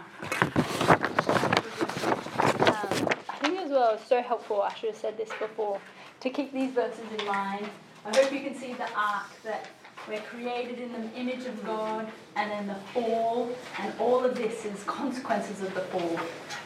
Um, 2.67 3.09
I 3.29 3.37
think 3.39 3.56
as 3.67 3.73
well, 3.73 3.93
it's 3.95 4.07
so 4.07 4.21
helpful, 4.21 4.61
I 4.61 4.73
should 4.73 4.89
have 4.89 4.97
said 4.97 5.17
this 5.17 5.29
before, 5.39 5.79
to 6.21 6.29
keep 6.29 6.53
these 6.53 6.71
verses 6.71 7.05
in 7.19 7.25
mind. 7.25 7.67
I 8.05 8.15
hope 8.15 8.31
you 8.31 8.39
can 8.39 8.55
see 8.55 8.73
the 8.73 8.89
arc 8.95 9.27
that 9.43 9.67
we're 10.07 10.21
created 10.21 10.79
in 10.79 10.93
the 10.93 11.13
image 11.19 11.45
of 11.45 11.65
God, 11.65 12.07
and 12.37 12.49
then 12.49 12.67
the 12.67 12.75
fall, 12.93 13.51
and 13.79 13.93
all 13.99 14.23
of 14.23 14.35
this 14.35 14.63
is 14.63 14.81
consequences 14.85 15.61
of 15.61 15.73
the 15.73 15.81
fall 15.81 16.17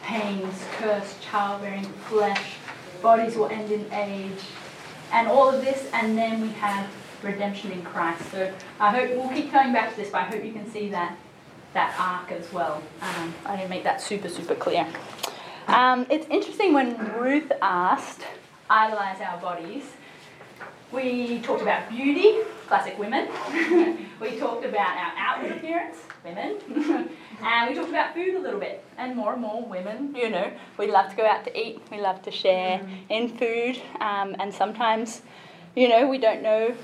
pains, 0.04 0.64
curse, 0.78 1.16
childbearing, 1.20 1.84
flesh, 2.08 2.54
bodies 3.02 3.36
will 3.36 3.48
end 3.48 3.72
in 3.72 3.92
age, 3.92 4.38
and 5.12 5.26
all 5.26 5.48
of 5.48 5.60
this, 5.60 5.88
and 5.92 6.16
then 6.16 6.40
we 6.40 6.48
have 6.50 6.88
redemption 7.22 7.72
in 7.72 7.82
Christ. 7.82 8.30
So 8.30 8.52
I 8.78 8.90
hope 8.90 9.10
we'll 9.10 9.28
keep 9.28 9.50
coming 9.50 9.72
back 9.72 9.90
to 9.90 9.96
this, 9.96 10.10
but 10.10 10.18
I 10.18 10.24
hope 10.24 10.44
you 10.44 10.52
can 10.52 10.70
see 10.70 10.88
that 10.90 11.16
that 11.74 11.94
arc 11.98 12.30
as 12.30 12.52
well. 12.52 12.82
Um, 13.00 13.34
I 13.46 13.56
didn't 13.56 13.70
make 13.70 13.82
that 13.84 14.00
super 14.00 14.28
super 14.28 14.54
clear. 14.54 14.86
Um, 15.68 16.06
it's 16.10 16.26
interesting 16.28 16.72
when 16.72 16.96
Ruth 17.14 17.50
asked, 17.60 18.22
idolize 18.68 19.20
our 19.20 19.40
bodies. 19.40 19.84
We 20.90 21.40
talked 21.40 21.62
about 21.62 21.88
beauty, 21.88 22.38
classic 22.66 22.98
women. 22.98 23.28
we 24.20 24.38
talked 24.38 24.64
about 24.64 24.96
our 24.96 25.12
outward 25.16 25.52
appearance, 25.52 25.98
women. 26.24 26.58
and 27.42 27.70
we 27.70 27.74
talked 27.74 27.88
about 27.88 28.14
food 28.14 28.34
a 28.34 28.38
little 28.38 28.60
bit. 28.60 28.84
And 28.98 29.16
more 29.16 29.32
and 29.32 29.40
more 29.40 29.64
women, 29.64 30.14
you 30.14 30.28
know, 30.28 30.52
we 30.78 30.90
love 30.90 31.10
to 31.10 31.16
go 31.16 31.26
out 31.26 31.44
to 31.44 31.58
eat, 31.58 31.80
we 31.90 31.98
love 31.98 32.20
to 32.22 32.30
share 32.30 32.78
mm-hmm. 32.78 32.94
in 33.08 33.28
food. 33.28 33.80
Um, 34.00 34.36
and 34.38 34.52
sometimes, 34.52 35.22
you 35.74 35.88
know, 35.88 36.06
we 36.06 36.18
don't 36.18 36.42
know 36.42 36.74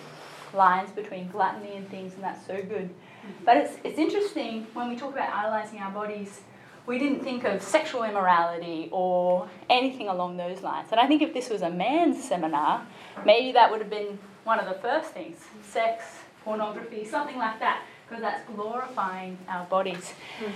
lines 0.54 0.90
between 0.92 1.28
gluttony 1.28 1.76
and 1.76 1.88
things, 1.90 2.14
and 2.14 2.22
that's 2.22 2.46
so 2.46 2.56
good. 2.56 2.88
Mm-hmm. 2.88 3.44
But 3.44 3.58
it's, 3.58 3.76
it's 3.84 3.98
interesting 3.98 4.66
when 4.72 4.88
we 4.88 4.96
talk 4.96 5.12
about 5.12 5.34
idolizing 5.34 5.80
our 5.80 5.90
bodies 5.90 6.40
we 6.88 6.98
didn't 6.98 7.22
think 7.22 7.44
of 7.44 7.62
sexual 7.62 8.02
immorality 8.02 8.88
or 8.90 9.46
anything 9.68 10.08
along 10.08 10.38
those 10.38 10.62
lines. 10.62 10.88
And 10.90 10.98
I 10.98 11.06
think 11.06 11.20
if 11.20 11.34
this 11.34 11.50
was 11.50 11.60
a 11.60 11.68
man's 11.68 12.24
seminar, 12.26 12.84
maybe 13.26 13.52
that 13.52 13.70
would 13.70 13.80
have 13.80 13.90
been 13.90 14.18
one 14.44 14.58
of 14.58 14.66
the 14.66 14.80
first 14.80 15.10
things 15.10 15.44
sex, 15.62 16.04
pornography, 16.42 17.04
something 17.04 17.36
like 17.36 17.60
that, 17.60 17.82
because 18.08 18.22
that's 18.22 18.42
glorifying 18.48 19.36
our 19.48 19.66
bodies. 19.66 20.14
Mm. 20.40 20.52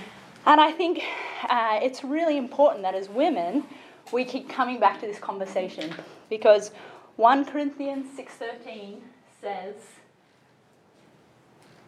And 0.47 0.59
I 0.59 0.71
think 0.71 1.03
uh, 1.47 1.79
it's 1.83 2.03
really 2.03 2.37
important 2.37 2.81
that 2.81 2.95
as 2.95 3.07
women, 3.07 3.63
we 4.11 4.25
keep 4.25 4.49
coming 4.49 4.79
back 4.79 4.99
to 5.01 5.05
this 5.05 5.19
conversation 5.19 5.93
because 6.29 6.71
1 7.15 7.45
Corinthians 7.45 8.07
6:13 8.17 9.01
says 9.39 9.75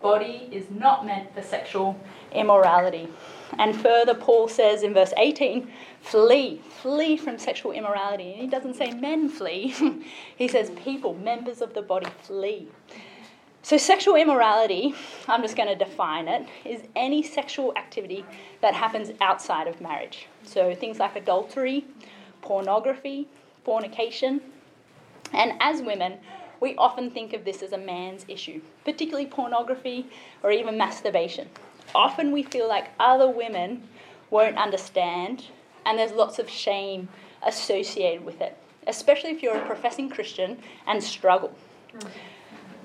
body 0.01 0.47
is 0.51 0.69
not 0.69 1.03
meant 1.03 1.33
for 1.33 1.41
sexual 1.41 1.99
immorality. 2.31 3.09
And 3.57 3.79
further, 3.79 4.13
Paul 4.13 4.47
says 4.47 4.83
in 4.83 4.93
verse 4.93 5.13
18, 5.17 5.69
flee, 6.01 6.61
flee 6.81 7.17
from 7.17 7.37
sexual 7.37 7.71
immorality. 7.71 8.31
And 8.31 8.41
he 8.41 8.47
doesn't 8.47 8.75
say 8.75 8.91
men 8.91 9.29
flee, 9.29 9.73
he 10.35 10.47
says 10.47 10.71
people, 10.83 11.13
members 11.13 11.61
of 11.61 11.73
the 11.73 11.81
body, 11.81 12.07
flee. 12.23 12.67
So, 13.61 13.77
sexual 13.77 14.15
immorality, 14.15 14.93
I'm 15.27 15.41
just 15.41 15.57
going 15.57 15.69
to 15.69 15.75
define 15.75 16.27
it, 16.27 16.47
is 16.65 16.81
any 16.95 17.23
sexual 17.23 17.75
activity 17.75 18.23
that 18.61 18.75
happens 18.75 19.11
outside 19.21 19.67
of 19.67 19.81
marriage. 19.81 20.27
So, 20.43 20.75
things 20.75 20.99
like 20.99 21.15
adultery, 21.15 21.85
pornography, 22.41 23.27
fornication. 23.63 24.41
And 25.33 25.53
as 25.59 25.81
women, 25.81 26.19
we 26.59 26.75
often 26.75 27.09
think 27.09 27.33
of 27.33 27.43
this 27.43 27.63
as 27.63 27.71
a 27.71 27.77
man's 27.77 28.25
issue, 28.27 28.61
particularly 28.83 29.25
pornography 29.25 30.05
or 30.43 30.51
even 30.51 30.77
masturbation 30.77 31.49
often 31.93 32.31
we 32.31 32.43
feel 32.43 32.67
like 32.67 32.91
other 32.99 33.29
women 33.29 33.83
won't 34.29 34.57
understand, 34.57 35.45
and 35.85 35.99
there's 35.99 36.11
lots 36.11 36.39
of 36.39 36.49
shame 36.49 37.09
associated 37.45 38.25
with 38.25 38.41
it, 38.41 38.57
especially 38.87 39.31
if 39.31 39.43
you're 39.43 39.57
a 39.57 39.65
professing 39.65 40.09
Christian 40.09 40.57
and 40.87 41.03
struggle. 41.03 41.55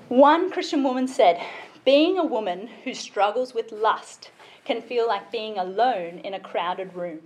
One 0.09 0.51
Christian 0.51 0.83
woman 0.83 1.07
said, 1.07 1.41
Being 1.85 2.17
a 2.17 2.25
woman 2.25 2.69
who 2.83 2.93
struggles 2.93 3.53
with 3.53 3.71
lust 3.71 4.31
can 4.65 4.81
feel 4.81 5.07
like 5.07 5.31
being 5.31 5.57
alone 5.57 6.19
in 6.19 6.33
a 6.33 6.39
crowded 6.39 6.93
room. 6.93 7.19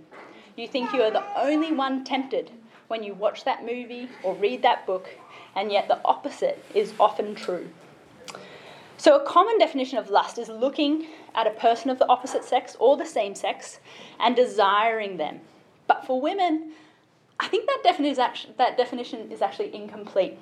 You 0.56 0.66
think 0.66 0.92
you 0.92 1.02
are 1.02 1.10
the 1.10 1.24
only 1.38 1.72
one 1.72 2.04
tempted 2.04 2.50
when 2.88 3.02
you 3.02 3.12
watch 3.12 3.44
that 3.44 3.64
movie 3.64 4.08
or 4.22 4.34
read 4.34 4.62
that 4.62 4.86
book, 4.86 5.08
and 5.54 5.70
yet 5.70 5.88
the 5.88 6.00
opposite 6.04 6.64
is 6.74 6.94
often 6.98 7.34
true. 7.34 7.68
So, 8.98 9.16
a 9.16 9.24
common 9.26 9.58
definition 9.58 9.98
of 9.98 10.08
lust 10.08 10.38
is 10.38 10.48
looking 10.48 11.06
at 11.34 11.46
a 11.46 11.50
person 11.50 11.90
of 11.90 11.98
the 11.98 12.08
opposite 12.08 12.44
sex 12.44 12.76
or 12.80 12.96
the 12.96 13.04
same 13.04 13.34
sex 13.34 13.78
and 14.18 14.34
desiring 14.34 15.18
them. 15.18 15.40
But 15.86 16.06
for 16.06 16.20
women, 16.20 16.72
I 17.38 17.48
think 17.48 17.66
that 17.66 17.80
definition 17.84 18.12
is 18.12 18.18
actually, 18.18 18.54
that 18.56 18.78
definition 18.78 19.30
is 19.30 19.42
actually 19.42 19.74
incomplete. 19.74 20.38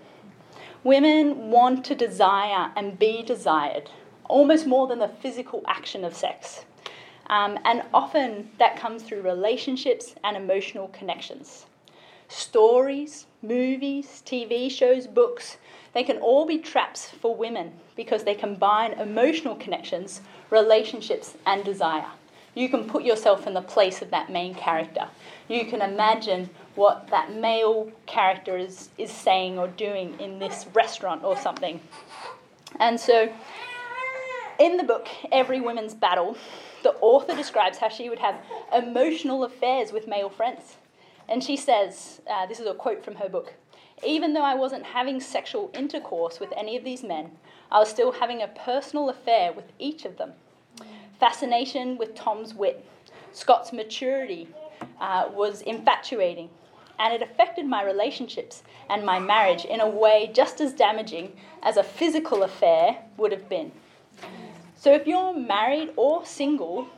Women 0.85 1.51
want 1.51 1.85
to 1.87 1.95
desire 1.95 2.71
and 2.77 2.99
be 2.99 3.23
desired 3.23 3.91
almost 4.29 4.67
more 4.67 4.87
than 4.87 5.01
the 5.01 5.09
physical 5.09 5.63
action 5.67 6.05
of 6.05 6.15
sex. 6.15 6.65
Um, 7.27 7.59
and 7.65 7.83
often 7.93 8.51
that 8.59 8.77
comes 8.77 9.03
through 9.03 9.23
relationships 9.23 10.15
and 10.23 10.37
emotional 10.37 10.89
connections. 10.89 11.67
Stories, 12.29 13.27
movies, 13.43 14.23
TV 14.25 14.71
shows, 14.71 15.07
books 15.07 15.57
they 15.95 16.03
can 16.05 16.19
all 16.19 16.45
be 16.45 16.59
traps 16.59 17.09
for 17.09 17.35
women 17.35 17.73
because 17.97 18.25
they 18.25 18.35
combine 18.35 18.93
emotional 18.93 19.55
connections, 19.55 20.21
relationships, 20.51 21.37
and 21.47 21.65
desire. 21.65 22.07
You 22.55 22.69
can 22.69 22.89
put 22.89 23.05
yourself 23.05 23.47
in 23.47 23.55
the 23.55 23.63
place 23.63 24.03
of 24.03 24.11
that 24.11 24.31
main 24.31 24.55
character. 24.55 25.09
You 25.49 25.65
can 25.65 25.83
imagine 25.83 26.51
what 26.75 27.09
that 27.09 27.35
male 27.35 27.91
character 28.07 28.57
is, 28.57 28.91
is 28.99 29.11
saying 29.11 29.59
or 29.59 29.69
doing 29.69 30.19
in 30.21 30.39
this 30.39 30.67
restaurant 30.75 31.25
or 31.25 31.37
something. 31.37 31.81
And 32.81 32.99
so, 32.99 33.33
in 34.59 34.77
the 34.77 34.85
book, 34.85 35.09
Every 35.31 35.61
Woman's 35.61 35.95
Battle, 35.95 36.37
the 36.83 36.95
author 37.01 37.35
describes 37.35 37.79
how 37.79 37.89
she 37.89 38.09
would 38.09 38.19
have 38.19 38.37
emotional 38.73 39.45
affairs 39.45 39.93
with 39.93 40.07
male 40.07 40.29
friends. 40.29 40.77
And 41.29 41.43
she 41.43 41.57
says, 41.57 42.21
uh, 42.31 42.47
this 42.47 42.61
is 42.61 42.67
a 42.67 42.75
quote 42.75 43.05
from 43.05 43.17
her 43.17 43.29
book 43.29 43.55
even 44.03 44.33
though 44.33 44.43
I 44.43 44.55
wasn't 44.55 44.85
having 44.85 45.21
sexual 45.21 45.71
intercourse 45.75 46.41
with 46.41 46.53
any 46.57 46.77
of 46.77 46.85
these 46.85 47.03
men, 47.03 47.33
I 47.71 47.79
was 47.79 47.89
still 47.89 48.13
having 48.13 48.43
a 48.43 48.49
personal 48.49 49.09
affair 49.09 49.53
with 49.53 49.73
each 49.79 50.05
of 50.05 50.17
them. 50.17 50.33
Fascination 51.21 51.97
with 51.97 52.15
Tom's 52.15 52.55
wit, 52.55 52.85
Scott's 53.33 53.73
maturity 53.73 54.49
uh, 55.01 55.29
was 55.33 55.63
infatuating, 55.63 56.51
and 56.99 57.15
it 57.15 57.23
affected 57.23 57.67
my 57.67 57.83
relationships 57.83 58.63
and 58.89 59.05
my 59.05 59.19
marriage 59.19 59.65
in 59.65 59.81
a 59.81 59.89
way 59.89 60.31
just 60.33 60.61
as 60.61 60.73
damaging 60.73 61.33
as 61.63 61.77
a 61.77 61.83
physical 61.83 62.43
affair 62.43 62.99
would 63.17 63.33
have 63.33 63.49
been. 63.49 63.73
So, 64.77 64.93
if 64.93 65.07
you're 65.07 65.35
married 65.35 65.93
or 65.97 66.27
single, 66.27 66.89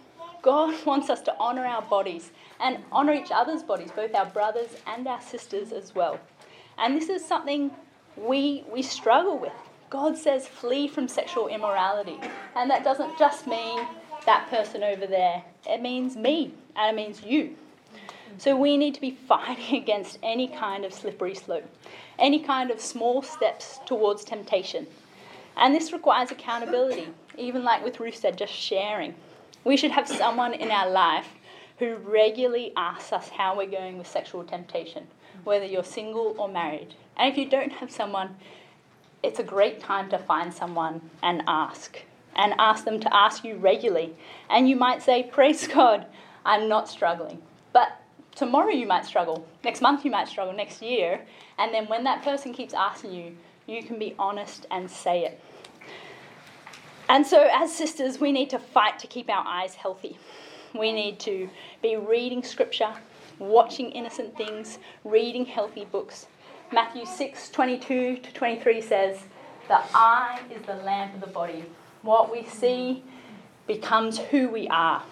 God 0.42 0.74
wants 0.86 1.10
us 1.10 1.20
to 1.22 1.36
honor 1.38 1.64
our 1.64 1.82
bodies 1.82 2.30
and 2.60 2.78
honor 2.90 3.12
each 3.12 3.30
other's 3.30 3.62
bodies, 3.62 3.90
both 3.94 4.14
our 4.14 4.26
brothers 4.26 4.70
and 4.86 5.06
our 5.06 5.20
sisters 5.20 5.72
as 5.72 5.94
well. 5.94 6.18
And 6.78 6.96
this 6.96 7.08
is 7.08 7.24
something 7.24 7.70
we, 8.16 8.64
we 8.72 8.82
struggle 8.82 9.38
with. 9.38 9.52
God 9.90 10.16
says, 10.18 10.46
flee 10.46 10.88
from 10.88 11.08
sexual 11.08 11.48
immorality. 11.48 12.18
And 12.54 12.70
that 12.70 12.84
doesn't 12.84 13.18
just 13.18 13.46
mean 13.46 13.86
that 14.26 14.48
person 14.50 14.82
over 14.82 15.06
there, 15.06 15.44
it 15.68 15.80
means 15.80 16.16
me, 16.16 16.52
and 16.74 16.90
it 16.90 17.00
means 17.00 17.22
you. 17.22 17.56
So 18.38 18.56
we 18.56 18.76
need 18.76 18.94
to 18.94 19.00
be 19.00 19.12
fighting 19.12 19.76
against 19.82 20.18
any 20.22 20.48
kind 20.48 20.84
of 20.84 20.92
slippery 20.92 21.34
slope, 21.34 21.64
any 22.18 22.40
kind 22.40 22.70
of 22.70 22.80
small 22.80 23.22
steps 23.22 23.80
towards 23.86 24.24
temptation. 24.24 24.86
And 25.56 25.74
this 25.74 25.92
requires 25.92 26.30
accountability, 26.30 27.08
even 27.38 27.64
like 27.64 27.82
with 27.82 27.98
Ruth 27.98 28.16
said, 28.16 28.36
just 28.36 28.52
sharing. 28.52 29.14
We 29.64 29.76
should 29.76 29.90
have 29.92 30.06
someone 30.06 30.52
in 30.52 30.70
our 30.70 30.90
life 30.90 31.28
who 31.78 31.96
regularly 31.96 32.72
asks 32.76 33.12
us 33.12 33.28
how 33.30 33.56
we're 33.56 33.70
going 33.70 33.98
with 33.98 34.06
sexual 34.06 34.44
temptation, 34.44 35.06
whether 35.44 35.64
you're 35.64 35.84
single 35.84 36.34
or 36.38 36.48
married. 36.48 36.94
And 37.16 37.30
if 37.30 37.38
you 37.38 37.48
don't 37.48 37.72
have 37.72 37.90
someone, 37.90 38.36
it's 39.22 39.38
a 39.38 39.44
great 39.44 39.80
time 39.80 40.08
to 40.10 40.18
find 40.18 40.52
someone 40.52 41.10
and 41.22 41.42
ask. 41.46 41.98
And 42.34 42.54
ask 42.58 42.84
them 42.84 43.00
to 43.00 43.16
ask 43.16 43.44
you 43.44 43.56
regularly. 43.56 44.14
And 44.50 44.68
you 44.68 44.76
might 44.76 45.02
say, 45.02 45.22
Praise 45.22 45.66
God, 45.78 46.06
I'm 46.44 46.68
not 46.68 46.88
struggling. 46.88 47.40
But 47.72 48.00
tomorrow 48.34 48.70
you 48.70 48.86
might 48.86 49.06
struggle. 49.06 49.46
Next 49.64 49.80
month 49.80 50.04
you 50.04 50.10
might 50.10 50.28
struggle. 50.28 50.54
Next 50.54 50.82
year. 50.82 51.22
And 51.58 51.72
then 51.72 51.86
when 51.86 52.04
that 52.04 52.22
person 52.22 52.52
keeps 52.52 52.74
asking 52.74 53.12
you, 53.12 53.36
you 53.66 53.82
can 53.82 53.98
be 53.98 54.14
honest 54.18 54.66
and 54.70 54.90
say 54.90 55.24
it. 55.24 55.40
And 57.08 57.26
so, 57.26 57.48
as 57.52 57.72
sisters, 57.72 58.20
we 58.20 58.32
need 58.32 58.50
to 58.50 58.58
fight 58.58 58.98
to 58.98 59.06
keep 59.06 59.30
our 59.30 59.44
eyes 59.46 59.74
healthy. 59.74 60.18
We 60.74 60.92
need 60.92 61.20
to 61.20 61.48
be 61.80 61.96
reading 61.96 62.42
scripture, 62.42 62.92
watching 63.38 63.90
innocent 63.90 64.36
things, 64.36 64.78
reading 65.04 65.44
healthy 65.44 65.84
books. 65.84 66.26
Matthew 66.72 67.06
6 67.06 67.50
22 67.50 68.16
to 68.18 68.32
23 68.32 68.80
says, 68.80 69.18
The 69.68 69.80
eye 69.94 70.40
is 70.50 70.62
the 70.66 70.74
lamp 70.76 71.14
of 71.14 71.20
the 71.20 71.26
body. 71.26 71.64
What 72.02 72.32
we 72.32 72.44
see 72.44 73.02
becomes 73.66 74.18
who 74.18 74.48
we 74.48 74.68
are. 74.68 75.02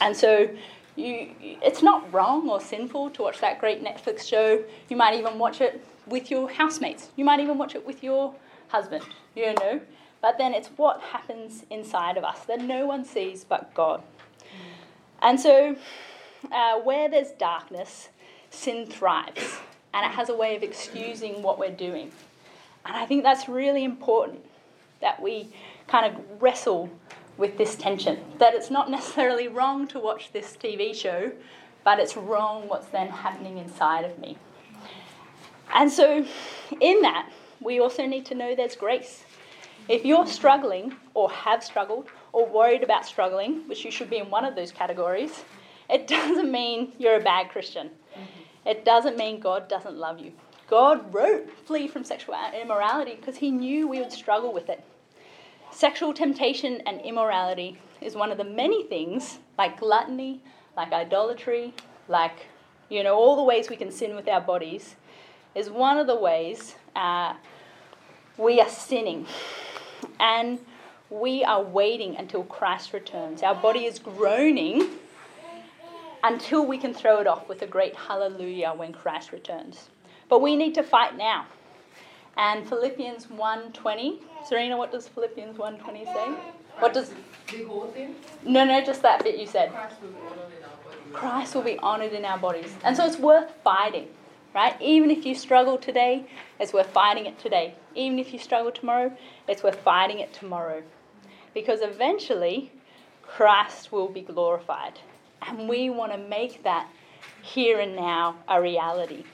And 0.00 0.16
so, 0.16 0.48
you, 0.96 1.30
it's 1.40 1.82
not 1.82 2.12
wrong 2.12 2.48
or 2.48 2.60
sinful 2.60 3.10
to 3.10 3.22
watch 3.22 3.40
that 3.40 3.60
great 3.60 3.82
Netflix 3.82 4.26
show. 4.26 4.62
You 4.88 4.96
might 4.96 5.14
even 5.14 5.38
watch 5.38 5.60
it 5.60 5.84
with 6.06 6.30
your 6.30 6.50
housemates. 6.50 7.08
You 7.16 7.24
might 7.24 7.40
even 7.40 7.58
watch 7.58 7.74
it 7.74 7.86
with 7.86 8.02
your 8.02 8.34
husband, 8.68 9.04
you 9.34 9.54
know. 9.54 9.80
But 10.20 10.38
then 10.38 10.52
it's 10.52 10.68
what 10.76 11.00
happens 11.00 11.64
inside 11.70 12.16
of 12.16 12.24
us 12.24 12.40
that 12.46 12.60
no 12.60 12.86
one 12.86 13.04
sees 13.04 13.44
but 13.44 13.72
God. 13.74 14.02
And 15.22 15.38
so, 15.38 15.76
uh, 16.52 16.78
where 16.80 17.08
there's 17.08 17.30
darkness, 17.32 18.08
sin 18.50 18.86
thrives. 18.86 19.58
And 19.94 20.04
it 20.04 20.14
has 20.14 20.28
a 20.28 20.34
way 20.34 20.56
of 20.56 20.62
excusing 20.62 21.42
what 21.42 21.58
we're 21.58 21.70
doing. 21.70 22.12
And 22.84 22.96
I 22.96 23.06
think 23.06 23.22
that's 23.22 23.48
really 23.48 23.84
important 23.84 24.44
that 25.00 25.20
we 25.22 25.48
kind 25.86 26.14
of 26.14 26.42
wrestle 26.42 26.90
with 27.36 27.56
this 27.56 27.76
tension. 27.76 28.18
That 28.38 28.54
it's 28.54 28.70
not 28.70 28.90
necessarily 28.90 29.48
wrong 29.48 29.86
to 29.88 29.98
watch 29.98 30.32
this 30.32 30.56
TV 30.56 30.94
show, 30.94 31.32
but 31.84 31.98
it's 31.98 32.16
wrong 32.16 32.68
what's 32.68 32.88
then 32.88 33.08
happening 33.08 33.58
inside 33.58 34.04
of 34.04 34.18
me. 34.18 34.36
And 35.74 35.90
so, 35.90 36.24
in 36.80 37.02
that, 37.02 37.30
we 37.60 37.80
also 37.80 38.06
need 38.06 38.24
to 38.26 38.34
know 38.34 38.54
there's 38.54 38.76
grace. 38.76 39.24
If 39.88 40.04
you're 40.04 40.26
struggling, 40.26 40.94
or 41.14 41.30
have 41.30 41.62
struggled, 41.62 42.08
or 42.32 42.46
worried 42.46 42.82
about 42.82 43.06
struggling, 43.06 43.66
which 43.68 43.84
you 43.84 43.90
should 43.90 44.10
be 44.10 44.18
in 44.18 44.30
one 44.30 44.44
of 44.44 44.54
those 44.54 44.70
categories, 44.70 45.44
it 45.88 46.06
doesn't 46.06 46.50
mean 46.50 46.92
you're 46.98 47.16
a 47.16 47.22
bad 47.22 47.48
Christian. 47.50 47.90
It 48.66 48.84
doesn't 48.84 49.16
mean 49.16 49.40
God 49.40 49.68
doesn't 49.68 49.96
love 49.96 50.18
you. 50.18 50.32
God 50.68 51.12
wrote 51.14 51.48
flee 51.66 51.88
from 51.88 52.04
sexual 52.04 52.36
immorality 52.60 53.14
because 53.14 53.36
he 53.36 53.50
knew 53.50 53.88
we 53.88 54.00
would 54.00 54.12
struggle 54.12 54.52
with 54.52 54.68
it. 54.68 54.84
Sexual 55.70 56.12
temptation 56.12 56.82
and 56.86 57.00
immorality 57.00 57.78
is 58.00 58.14
one 58.14 58.30
of 58.30 58.38
the 58.38 58.44
many 58.44 58.84
things, 58.84 59.38
like 59.56 59.80
gluttony, 59.80 60.42
like 60.76 60.92
idolatry, 60.92 61.72
like, 62.08 62.46
you 62.88 63.02
know, 63.02 63.14
all 63.14 63.36
the 63.36 63.42
ways 63.42 63.70
we 63.70 63.76
can 63.76 63.90
sin 63.90 64.14
with 64.14 64.28
our 64.28 64.40
bodies, 64.40 64.96
is 65.54 65.70
one 65.70 65.96
of 65.96 66.06
the 66.06 66.14
ways 66.16 66.74
uh, 66.94 67.34
we 68.36 68.60
are 68.60 68.68
sinning. 68.68 69.26
And 70.20 70.58
we 71.10 71.42
are 71.44 71.62
waiting 71.62 72.16
until 72.16 72.44
Christ 72.44 72.92
returns. 72.92 73.42
Our 73.42 73.54
body 73.54 73.86
is 73.86 73.98
groaning 73.98 74.90
until 76.22 76.66
we 76.66 76.78
can 76.78 76.92
throw 76.92 77.20
it 77.20 77.26
off 77.26 77.48
with 77.48 77.62
a 77.62 77.66
great 77.66 77.94
hallelujah 77.94 78.72
when 78.76 78.92
Christ 78.92 79.32
returns. 79.32 79.88
But 80.28 80.40
we 80.40 80.56
need 80.56 80.74
to 80.74 80.82
fight 80.82 81.16
now. 81.16 81.46
And 82.36 82.68
Philippians 82.68 83.26
1:20, 83.26 84.20
Serena, 84.46 84.76
what 84.76 84.92
does 84.92 85.08
Philippians 85.08 85.58
1:20 85.58 86.04
say? 86.04 86.28
What 86.78 86.94
does 86.94 87.12
the 87.50 87.64
whole 87.64 87.86
thing? 87.88 88.14
No, 88.44 88.64
no, 88.64 88.80
just 88.80 89.02
that 89.02 89.24
bit 89.24 89.38
you 89.38 89.46
said. 89.46 89.72
Christ 91.12 91.54
will 91.54 91.62
be 91.62 91.78
honored 91.78 92.12
in 92.12 92.24
our 92.24 92.38
bodies. 92.38 92.76
And 92.84 92.96
so 92.96 93.04
it's 93.04 93.18
worth 93.18 93.52
fighting, 93.64 94.08
right? 94.54 94.80
Even 94.80 95.10
if 95.10 95.26
you 95.26 95.34
struggle 95.34 95.78
today, 95.78 96.26
it's 96.60 96.72
worth 96.72 96.90
fighting 96.90 97.26
it 97.26 97.38
today. 97.38 97.74
Even 97.96 98.18
if 98.20 98.32
you 98.32 98.38
struggle 98.38 98.70
tomorrow, 98.70 99.16
it's 99.48 99.64
worth 99.64 99.80
fighting 99.80 100.20
it 100.20 100.32
tomorrow. 100.32 100.82
Because 101.54 101.80
eventually, 101.80 102.70
Christ 103.22 103.90
will 103.90 104.08
be 104.08 104.20
glorified. 104.20 105.00
And 105.46 105.68
we 105.68 105.90
want 105.90 106.12
to 106.12 106.18
make 106.18 106.62
that 106.64 106.88
here 107.42 107.80
and 107.80 107.94
now 107.96 108.36
a 108.48 108.60
reality. 108.60 109.24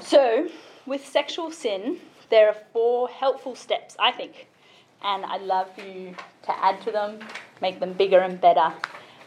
So, 0.00 0.48
with 0.86 1.06
sexual 1.06 1.50
sin, 1.50 1.98
there 2.30 2.48
are 2.48 2.56
four 2.72 3.08
helpful 3.08 3.54
steps, 3.54 3.96
I 3.98 4.12
think. 4.12 4.48
And 5.02 5.24
I'd 5.24 5.42
love 5.42 5.68
you 5.78 6.14
to 6.42 6.64
add 6.64 6.80
to 6.82 6.90
them, 6.90 7.20
make 7.60 7.80
them 7.80 7.92
bigger 7.92 8.20
and 8.20 8.40
better 8.40 8.72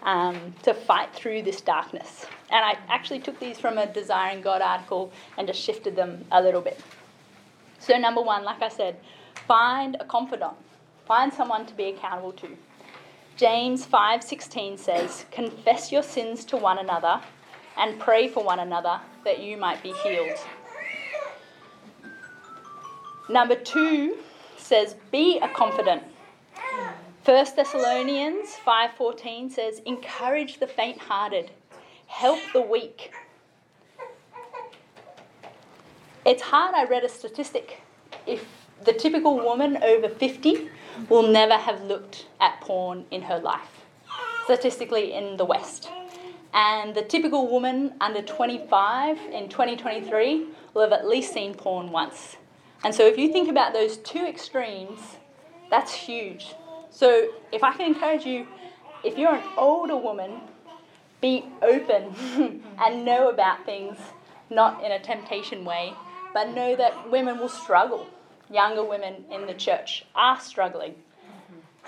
um, 0.04 0.54
to 0.63 0.74
fight 0.74 1.13
through 1.13 1.44
this 1.44 1.62
darkness. 1.62 2.26
And 2.50 2.63
I 2.63 2.78
actually 2.90 3.20
took 3.20 3.40
these 3.40 3.60
from 3.60 3.78
a 3.78 3.86
Desiring 3.86 4.42
God 4.42 4.62
article 4.62 5.12
and 5.38 5.48
just 5.48 5.62
shifted 5.62 5.96
them 5.96 6.26
a 6.32 6.42
little 6.42 6.62
bit. 6.62 6.82
So, 7.80 7.98
number 7.98 8.22
one, 8.22 8.44
like 8.44 8.62
I 8.62 8.70
said, 8.70 8.98
find 9.48 9.98
a 10.00 10.06
confidant, 10.06 10.54
find 11.06 11.32
someone 11.32 11.66
to 11.68 11.74
be 11.74 11.86
accountable 11.86 12.34
to. 12.34 12.58
James 13.38 13.86
5:16 13.86 14.80
says, 14.80 15.26
"Confess 15.30 15.91
your 15.91 16.02
sins 16.02 16.43
to 16.45 16.58
one 16.58 16.80
another 16.80 17.21
and 17.78 18.00
pray 18.00 18.28
for 18.28 18.43
one 18.43 18.60
another 18.60 19.00
that 19.23 19.38
you 19.38 19.58
might 19.58 19.84
be 19.84 19.93
healed." 19.93 20.39
Number 23.30 23.56
2 23.56 24.17
says, 24.58 24.95
"Be 25.12 25.38
a 25.38 25.47
confident." 25.50 26.02
1 27.23 27.56
Thessalonians 27.56 28.56
5:14 28.56 29.52
says, 29.52 29.82
"Encourage 29.86 30.58
the 30.58 30.65
faint-hearted, 30.65 31.52
help 32.08 32.39
the 32.54 32.62
weak." 32.62 33.13
It's 36.26 36.41
hard 36.41 36.73
I 36.73 36.86
read 36.86 37.04
a 37.04 37.10
statistic 37.10 37.82
if 38.26 38.43
the 38.84 38.93
typical 38.93 39.36
woman 39.36 39.78
over 39.84 40.10
50 40.10 40.71
will 41.10 41.28
never 41.28 41.56
have 41.56 41.84
looked 41.84 42.26
at 42.40 42.60
porn 42.62 43.06
in 43.12 43.24
her 43.24 43.40
life, 43.40 43.86
statistically 44.46 45.14
in 45.14 45.38
the 45.38 45.46
West. 45.46 45.90
And 46.54 46.96
the 46.96 47.02
typical 47.02 47.48
woman 47.48 47.94
under 48.02 48.22
25 48.22 49.18
in 49.32 49.50
2023 49.50 50.48
will 50.74 50.82
have 50.82 50.94
at 50.94 51.08
least 51.08 51.34
seen 51.34 51.54
porn 51.54 51.92
once. 51.92 52.38
And 52.84 52.94
so 52.94 53.06
if 53.06 53.18
you 53.18 53.32
think 53.32 53.50
about 53.50 53.74
those 53.74 53.98
two 53.98 54.26
extremes, 54.26 55.00
that's 55.70 55.94
huge. 55.94 56.54
So 56.90 57.30
if 57.52 57.64
I 57.64 57.74
can 57.74 57.86
encourage 57.86 58.26
you, 58.26 58.48
if 59.04 59.18
you're 59.18 59.36
an 59.36 59.44
older 59.58 59.98
woman, 59.98 60.42
be 61.22 61.46
open 61.62 62.62
and 62.80 63.06
know 63.06 63.30
about 63.30 63.66
things, 63.66 63.98
not 64.50 64.84
in 64.84 64.92
a 64.92 65.00
temptation 65.00 65.66
way, 65.66 65.94
but 66.34 66.50
know 66.50 66.76
that 66.76 67.10
women 67.10 67.40
will 67.40 67.50
struggle 67.50 68.08
younger 68.52 68.84
women 68.84 69.26
in 69.32 69.46
the 69.46 69.54
church 69.54 70.06
are 70.16 70.40
struggling. 70.40 70.96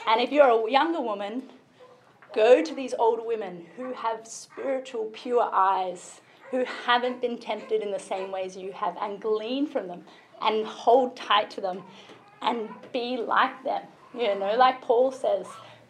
And 0.08 0.22
if 0.22 0.32
you're 0.32 0.48
a 0.48 0.72
younger 0.72 1.02
woman, 1.02 1.44
go 2.34 2.64
to 2.64 2.74
these 2.74 2.94
older 2.98 3.24
women 3.24 3.66
who 3.76 3.94
have 3.94 4.28
spiritual, 4.28 5.06
pure 5.14 5.50
eyes, 5.52 6.22
who 6.52 6.66
haven't 6.86 7.22
been 7.22 7.38
tempted 7.38 7.82
in 7.82 7.92
the 7.92 8.00
same 8.00 8.32
ways 8.32 8.56
you 8.56 8.72
have, 8.72 8.98
and 9.02 9.22
glean 9.22 9.68
from 9.68 9.88
them 9.88 10.04
and 10.42 10.66
hold 10.66 11.16
tight 11.16 11.50
to 11.52 11.62
them 11.62 11.84
and 12.42 12.70
be 12.94 13.18
like 13.18 13.64
them. 13.64 13.84
You 14.14 14.36
know, 14.36 14.56
like 14.56 14.82
Paul 14.82 15.12
says, 15.12 15.46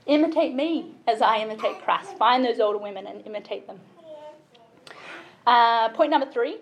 imitate 0.06 0.54
me 0.54 0.96
as 1.08 1.22
I 1.22 1.38
imitate 1.38 1.82
Christ. 1.84 2.18
Find 2.18 2.44
those 2.44 2.60
older 2.60 2.80
women 2.80 3.08
and 3.08 3.26
imitate 3.26 3.68
them. 3.68 3.80
Uh, 5.46 5.90
point 5.90 6.12
number 6.12 6.30
three 6.30 6.58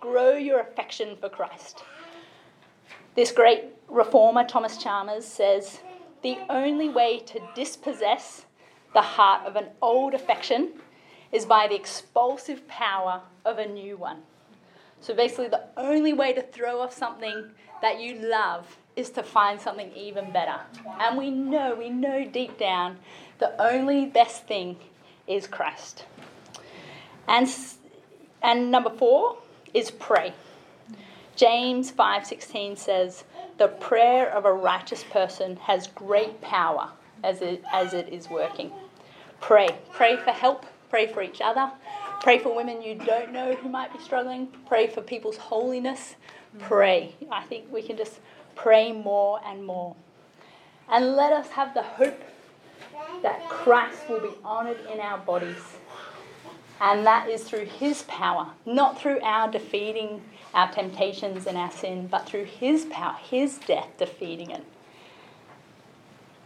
grow 0.00 0.32
your 0.32 0.60
affection 0.60 1.16
for 1.20 1.28
Christ. 1.28 1.82
This 3.18 3.32
great 3.32 3.64
reformer, 3.88 4.44
Thomas 4.44 4.76
Chalmers, 4.76 5.24
says 5.24 5.80
the 6.22 6.38
only 6.48 6.88
way 6.88 7.18
to 7.26 7.40
dispossess 7.56 8.46
the 8.94 9.02
heart 9.02 9.44
of 9.44 9.56
an 9.56 9.70
old 9.82 10.14
affection 10.14 10.74
is 11.32 11.44
by 11.44 11.66
the 11.66 11.74
expulsive 11.74 12.68
power 12.68 13.22
of 13.44 13.58
a 13.58 13.66
new 13.66 13.96
one. 13.96 14.18
So 15.00 15.16
basically, 15.16 15.48
the 15.48 15.64
only 15.76 16.12
way 16.12 16.32
to 16.32 16.42
throw 16.42 16.80
off 16.80 16.92
something 16.92 17.50
that 17.82 18.00
you 18.00 18.20
love 18.20 18.76
is 18.94 19.10
to 19.10 19.24
find 19.24 19.60
something 19.60 19.90
even 19.96 20.30
better. 20.30 20.60
And 21.00 21.18
we 21.18 21.28
know, 21.28 21.74
we 21.74 21.90
know 21.90 22.24
deep 22.24 22.56
down, 22.56 22.98
the 23.40 23.60
only 23.60 24.06
best 24.06 24.46
thing 24.46 24.76
is 25.26 25.48
Christ. 25.48 26.04
And, 27.26 27.52
and 28.44 28.70
number 28.70 28.90
four 28.90 29.38
is 29.74 29.90
pray. 29.90 30.34
James 31.38 31.92
5:16 31.92 32.74
says, 32.74 33.22
"The 33.58 33.68
prayer 33.68 34.28
of 34.28 34.44
a 34.44 34.52
righteous 34.52 35.04
person 35.04 35.54
has 35.58 35.86
great 35.86 36.40
power 36.40 36.90
as 37.22 37.40
it, 37.40 37.62
as 37.72 37.94
it 37.94 38.08
is 38.08 38.28
working." 38.28 38.72
Pray. 39.40 39.68
Pray 39.92 40.16
for 40.16 40.32
help, 40.32 40.66
pray 40.90 41.06
for 41.06 41.22
each 41.22 41.40
other, 41.40 41.70
pray 42.22 42.40
for 42.40 42.52
women 42.52 42.82
you 42.82 42.96
don't 42.96 43.30
know 43.30 43.52
who 43.52 43.68
might 43.68 43.92
be 43.92 44.00
struggling, 44.00 44.48
pray 44.66 44.88
for 44.88 45.00
people's 45.00 45.36
holiness. 45.36 46.16
Pray. 46.58 47.14
I 47.30 47.44
think 47.44 47.66
we 47.70 47.82
can 47.82 47.96
just 47.96 48.18
pray 48.56 48.90
more 48.90 49.40
and 49.46 49.64
more. 49.64 49.94
And 50.88 51.14
let 51.14 51.32
us 51.32 51.50
have 51.50 51.72
the 51.72 51.84
hope 51.84 52.20
that 53.22 53.48
Christ 53.48 54.08
will 54.08 54.18
be 54.18 54.34
honored 54.44 54.80
in 54.92 54.98
our 54.98 55.18
bodies. 55.18 55.78
And 56.80 57.06
that 57.06 57.28
is 57.28 57.44
through 57.44 57.66
his 57.66 58.02
power, 58.02 58.48
not 58.66 58.98
through 58.98 59.20
our 59.22 59.48
defeating 59.48 60.24
our 60.54 60.70
temptations 60.72 61.46
and 61.46 61.56
our 61.56 61.70
sin, 61.70 62.06
but 62.06 62.26
through 62.26 62.44
his 62.44 62.86
power, 62.86 63.16
his 63.22 63.58
death 63.58 63.88
defeating 63.98 64.50
it. 64.50 64.64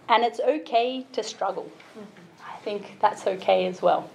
And 0.08 0.24
it's 0.24 0.40
okay 0.40 1.06
to 1.12 1.22
struggle. 1.22 1.70
I 2.44 2.56
think 2.64 2.98
that's 3.00 3.26
okay 3.26 3.66
as 3.66 3.80
well. 3.80 4.10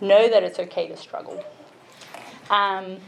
Know 0.00 0.28
that 0.28 0.42
it's 0.42 0.58
okay 0.58 0.88
to 0.88 0.96
struggle. 0.96 1.42
Um, 2.50 2.98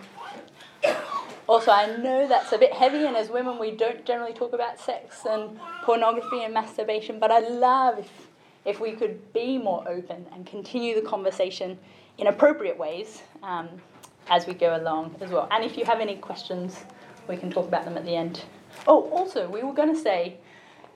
also, 1.47 1.71
I 1.71 1.97
know 1.97 2.27
that's 2.27 2.53
a 2.53 2.59
bit 2.59 2.73
heavy, 2.73 3.07
and 3.07 3.17
as 3.17 3.29
women, 3.29 3.59
we 3.59 3.71
don't 3.71 4.05
generally 4.07 4.33
talk 4.33 4.55
about 4.55 4.81
sex 4.81 5.27
and 5.29 5.59
pornography 5.83 6.43
and 6.43 6.55
masturbation, 6.55 7.19
but 7.19 7.31
I 7.31 7.41
love 7.41 7.99
if, 7.99 8.11
if 8.65 8.81
we 8.81 8.93
could 8.93 9.33
be 9.33 9.59
more 9.59 9.87
open 9.87 10.27
and 10.33 10.47
continue 10.47 10.95
the 10.95 11.07
conversation 11.07 11.79
in 12.17 12.29
appropriate 12.29 12.79
ways 12.79 13.23
um, 13.43 13.69
as 14.29 14.47
we 14.47 14.55
go 14.55 14.77
along 14.77 15.17
as 15.21 15.31
well. 15.31 15.49
And 15.51 15.65
if 15.65 15.77
you 15.77 15.85
have 15.85 16.01
any 16.01 16.17
questions, 16.17 16.85
we 17.29 17.37
can 17.37 17.51
talk 17.51 17.69
about 17.69 17.85
them 17.85 17.97
at 17.97 18.05
the 18.05 18.17
end. 18.17 18.43
Oh, 18.87 19.09
also, 19.11 19.49
we 19.49 19.63
were 19.63 19.73
going 19.73 19.95
to 19.95 20.01
say 20.01 20.39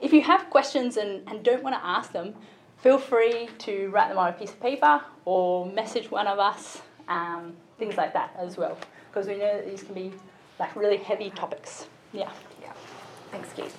if 0.00 0.12
you 0.12 0.22
have 0.22 0.48
questions 0.50 0.96
and, 0.96 1.28
and 1.28 1.42
don't 1.42 1.62
want 1.62 1.74
to 1.76 1.84
ask 1.84 2.12
them, 2.12 2.34
feel 2.78 2.98
free 2.98 3.48
to 3.58 3.88
write 3.90 4.08
them 4.08 4.18
on 4.18 4.28
a 4.28 4.32
piece 4.32 4.50
of 4.50 4.60
paper 4.60 5.02
or 5.24 5.66
message 5.66 6.10
one 6.10 6.26
of 6.26 6.38
us, 6.38 6.82
um, 7.08 7.54
things 7.78 7.96
like 7.96 8.12
that 8.12 8.34
as 8.38 8.56
well, 8.56 8.78
because 9.10 9.26
we 9.26 9.34
know 9.34 9.56
that 9.56 9.66
these 9.68 9.82
can 9.82 9.94
be 9.94 10.12
like 10.58 10.74
really 10.76 10.96
heavy 10.96 11.30
topics. 11.30 11.86
Yeah. 12.12 12.30
Yeah. 12.60 12.72
Thanks, 13.30 13.52
Kate. 13.54 13.72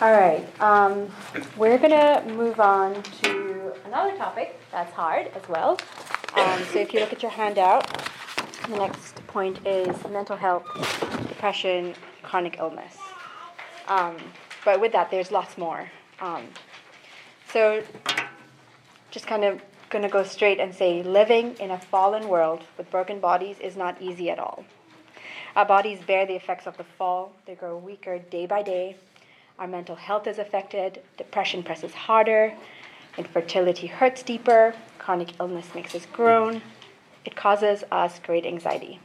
All 0.00 0.12
right. 0.12 0.46
Um, 0.60 1.08
we're 1.56 1.78
gonna 1.78 2.24
move 2.34 2.60
on 2.60 3.02
to 3.22 3.72
another 3.84 4.16
topic 4.16 4.60
that's 4.70 4.92
hard 4.92 5.30
as 5.34 5.48
well. 5.48 5.76
Um, 6.34 6.62
so 6.72 6.78
if 6.78 6.92
you 6.92 7.00
look 7.00 7.12
at 7.12 7.22
your 7.22 7.30
handout, 7.30 7.86
the 8.68 8.76
next 8.76 9.26
point 9.26 9.66
is 9.66 9.96
mental 10.10 10.36
health, 10.36 10.66
depression, 11.28 11.94
chronic 12.22 12.56
illness. 12.58 12.96
Um, 13.86 14.16
but 14.64 14.80
with 14.80 14.92
that, 14.92 15.10
there's 15.10 15.30
lots 15.30 15.56
more. 15.56 15.90
Um, 16.20 16.44
so 17.52 17.82
just 19.10 19.26
kind 19.26 19.44
of 19.44 19.60
going 19.88 20.02
to 20.02 20.08
go 20.08 20.22
straight 20.22 20.60
and 20.60 20.74
say 20.74 21.02
living 21.02 21.54
in 21.60 21.70
a 21.70 21.78
fallen 21.78 22.28
world 22.28 22.62
with 22.76 22.90
broken 22.90 23.20
bodies 23.20 23.58
is 23.60 23.76
not 23.76 24.00
easy 24.02 24.28
at 24.30 24.38
all. 24.38 24.64
Our 25.56 25.64
bodies 25.64 26.00
bear 26.06 26.26
the 26.26 26.36
effects 26.36 26.66
of 26.66 26.76
the 26.76 26.84
fall, 26.84 27.32
they 27.46 27.54
grow 27.54 27.76
weaker 27.78 28.18
day 28.18 28.46
by 28.46 28.62
day. 28.62 28.96
Our 29.58 29.66
mental 29.66 29.96
health 29.96 30.26
is 30.26 30.38
affected, 30.38 31.00
depression 31.16 31.62
presses 31.62 31.92
harder, 31.94 32.54
infertility 33.18 33.86
hurts 33.86 34.22
deeper, 34.22 34.74
chronic 34.98 35.38
illness 35.40 35.74
makes 35.74 35.94
us 35.94 36.06
groan. 36.06 36.62
It 37.24 37.36
causes 37.36 37.84
us 37.90 38.20
great 38.20 38.46
anxiety, 38.46 39.00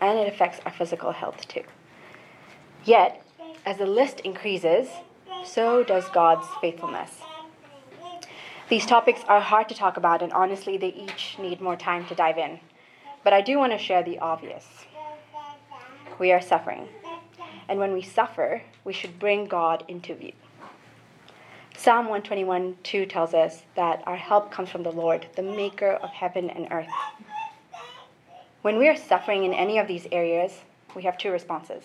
and 0.00 0.18
it 0.18 0.26
affects 0.26 0.60
our 0.64 0.72
physical 0.72 1.12
health 1.12 1.46
too. 1.46 1.62
Yet, 2.84 3.22
as 3.64 3.78
the 3.78 3.86
list 3.86 4.20
increases, 4.20 4.88
so 5.44 5.84
does 5.84 6.08
God's 6.08 6.46
faithfulness. 6.60 7.20
These 8.68 8.86
topics 8.86 9.20
are 9.28 9.40
hard 9.40 9.68
to 9.68 9.74
talk 9.74 9.96
about, 9.96 10.22
and 10.22 10.32
honestly, 10.32 10.76
they 10.76 10.88
each 10.88 11.36
need 11.38 11.60
more 11.60 11.76
time 11.76 12.06
to 12.06 12.14
dive 12.14 12.38
in. 12.38 12.60
But 13.24 13.32
I 13.32 13.40
do 13.40 13.58
want 13.58 13.72
to 13.72 13.78
share 13.78 14.02
the 14.02 14.18
obvious. 14.18 14.66
We 16.18 16.32
are 16.32 16.40
suffering. 16.40 16.88
And 17.68 17.78
when 17.78 17.92
we 17.92 18.02
suffer, 18.02 18.62
we 18.84 18.92
should 18.92 19.18
bring 19.18 19.46
God 19.46 19.84
into 19.88 20.14
view. 20.14 20.32
Psalm 21.80 22.06
121 22.06 22.76
2 22.82 23.06
tells 23.06 23.34
us 23.34 23.62
that 23.76 24.02
our 24.04 24.16
help 24.16 24.50
comes 24.50 24.68
from 24.68 24.82
the 24.82 24.90
Lord, 24.90 25.28
the 25.36 25.44
maker 25.44 25.92
of 25.92 26.10
heaven 26.10 26.50
and 26.50 26.66
earth. 26.72 26.88
When 28.62 28.78
we 28.78 28.88
are 28.88 28.96
suffering 28.96 29.44
in 29.44 29.54
any 29.54 29.78
of 29.78 29.86
these 29.86 30.08
areas, 30.10 30.64
we 30.96 31.02
have 31.02 31.16
two 31.16 31.30
responses 31.30 31.84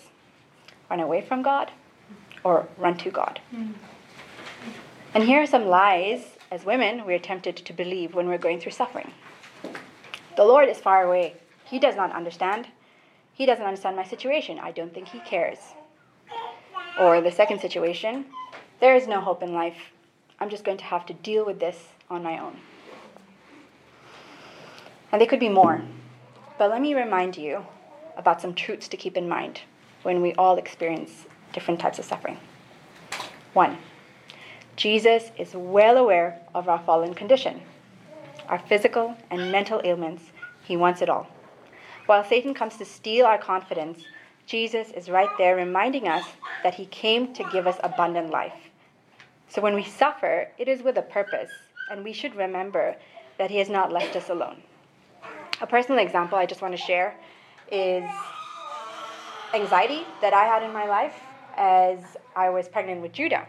run 0.90 0.98
away 0.98 1.20
from 1.20 1.42
God 1.42 1.70
or 2.42 2.66
run 2.76 2.96
to 2.98 3.10
God. 3.12 3.38
And 5.14 5.22
here 5.22 5.40
are 5.40 5.46
some 5.46 5.66
lies 5.66 6.38
as 6.50 6.64
women 6.64 7.06
we 7.06 7.14
are 7.14 7.20
tempted 7.20 7.54
to 7.54 7.72
believe 7.72 8.16
when 8.16 8.26
we're 8.26 8.36
going 8.36 8.58
through 8.58 8.72
suffering. 8.72 9.12
The 10.36 10.44
Lord 10.44 10.68
is 10.68 10.78
far 10.78 11.04
away. 11.04 11.36
He 11.64 11.78
does 11.78 11.94
not 11.94 12.10
understand. 12.10 12.66
He 13.32 13.46
doesn't 13.46 13.64
understand 13.64 13.94
my 13.94 14.04
situation. 14.04 14.58
I 14.58 14.72
don't 14.72 14.92
think 14.92 15.06
he 15.06 15.20
cares. 15.20 15.58
Or 16.98 17.20
the 17.20 17.30
second 17.30 17.60
situation, 17.60 18.26
there 18.80 18.96
is 18.96 19.06
no 19.06 19.20
hope 19.20 19.42
in 19.42 19.52
life. 19.52 19.92
I'm 20.40 20.50
just 20.50 20.64
going 20.64 20.78
to 20.78 20.84
have 20.84 21.06
to 21.06 21.14
deal 21.14 21.44
with 21.44 21.60
this 21.60 21.88
on 22.10 22.22
my 22.22 22.38
own. 22.38 22.56
And 25.12 25.20
they 25.20 25.26
could 25.26 25.40
be 25.40 25.48
more. 25.48 25.82
But 26.58 26.70
let 26.70 26.80
me 26.80 26.94
remind 26.94 27.36
you 27.36 27.64
about 28.16 28.40
some 28.40 28.54
truths 28.54 28.88
to 28.88 28.96
keep 28.96 29.16
in 29.16 29.28
mind 29.28 29.60
when 30.02 30.20
we 30.20 30.34
all 30.34 30.58
experience 30.58 31.26
different 31.52 31.80
types 31.80 31.98
of 31.98 32.04
suffering. 32.04 32.38
One, 33.52 33.78
Jesus 34.76 35.30
is 35.38 35.54
well 35.54 35.96
aware 35.96 36.40
of 36.54 36.68
our 36.68 36.80
fallen 36.80 37.14
condition, 37.14 37.62
our 38.48 38.58
physical 38.58 39.16
and 39.30 39.52
mental 39.52 39.80
ailments. 39.84 40.24
He 40.64 40.76
wants 40.76 41.00
it 41.00 41.08
all. 41.08 41.28
While 42.06 42.24
Satan 42.24 42.54
comes 42.54 42.76
to 42.78 42.84
steal 42.84 43.24
our 43.24 43.38
confidence, 43.38 44.04
Jesus 44.46 44.90
is 44.90 45.08
right 45.08 45.30
there 45.38 45.56
reminding 45.56 46.08
us 46.08 46.24
that 46.62 46.74
he 46.74 46.86
came 46.86 47.32
to 47.34 47.44
give 47.50 47.66
us 47.66 47.76
abundant 47.82 48.30
life. 48.30 48.70
So 49.48 49.62
when 49.62 49.74
we 49.74 49.84
suffer, 49.84 50.48
it 50.58 50.68
is 50.68 50.82
with 50.82 50.98
a 50.98 51.02
purpose, 51.02 51.50
and 51.90 52.04
we 52.04 52.12
should 52.12 52.34
remember 52.34 52.96
that 53.38 53.50
he 53.50 53.58
has 53.58 53.68
not 53.68 53.92
left 53.92 54.16
us 54.16 54.28
alone. 54.28 54.62
A 55.60 55.66
personal 55.66 56.00
example 56.00 56.36
I 56.36 56.46
just 56.46 56.60
want 56.60 56.72
to 56.72 56.82
share 56.82 57.16
is 57.70 58.04
anxiety 59.54 60.02
that 60.20 60.34
I 60.34 60.44
had 60.44 60.62
in 60.62 60.72
my 60.72 60.86
life 60.86 61.14
as 61.56 61.98
I 62.36 62.50
was 62.50 62.68
pregnant 62.68 63.00
with 63.00 63.12
Judah. 63.12 63.46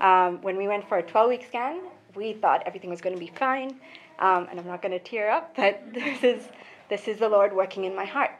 Um, 0.00 0.40
when 0.42 0.56
we 0.56 0.66
went 0.66 0.88
for 0.88 0.98
a 0.98 1.02
12 1.02 1.28
week 1.28 1.44
scan, 1.46 1.80
we 2.14 2.32
thought 2.32 2.62
everything 2.66 2.90
was 2.90 3.00
going 3.00 3.14
to 3.14 3.20
be 3.20 3.30
fine. 3.38 3.78
Um, 4.18 4.48
and 4.50 4.58
I'm 4.58 4.66
not 4.66 4.82
going 4.82 4.92
to 4.92 4.98
tear 4.98 5.30
up, 5.30 5.54
but 5.54 5.82
this 5.94 6.24
is, 6.24 6.48
this 6.88 7.06
is 7.06 7.18
the 7.18 7.28
Lord 7.28 7.54
working 7.54 7.84
in 7.84 7.94
my 7.94 8.04
heart. 8.04 8.32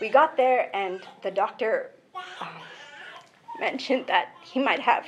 We 0.00 0.08
got 0.08 0.36
there, 0.36 0.74
and 0.74 1.06
the 1.22 1.30
doctor 1.30 1.90
um, 2.40 2.48
mentioned 3.58 4.06
that 4.08 4.28
he 4.40 4.60
might 4.60 4.80
have 4.80 5.06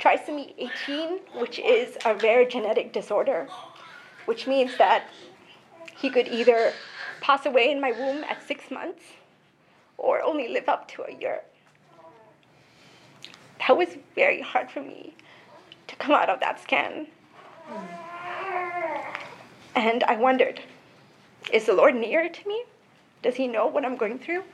trisomy 0.00 0.54
18, 0.58 1.20
which 1.34 1.58
is 1.58 1.96
a 2.04 2.14
rare 2.16 2.44
genetic 2.44 2.92
disorder, 2.92 3.48
which 4.26 4.46
means 4.46 4.76
that 4.78 5.08
he 5.96 6.10
could 6.10 6.28
either 6.28 6.72
pass 7.20 7.46
away 7.46 7.70
in 7.70 7.80
my 7.80 7.92
womb 7.92 8.24
at 8.24 8.46
six 8.46 8.70
months 8.70 9.04
or 9.96 10.22
only 10.22 10.48
live 10.48 10.68
up 10.68 10.88
to 10.88 11.02
a 11.04 11.12
year. 11.12 11.42
That 13.60 13.76
was 13.76 13.88
very 14.14 14.40
hard 14.40 14.70
for 14.70 14.82
me 14.82 15.14
to 15.86 15.96
come 15.96 16.14
out 16.14 16.28
of 16.28 16.40
that 16.40 16.60
scan. 16.60 17.06
And 19.74 20.04
I 20.04 20.16
wondered 20.16 20.60
is 21.52 21.66
the 21.66 21.74
Lord 21.74 21.94
near 21.94 22.28
to 22.28 22.48
me? 22.48 22.64
Does 23.24 23.36
He 23.36 23.48
know 23.48 23.66
what 23.66 23.86
I'm 23.86 23.96
going 23.96 24.18
through? 24.18 24.44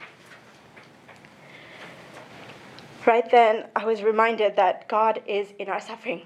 Right 3.04 3.28
then, 3.28 3.66
I 3.74 3.84
was 3.84 4.04
reminded 4.04 4.54
that 4.54 4.86
God 4.86 5.20
is 5.26 5.48
in 5.58 5.68
our 5.68 5.80
suffering. 5.80 6.22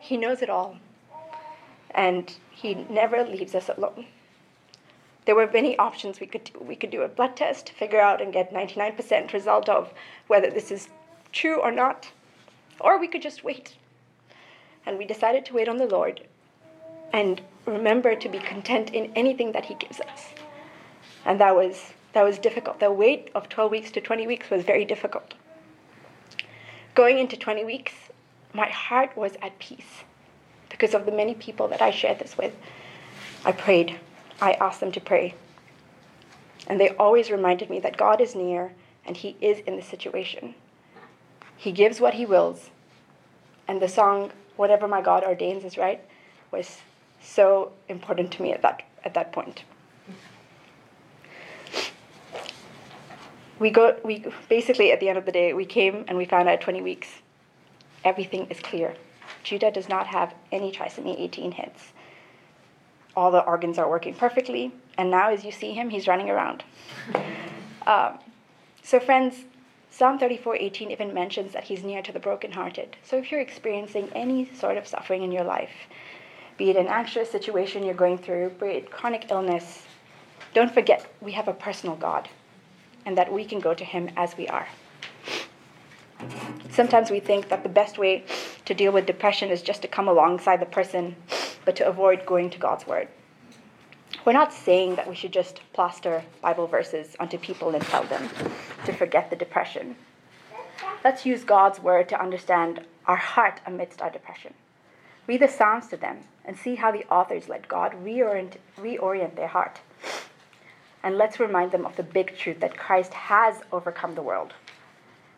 He 0.00 0.16
knows 0.16 0.40
it 0.40 0.48
all. 0.48 0.78
And 1.90 2.34
He 2.50 2.74
never 2.88 3.22
leaves 3.22 3.54
us 3.54 3.68
alone. 3.68 4.06
There 5.26 5.34
were 5.34 5.50
many 5.52 5.76
options 5.78 6.20
we 6.20 6.26
could 6.26 6.44
do. 6.44 6.58
We 6.58 6.74
could 6.74 6.90
do 6.90 7.02
a 7.02 7.08
blood 7.08 7.36
test 7.36 7.68
figure 7.70 8.00
out 8.00 8.22
and 8.22 8.32
get 8.32 8.54
99% 8.54 9.34
result 9.34 9.68
of 9.68 9.92
whether 10.26 10.50
this 10.50 10.70
is 10.70 10.88
true 11.32 11.60
or 11.60 11.70
not. 11.70 12.10
Or 12.80 12.98
we 12.98 13.08
could 13.08 13.22
just 13.22 13.44
wait. 13.44 13.76
And 14.86 14.96
we 14.96 15.04
decided 15.04 15.44
to 15.46 15.54
wait 15.54 15.68
on 15.68 15.76
the 15.76 15.86
Lord 15.86 16.22
and 17.12 17.42
remember 17.66 18.16
to 18.16 18.28
be 18.30 18.38
content 18.38 18.94
in 18.94 19.12
anything 19.14 19.52
that 19.52 19.66
He 19.66 19.74
gives 19.74 20.00
us. 20.00 20.34
And 21.24 21.40
that 21.40 21.54
was 21.54 21.92
that 22.12 22.22
was 22.22 22.38
difficult. 22.38 22.78
The 22.78 22.92
wait 22.92 23.30
of 23.34 23.48
12 23.48 23.70
weeks 23.70 23.90
to 23.92 24.00
20 24.00 24.26
weeks 24.26 24.48
was 24.48 24.62
very 24.62 24.84
difficult. 24.84 25.34
Going 26.94 27.18
into 27.18 27.36
20 27.36 27.64
weeks, 27.64 27.92
my 28.52 28.68
heart 28.68 29.16
was 29.16 29.32
at 29.42 29.58
peace 29.58 30.04
because 30.70 30.94
of 30.94 31.06
the 31.06 31.12
many 31.12 31.34
people 31.34 31.66
that 31.68 31.82
I 31.82 31.90
shared 31.90 32.20
this 32.20 32.38
with. 32.38 32.54
I 33.44 33.50
prayed. 33.50 33.98
I 34.40 34.52
asked 34.52 34.78
them 34.78 34.92
to 34.92 35.00
pray. 35.00 35.34
And 36.68 36.80
they 36.80 36.90
always 36.90 37.30
reminded 37.30 37.68
me 37.68 37.80
that 37.80 37.96
God 37.96 38.20
is 38.20 38.34
near 38.34 38.72
and 39.04 39.16
He 39.16 39.36
is 39.40 39.58
in 39.66 39.76
the 39.76 39.82
situation. 39.82 40.54
He 41.56 41.72
gives 41.72 42.00
what 42.00 42.14
He 42.14 42.26
wills. 42.26 42.70
And 43.66 43.82
the 43.82 43.88
song, 43.88 44.30
Whatever 44.56 44.86
My 44.86 45.02
God 45.02 45.24
Ordains 45.24 45.64
is 45.64 45.76
Right, 45.76 46.00
was 46.52 46.78
so 47.20 47.72
important 47.88 48.30
to 48.32 48.42
me 48.42 48.52
at 48.52 48.62
that, 48.62 48.82
at 49.04 49.14
that 49.14 49.32
point. 49.32 49.64
We 53.64 53.70
go 53.70 53.96
we 54.04 54.22
basically 54.50 54.92
at 54.92 55.00
the 55.00 55.08
end 55.08 55.16
of 55.16 55.24
the 55.24 55.32
day 55.32 55.54
we 55.54 55.64
came 55.64 56.04
and 56.06 56.18
we 56.18 56.26
found 56.26 56.50
out 56.50 56.60
20 56.60 56.82
weeks 56.82 57.08
everything 58.04 58.46
is 58.50 58.60
clear. 58.60 58.94
Judah 59.42 59.70
does 59.70 59.88
not 59.88 60.06
have 60.06 60.34
any 60.52 60.70
trisomy 60.70 61.18
18 61.18 61.52
hits. 61.52 61.94
All 63.16 63.30
the 63.30 63.42
organs 63.42 63.78
are 63.78 63.88
working 63.88 64.12
perfectly 64.12 64.70
and 64.98 65.10
now 65.10 65.30
as 65.30 65.46
you 65.46 65.50
see 65.50 65.72
him 65.72 65.88
he's 65.88 66.06
running 66.06 66.28
around. 66.28 66.62
Um, 67.86 68.18
so 68.82 68.98
friends 68.98 69.44
psalm 69.90 70.18
34 70.18 70.56
18 70.56 70.90
even 70.90 71.12
mentions 71.12 71.52
that 71.52 71.64
he's 71.64 71.84
near 71.84 72.00
to 72.00 72.12
the 72.12 72.18
brokenhearted. 72.18 72.96
So 73.02 73.18
if 73.18 73.30
you're 73.30 73.42
experiencing 73.42 74.08
any 74.14 74.50
sort 74.54 74.78
of 74.78 74.86
suffering 74.86 75.22
in 75.22 75.30
your 75.30 75.44
life 75.44 75.74
be 76.56 76.70
it 76.70 76.76
an 76.76 76.86
anxious 76.86 77.30
situation 77.30 77.82
you're 77.82 77.92
going 77.92 78.16
through 78.16 78.48
be 78.60 78.68
it 78.78 78.90
chronic 78.90 79.30
illness 79.30 79.82
don't 80.54 80.72
forget 80.72 81.12
we 81.20 81.32
have 81.32 81.46
a 81.46 81.52
personal 81.52 81.94
god 81.96 82.26
and 83.06 83.16
that 83.18 83.32
we 83.32 83.44
can 83.44 83.60
go 83.60 83.74
to 83.74 83.84
Him 83.84 84.10
as 84.16 84.36
we 84.36 84.48
are. 84.48 84.68
Sometimes 86.70 87.10
we 87.10 87.20
think 87.20 87.48
that 87.48 87.62
the 87.62 87.68
best 87.68 87.98
way 87.98 88.24
to 88.64 88.74
deal 88.74 88.92
with 88.92 89.06
depression 89.06 89.50
is 89.50 89.62
just 89.62 89.82
to 89.82 89.88
come 89.88 90.08
alongside 90.08 90.60
the 90.60 90.66
person, 90.66 91.14
but 91.64 91.76
to 91.76 91.86
avoid 91.86 92.26
going 92.26 92.50
to 92.50 92.58
God's 92.58 92.86
Word. 92.86 93.08
We're 94.24 94.32
not 94.32 94.52
saying 94.52 94.96
that 94.96 95.08
we 95.08 95.14
should 95.14 95.32
just 95.32 95.60
plaster 95.72 96.24
Bible 96.40 96.66
verses 96.66 97.14
onto 97.20 97.38
people 97.38 97.74
and 97.74 97.84
tell 97.84 98.04
them 98.04 98.28
to 98.86 98.92
forget 98.92 99.28
the 99.28 99.36
depression. 99.36 99.96
Let's 101.04 101.26
use 101.26 101.44
God's 101.44 101.80
Word 101.80 102.08
to 102.08 102.20
understand 102.20 102.80
our 103.06 103.16
heart 103.16 103.60
amidst 103.66 104.00
our 104.00 104.10
depression. 104.10 104.54
Read 105.26 105.42
the 105.42 105.48
Psalms 105.48 105.88
to 105.88 105.96
them 105.96 106.20
and 106.44 106.56
see 106.56 106.74
how 106.74 106.90
the 106.90 107.04
authors 107.10 107.48
let 107.48 107.68
God 107.68 107.92
reorient, 108.02 108.56
reorient 108.78 109.36
their 109.36 109.48
heart 109.48 109.80
and 111.04 111.18
let's 111.18 111.38
remind 111.38 111.70
them 111.70 111.84
of 111.84 111.96
the 111.96 112.02
big 112.02 112.36
truth 112.36 112.60
that 112.60 112.78
Christ 112.78 113.12
has 113.12 113.60
overcome 113.70 114.14
the 114.14 114.22
world. 114.22 114.54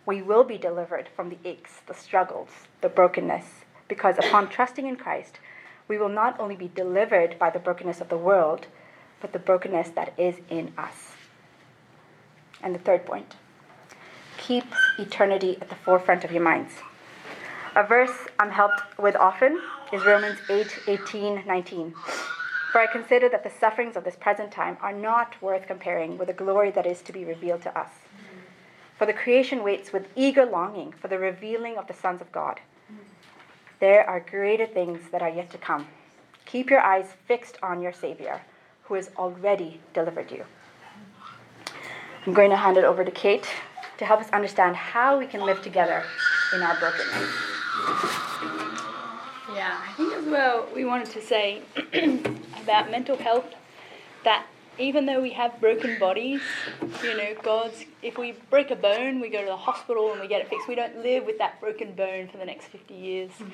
We 0.06 0.22
will 0.22 0.44
be 0.44 0.56
delivered 0.56 1.08
from 1.14 1.28
the 1.28 1.38
aches, 1.44 1.80
the 1.88 1.94
struggles, 1.94 2.48
the 2.80 2.88
brokenness, 2.88 3.64
because 3.88 4.16
upon 4.16 4.48
trusting 4.48 4.86
in 4.86 4.94
Christ, 4.94 5.40
we 5.88 5.98
will 5.98 6.08
not 6.08 6.38
only 6.38 6.54
be 6.54 6.70
delivered 6.72 7.36
by 7.38 7.50
the 7.50 7.58
brokenness 7.58 8.00
of 8.00 8.08
the 8.08 8.16
world, 8.16 8.68
but 9.20 9.32
the 9.32 9.40
brokenness 9.40 9.90
that 9.90 10.14
is 10.16 10.36
in 10.48 10.72
us. 10.78 11.12
And 12.62 12.72
the 12.72 12.78
third 12.78 13.04
point 13.04 13.34
keep 14.38 14.64
eternity 14.98 15.58
at 15.60 15.68
the 15.68 15.74
forefront 15.74 16.22
of 16.22 16.30
your 16.30 16.42
minds. 16.42 16.72
A 17.74 17.82
verse 17.82 18.16
I'm 18.38 18.50
helped 18.50 18.80
with 18.98 19.16
often 19.16 19.60
is 19.92 20.04
Romans 20.04 20.38
8 20.48 20.78
18, 20.86 21.42
19. 21.44 21.94
For 22.76 22.80
I 22.80 22.86
consider 22.86 23.30
that 23.30 23.42
the 23.42 23.48
sufferings 23.48 23.96
of 23.96 24.04
this 24.04 24.16
present 24.16 24.52
time 24.52 24.76
are 24.82 24.92
not 24.92 25.40
worth 25.40 25.66
comparing 25.66 26.18
with 26.18 26.26
the 26.28 26.34
glory 26.34 26.70
that 26.72 26.84
is 26.84 27.00
to 27.00 27.10
be 27.10 27.24
revealed 27.24 27.62
to 27.62 27.74
us. 27.78 27.88
For 28.98 29.06
the 29.06 29.14
creation 29.14 29.62
waits 29.62 29.94
with 29.94 30.10
eager 30.14 30.44
longing 30.44 30.92
for 30.92 31.08
the 31.08 31.18
revealing 31.18 31.78
of 31.78 31.86
the 31.86 31.94
sons 31.94 32.20
of 32.20 32.30
God. 32.32 32.60
There 33.80 34.06
are 34.06 34.20
greater 34.20 34.66
things 34.66 35.08
that 35.10 35.22
are 35.22 35.30
yet 35.30 35.48
to 35.52 35.56
come. 35.56 35.86
Keep 36.44 36.68
your 36.68 36.80
eyes 36.80 37.06
fixed 37.26 37.56
on 37.62 37.80
your 37.80 37.94
Savior, 37.94 38.42
who 38.82 38.92
has 38.92 39.08
already 39.16 39.80
delivered 39.94 40.30
you. 40.30 40.44
I'm 42.26 42.34
going 42.34 42.50
to 42.50 42.56
hand 42.56 42.76
it 42.76 42.84
over 42.84 43.06
to 43.06 43.10
Kate 43.10 43.48
to 43.96 44.04
help 44.04 44.20
us 44.20 44.28
understand 44.34 44.76
how 44.76 45.18
we 45.18 45.26
can 45.26 45.40
live 45.40 45.62
together 45.62 46.04
in 46.52 46.60
our 46.62 46.78
brokenness. 46.78 48.65
Yeah, 49.56 49.80
I 49.88 49.92
think 49.94 50.12
as 50.12 50.26
well 50.26 50.68
we 50.74 50.84
wanted 50.84 51.08
to 51.12 51.22
say 51.22 51.62
about 52.62 52.90
mental 52.90 53.16
health 53.16 53.54
that 54.22 54.44
even 54.78 55.06
though 55.06 55.22
we 55.22 55.30
have 55.30 55.58
broken 55.62 55.98
bodies, 55.98 56.42
you 57.02 57.16
know, 57.16 57.34
God's, 57.42 57.86
if 58.02 58.18
we 58.18 58.34
break 58.50 58.70
a 58.70 58.76
bone, 58.76 59.18
we 59.18 59.30
go 59.30 59.40
to 59.40 59.46
the 59.46 59.56
hospital 59.56 60.12
and 60.12 60.20
we 60.20 60.28
get 60.28 60.42
it 60.42 60.50
fixed. 60.50 60.68
We 60.68 60.74
don't 60.74 60.98
live 60.98 61.24
with 61.24 61.38
that 61.38 61.58
broken 61.58 61.92
bone 61.92 62.28
for 62.28 62.36
the 62.36 62.44
next 62.44 62.66
50 62.66 62.92
years. 62.92 63.30
Mm. 63.30 63.50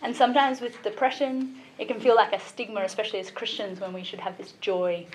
And 0.00 0.16
sometimes 0.16 0.62
with 0.62 0.82
depression, 0.82 1.56
it 1.78 1.88
can 1.88 2.00
feel 2.00 2.16
like 2.16 2.32
a 2.32 2.40
stigma, 2.40 2.80
especially 2.80 3.18
as 3.18 3.30
Christians, 3.30 3.80
when 3.80 3.92
we 3.92 4.02
should 4.02 4.20
have 4.20 4.38
this 4.38 4.52
joy. 4.62 5.06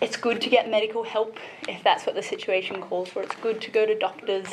It's 0.00 0.16
good 0.16 0.40
to 0.40 0.48
get 0.48 0.70
medical 0.70 1.04
help 1.04 1.36
if 1.68 1.84
that's 1.84 2.06
what 2.06 2.14
the 2.14 2.22
situation 2.22 2.80
calls 2.80 3.10
for. 3.10 3.22
It's 3.22 3.36
good 3.36 3.60
to 3.60 3.70
go 3.70 3.84
to 3.84 3.94
doctors. 3.98 4.46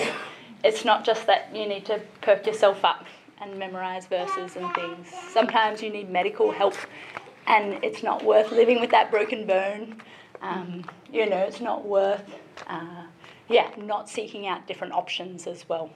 It's 0.66 0.84
not 0.84 1.06
just 1.06 1.28
that 1.28 1.56
you 1.56 1.66
need 1.66 1.86
to 1.86 2.02
perk 2.22 2.46
yourself 2.46 2.84
up 2.84 3.06
and 3.42 3.58
memorize 3.58 4.06
verses 4.06 4.56
and 4.56 4.74
things. 4.76 5.08
Sometimes 5.34 5.82
you 5.82 5.90
need 5.90 6.10
medical 6.10 6.52
help 6.52 6.76
and 7.48 7.84
it's 7.84 8.04
not 8.04 8.24
worth 8.24 8.52
living 8.52 8.80
with 8.80 8.92
that 8.92 9.10
broken 9.10 9.48
bone. 9.48 10.00
Um, 10.42 10.86
you 11.12 11.28
know, 11.28 11.38
it's 11.38 11.60
not 11.60 11.86
worth, 11.86 12.36
uh, 12.68 13.04
yeah, 13.50 13.70
not 13.78 14.10
seeking 14.10 14.48
out 14.48 14.68
different 14.68 14.94
options 14.94 15.48
as 15.48 15.68
well. 15.68 15.90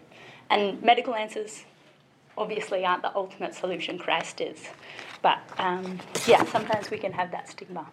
And 0.50 0.82
medical 0.82 1.16
answers 1.16 1.66
obviously 2.38 2.84
aren't 2.84 3.04
the 3.04 3.16
ultimate 3.16 3.54
solution, 3.54 3.98
Christ 3.98 4.41
is. 4.41 4.68
But 5.22 5.39
um, 5.58 6.00
yeah, 6.28 6.43
sometimes 6.46 6.89
we 6.89 6.98
can 6.98 7.12
have 7.14 7.32
that 7.32 7.50
stigma. 7.50 7.88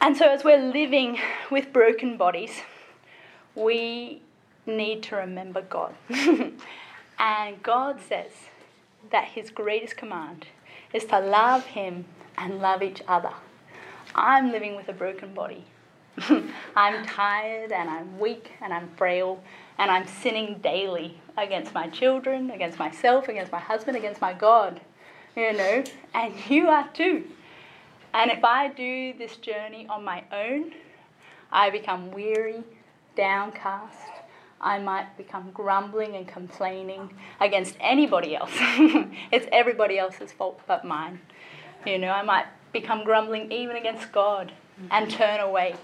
And 0.00 0.16
so, 0.16 0.30
as 0.30 0.44
we're 0.44 0.62
living 0.62 1.18
with 1.50 1.72
broken 1.72 2.16
bodies, 2.16 2.60
we 3.56 4.22
need 4.64 5.02
to 5.04 5.16
remember 5.16 5.62
God. 5.62 5.94
and 7.18 7.62
God 7.62 8.00
says 8.00 8.32
that 9.10 9.24
His 9.24 9.50
greatest 9.50 9.96
command 9.96 10.46
is 10.92 11.04
to 11.06 11.18
love 11.18 11.66
Him 11.66 12.04
and 12.36 12.60
love 12.60 12.82
each 12.82 13.02
other. 13.08 13.32
I'm 14.14 14.52
living 14.52 14.76
with 14.76 14.88
a 14.88 14.92
broken 14.92 15.34
body. 15.34 15.64
I'm 16.76 17.04
tired 17.04 17.72
and 17.72 17.88
I'm 17.88 18.18
weak 18.18 18.52
and 18.60 18.72
I'm 18.72 18.88
frail 18.96 19.42
and 19.78 19.90
I'm 19.90 20.06
sinning 20.06 20.58
daily 20.62 21.20
against 21.36 21.72
my 21.74 21.88
children, 21.88 22.50
against 22.50 22.78
myself, 22.78 23.28
against 23.28 23.52
my 23.52 23.60
husband, 23.60 23.96
against 23.96 24.20
my 24.20 24.32
God. 24.32 24.80
You 25.36 25.52
know, 25.52 25.84
and 26.14 26.34
you 26.48 26.68
are 26.68 26.88
too. 26.88 27.24
And 28.14 28.30
if 28.30 28.42
I 28.42 28.68
do 28.68 29.12
this 29.18 29.36
journey 29.36 29.86
on 29.88 30.02
my 30.02 30.24
own, 30.32 30.72
I 31.52 31.70
become 31.70 32.10
weary, 32.10 32.64
downcast, 33.16 34.17
I 34.60 34.78
might 34.78 35.16
become 35.16 35.50
grumbling 35.52 36.16
and 36.16 36.26
complaining 36.26 37.10
against 37.40 37.76
anybody 37.80 38.34
else. 38.34 38.50
it's 39.30 39.46
everybody 39.52 39.98
else's 39.98 40.32
fault 40.32 40.60
but 40.66 40.84
mine. 40.84 41.20
You 41.86 41.98
know, 41.98 42.10
I 42.10 42.22
might 42.22 42.46
become 42.72 43.04
grumbling 43.04 43.52
even 43.52 43.76
against 43.76 44.10
God 44.12 44.52
and 44.90 45.10
turn 45.10 45.40
away. 45.40 45.76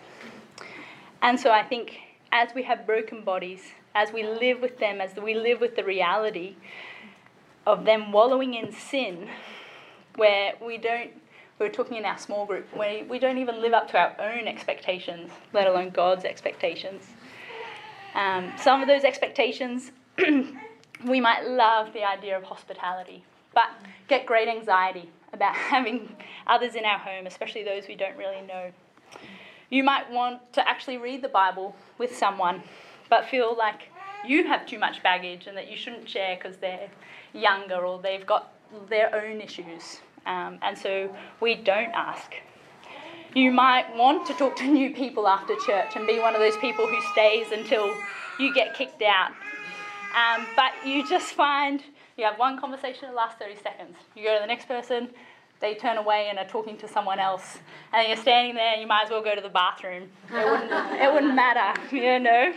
And 1.23 1.39
so 1.39 1.51
I 1.51 1.63
think 1.63 1.99
as 2.33 2.55
we 2.55 2.65
have 2.65 2.87
broken 2.87 3.23
bodies, 3.23 3.63
as 3.95 4.13
we 4.13 4.25
live 4.25 4.61
with 4.61 4.79
them, 4.79 5.01
as 5.01 5.15
we 5.17 5.35
live 5.35 5.61
with 5.61 5.77
the 5.77 5.85
reality 5.85 6.57
of 7.67 7.85
them 7.85 8.13
wallowing 8.13 8.55
in 8.55 8.73
sin, 8.73 9.29
where 10.17 10.55
we 10.65 10.79
don't, 10.79 11.11
we 11.59 11.67
were 11.67 11.73
talking 11.73 11.97
in 11.97 12.05
our 12.05 12.19
small 12.19 12.45
group, 12.45 12.67
where 12.77 13.05
we 13.05 13.19
don't 13.19 13.39
even 13.39 13.61
live 13.61 13.73
up 13.73 13.89
to 13.91 13.99
our 13.99 14.15
own 14.19 14.49
expectations, 14.49 15.31
let 15.53 15.67
alone 15.67 15.91
God's 15.91 16.25
expectations. 16.25 17.05
Um, 18.15 18.53
some 18.57 18.81
of 18.81 18.89
those 18.89 19.05
expectations, 19.05 19.91
we 21.05 21.21
might 21.21 21.47
love 21.47 21.93
the 21.93 22.05
idea 22.05 22.37
of 22.37 22.45
hospitality, 22.45 23.25
but 23.55 23.69
get 24.09 24.27
great 24.27 24.49
anxiety 24.49 25.11
about 25.33 25.55
having 25.75 26.15
others 26.47 26.75
in 26.75 26.85
our 26.85 26.99
home, 26.99 27.27
especially 27.27 27.65
those 27.65 27.89
we 27.89 27.97
don't 27.97 28.17
really 28.17 28.41
know. 28.47 28.71
You 29.71 29.83
might 29.83 30.11
want 30.11 30.53
to 30.53 30.69
actually 30.69 30.99
read 30.99 31.23
the 31.23 31.29
Bible 31.29 31.75
with 31.99 32.17
someone, 32.17 32.63
but 33.11 33.27
feel 33.27 33.57
like 33.57 33.89
you 34.27 34.47
have 34.47 34.67
too 34.67 34.79
much 34.79 35.03
baggage 35.03 35.47
and 35.47 35.57
that 35.57 35.71
you 35.71 35.77
shouldn't 35.77 36.09
share 36.09 36.37
because 36.37 36.57
they're 36.59 36.89
younger 37.33 37.85
or 37.85 38.01
they've 38.01 38.25
got 38.25 38.53
their 38.89 39.15
own 39.15 39.41
issues. 39.41 40.01
Um, 40.27 40.59
and 40.63 40.77
so 40.77 41.15
we 41.41 41.55
don't 41.55 41.93
ask. 41.93 42.35
You 43.35 43.51
might 43.51 43.97
want 43.97 44.27
to 44.29 44.35
talk 44.35 44.55
to 44.57 44.65
new 44.65 44.95
people 44.95 45.27
after 45.27 45.55
church 45.67 45.97
and 45.97 46.07
be 46.07 46.21
one 46.21 46.35
of 46.35 46.41
those 46.41 46.57
people 46.59 46.87
who 46.87 47.01
stays 47.13 47.51
until 47.51 47.93
you 48.39 48.55
get 48.55 48.75
kicked 48.75 49.03
out. 49.03 49.33
Um, 50.15 50.47
but 50.55 50.73
you 50.87 51.09
just 51.09 51.35
find 51.35 51.83
you 52.17 52.25
have 52.25 52.39
one 52.39 52.61
conversation 52.61 53.09
that 53.09 53.15
lasts 53.17 53.41
30 53.41 53.57
seconds. 53.57 53.97
You 54.15 54.23
go 54.23 54.35
to 54.37 54.41
the 54.41 54.47
next 54.47 54.69
person, 54.69 55.09
they 55.59 55.75
turn 55.75 55.97
away 55.97 56.29
and 56.31 56.39
are 56.39 56.47
talking 56.47 56.77
to 56.79 56.87
someone 56.87 57.19
else, 57.19 57.59
and 57.93 58.07
you're 58.07 58.17
standing 58.17 58.55
there, 58.55 58.77
you 58.77 58.87
might 58.87 59.07
as 59.07 59.11
well 59.11 59.23
go 59.23 59.35
to 59.35 59.41
the 59.41 59.49
bathroom. 59.49 60.09
It 60.31 60.49
wouldn't, 60.49 60.71
it 60.71 61.13
wouldn't 61.13 61.35
matter, 61.35 61.81
you 61.97 62.21
know. 62.21 62.53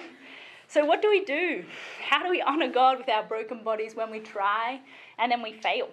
So, 0.68 0.86
what 0.86 1.02
do 1.02 1.10
we 1.10 1.26
do? 1.26 1.64
How 2.08 2.22
do 2.22 2.30
we 2.30 2.42
honor 2.42 2.70
God 2.70 3.00
with 3.00 3.10
our 3.10 3.24
broken 3.24 3.64
bodies 3.64 3.96
when 3.96 4.12
we 4.12 4.20
try 4.20 4.80
and 5.18 5.32
then 5.32 5.42
we 5.42 5.54
fail? 5.54 5.88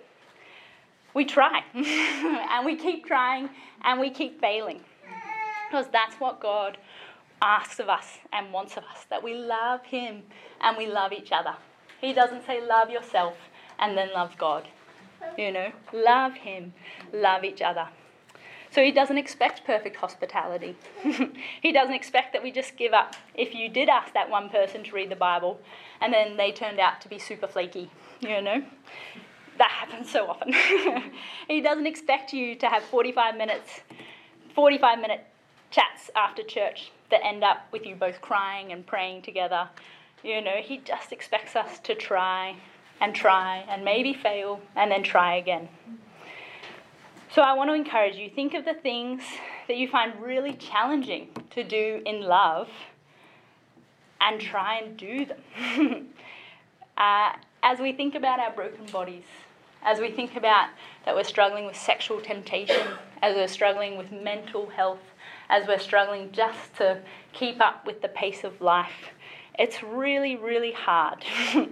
We 1.15 1.25
try, 1.25 1.63
and 1.75 2.67
we 2.67 2.77
keep 2.77 3.07
trying, 3.07 3.49
and 3.83 4.01
we 4.01 4.11
keep 4.11 4.41
failing. 4.41 4.81
Because 5.69 5.87
that's 5.93 6.17
what 6.17 6.41
God 6.41 6.77
asks 7.41 7.79
of 7.79 7.89
us 7.89 8.19
and 8.33 8.53
wants 8.53 8.77
of 8.77 8.85
us 8.85 9.05
that 9.11 9.23
we 9.23 9.35
love 9.35 9.85
Him 9.85 10.23
and 10.61 10.77
we 10.77 10.87
love 10.87 11.13
each 11.13 11.31
other. 11.31 11.55
He 12.01 12.13
doesn't 12.13 12.47
say 12.47 12.65
love 12.65 12.91
yourself 12.91 13.35
and 13.79 13.97
then 13.97 14.13
love 14.13 14.37
God. 14.39 14.69
You 15.39 15.53
know, 15.53 15.73
love 15.93 16.35
Him, 16.35 16.75
love 17.13 17.45
each 17.45 17.63
other. 17.63 17.89
So 18.71 18.83
He 18.83 18.93
doesn't 18.93 19.19
expect 19.19 19.65
perfect 19.65 19.97
hospitality. 19.97 20.77
he 21.63 21.73
doesn't 21.73 21.95
expect 21.95 22.33
that 22.33 22.43
we 22.43 22.51
just 22.51 22.77
give 22.77 22.93
up. 22.93 23.15
If 23.35 23.55
you 23.55 23.69
did 23.69 23.89
ask 23.89 24.13
that 24.15 24.31
one 24.31 24.49
person 24.49 24.83
to 24.85 24.93
read 24.93 25.11
the 25.11 25.17
Bible 25.17 25.61
and 26.01 26.13
then 26.13 26.37
they 26.37 26.51
turned 26.51 26.81
out 26.81 27.01
to 27.03 27.09
be 27.09 27.19
super 27.19 27.47
flaky, 27.47 27.91
you 28.21 28.43
know, 28.43 28.65
that 29.59 29.71
happens 29.71 30.11
so 30.11 30.27
often. 30.27 30.53
he 31.49 31.61
doesn't 31.61 31.87
expect 31.87 32.33
you 32.33 32.55
to 32.57 32.67
have 32.67 32.83
45 32.85 33.37
minutes, 33.37 33.81
45 34.55 34.99
minute 35.01 35.25
chats 35.71 36.11
after 36.15 36.43
church 36.43 36.91
that 37.11 37.25
end 37.25 37.45
up 37.45 37.67
with 37.73 37.87
you 37.87 37.95
both 37.95 38.21
crying 38.21 38.73
and 38.73 38.87
praying 38.87 39.23
together. 39.23 39.69
You 40.23 40.41
know, 40.41 40.57
he 40.63 40.79
just 40.79 41.13
expects 41.13 41.55
us 41.55 41.79
to 41.81 41.95
try 41.95 42.57
and 43.01 43.15
try 43.15 43.65
and 43.69 43.85
maybe 43.85 44.15
fail 44.15 44.61
and 44.77 44.91
then 44.91 45.03
try 45.03 45.37
again. 45.37 45.69
So 47.35 47.43
I 47.43 47.53
want 47.55 47.69
to 47.71 47.75
encourage 47.75 48.17
you 48.17 48.31
think 48.31 48.55
of 48.55 48.65
the 48.65 48.75
things 48.75 49.23
that 49.67 49.77
you 49.77 49.89
find 49.89 50.21
really 50.23 50.55
challenging 50.55 51.29
to 51.51 51.65
do 51.65 52.01
in 52.07 52.23
love 52.23 52.69
and 54.21 54.41
try 54.41 54.79
and 54.79 54.97
do 54.97 55.27
them. 55.27 56.09
uh, 56.97 57.33
as 57.63 57.81
we 57.81 57.93
think 57.93 58.15
about 58.15 58.39
our 58.39 58.53
broken 58.53 58.87
bodies, 58.87 59.25
as 59.85 60.01
we 60.01 60.11
think 60.11 60.37
about 60.37 60.71
that 61.05 61.15
we're 61.15 61.25
struggling 61.25 61.67
with 61.67 61.77
sexual 61.77 62.21
temptation, 62.21 62.87
as 63.23 63.37
we're 63.37 63.49
struggling 63.49 63.97
with 63.97 64.11
mental 64.11 64.67
health, 64.71 65.03
as 65.51 65.69
we're 65.69 65.79
struggling 65.79 66.33
just 66.33 66.75
to 66.77 67.01
keep 67.33 67.61
up 67.61 67.87
with 67.87 68.01
the 68.01 68.09
pace 68.09 68.45
of 68.45 68.61
life, 68.61 69.11
it's 69.59 69.83
really, 69.83 70.37
really 70.37 70.73
hard. 70.73 71.25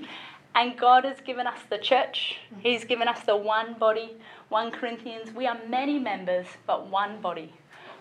and 0.54 0.78
God 0.78 1.04
has 1.04 1.20
given 1.20 1.46
us 1.46 1.58
the 1.70 1.78
church, 1.78 2.36
He's 2.60 2.84
given 2.84 3.08
us 3.08 3.20
the 3.22 3.36
one 3.36 3.74
body, 3.74 4.16
1 4.50 4.70
Corinthians. 4.72 5.34
We 5.34 5.46
are 5.46 5.58
many 5.68 5.98
members, 5.98 6.46
but 6.66 6.88
one 6.88 7.20
body. 7.20 7.54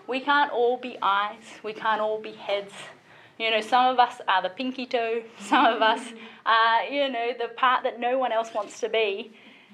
We 0.06 0.20
can't 0.20 0.52
all 0.52 0.76
be 0.76 0.98
eyes, 1.00 1.42
we 1.62 1.72
can't 1.72 2.00
all 2.00 2.20
be 2.20 2.32
heads. 2.32 2.72
You 3.38 3.50
know, 3.50 3.62
some 3.62 3.86
of 3.86 3.98
us 3.98 4.20
are 4.28 4.42
the 4.42 4.50
pinky 4.50 4.84
toe, 4.84 5.22
some 5.38 5.64
of 5.64 5.80
us 5.80 6.12
are, 6.44 6.84
you 6.84 7.08
know, 7.08 7.32
the 7.38 7.48
part 7.56 7.82
that 7.84 7.98
no 7.98 8.18
one 8.18 8.30
else 8.30 8.52
wants 8.54 8.78
to 8.80 8.90
be. 8.90 9.32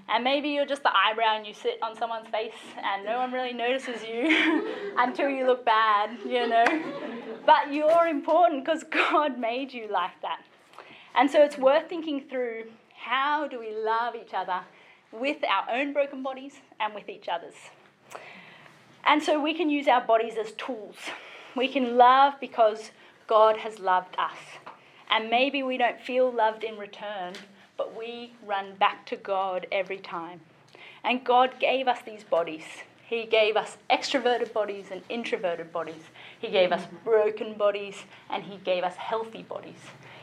And 0.08 0.24
maybe 0.24 0.48
you're 0.48 0.66
just 0.66 0.82
the 0.82 0.96
eyebrow 0.96 1.36
and 1.36 1.46
you 1.46 1.52
sit 1.52 1.78
on 1.82 1.96
someone's 1.96 2.28
face 2.28 2.54
and 2.82 3.04
no 3.04 3.18
one 3.18 3.30
really 3.30 3.52
notices 3.52 4.02
you 4.02 4.92
until 4.96 5.28
you 5.28 5.46
look 5.46 5.64
bad, 5.64 6.18
you 6.24 6.46
know. 6.46 6.64
But 7.44 7.72
you're 7.72 8.06
important 8.06 8.64
because 8.64 8.84
God 8.84 9.38
made 9.38 9.72
you 9.72 9.88
like 9.90 10.20
that. 10.22 10.42
And 11.14 11.30
so 11.30 11.42
it's 11.44 11.58
worth 11.58 11.88
thinking 11.88 12.24
through 12.28 12.64
how 12.96 13.46
do 13.48 13.58
we 13.58 13.74
love 13.74 14.14
each 14.14 14.34
other 14.34 14.60
with 15.12 15.38
our 15.44 15.74
own 15.74 15.92
broken 15.92 16.22
bodies 16.22 16.54
and 16.80 16.94
with 16.94 17.08
each 17.08 17.28
other's. 17.28 17.54
And 19.04 19.22
so 19.22 19.42
we 19.42 19.54
can 19.54 19.70
use 19.70 19.88
our 19.88 20.00
bodies 20.00 20.34
as 20.38 20.52
tools. 20.52 20.96
We 21.56 21.68
can 21.68 21.96
love 21.96 22.34
because 22.40 22.90
God 23.26 23.58
has 23.58 23.78
loved 23.78 24.16
us. 24.18 24.36
And 25.10 25.30
maybe 25.30 25.62
we 25.62 25.78
don't 25.78 26.00
feel 26.00 26.30
loved 26.30 26.62
in 26.64 26.76
return, 26.76 27.34
but 27.78 27.96
we 27.96 28.34
run 28.44 28.74
back 28.74 29.06
to 29.06 29.16
God 29.16 29.66
every 29.72 29.98
time. 29.98 30.40
And 31.02 31.24
God 31.24 31.58
gave 31.58 31.88
us 31.88 32.00
these 32.04 32.24
bodies. 32.24 32.64
He 33.06 33.24
gave 33.24 33.56
us 33.56 33.78
extroverted 33.88 34.52
bodies 34.52 34.86
and 34.90 35.00
introverted 35.08 35.72
bodies. 35.72 36.02
He 36.38 36.50
gave 36.50 36.72
us 36.72 36.86
broken 37.04 37.54
bodies 37.54 38.02
and 38.28 38.42
He 38.42 38.58
gave 38.58 38.84
us 38.84 38.96
healthy 38.96 39.44
bodies. 39.44 39.78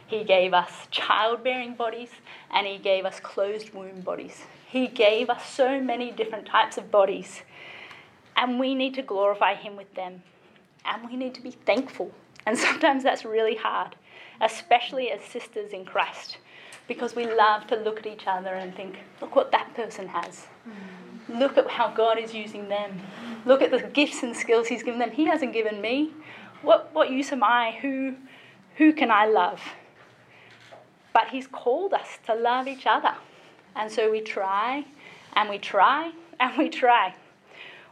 He 0.06 0.24
gave 0.24 0.54
us 0.54 0.70
childbearing 0.92 1.74
bodies 1.74 2.10
and 2.52 2.68
He 2.68 2.78
gave 2.78 3.06
us 3.06 3.20
closed 3.20 3.74
womb 3.74 4.02
bodies. 4.02 4.44
He 4.68 4.88
gave 4.88 5.30
us 5.32 5.50
so 5.50 5.82
many 5.82 6.12
different 6.12 6.46
types 6.46 6.78
of 6.78 6.92
bodies. 6.92 7.42
And 8.36 8.60
we 8.60 8.76
need 8.76 8.94
to 8.96 9.02
glorify 9.02 9.56
Him 9.56 9.78
with 9.78 9.92
them. 9.96 10.22
And 10.84 11.10
we 11.10 11.16
need 11.16 11.34
to 11.36 11.42
be 11.42 11.52
thankful. 11.52 12.12
And 12.46 12.58
sometimes 12.58 13.02
that's 13.02 13.26
really 13.26 13.56
hard, 13.56 13.96
especially 14.42 15.10
as 15.10 15.22
sisters 15.22 15.72
in 15.72 15.86
Christ 15.86 16.38
because 16.88 17.16
we 17.16 17.26
love 17.26 17.68
to 17.68 17.76
look 17.76 18.00
at 18.00 18.06
each 18.06 18.28
other 18.28 18.54
and 18.54 18.76
think, 18.76 18.98
look 19.22 19.36
what 19.36 19.52
that 19.52 19.74
person 19.74 20.08
has. 20.08 20.48
Mm. 20.68 21.40
Look 21.40 21.58
at 21.58 21.68
how 21.70 21.90
God 21.90 22.20
is 22.20 22.34
using 22.34 22.70
them. 22.70 23.02
Look 23.46 23.62
at 23.62 23.72
the 23.72 23.80
gifts 23.82 24.22
and 24.22 24.36
skills 24.36 24.68
He's 24.68 24.84
given 24.84 25.00
them. 25.00 25.12
He 25.12 25.26
hasn't 25.26 25.54
given 25.54 25.82
me. 25.82 26.12
What, 26.62 26.90
what 26.94 27.10
use 27.10 27.32
am 27.32 27.44
I? 27.44 27.78
Who, 27.82 28.16
who 28.78 28.94
can 28.94 29.10
I 29.10 29.26
love? 29.26 29.62
But 31.14 31.30
He's 31.30 31.48
called 31.48 31.94
us 31.94 32.20
to 32.28 32.36
love 32.36 32.68
each 32.68 32.86
other. 32.86 33.16
And 33.76 33.92
so 33.92 34.12
we 34.12 34.22
try 34.22 34.86
and 35.34 35.50
we 35.50 35.58
try 35.58 36.12
and 36.40 36.58
we 36.58 36.70
try. 36.70 37.16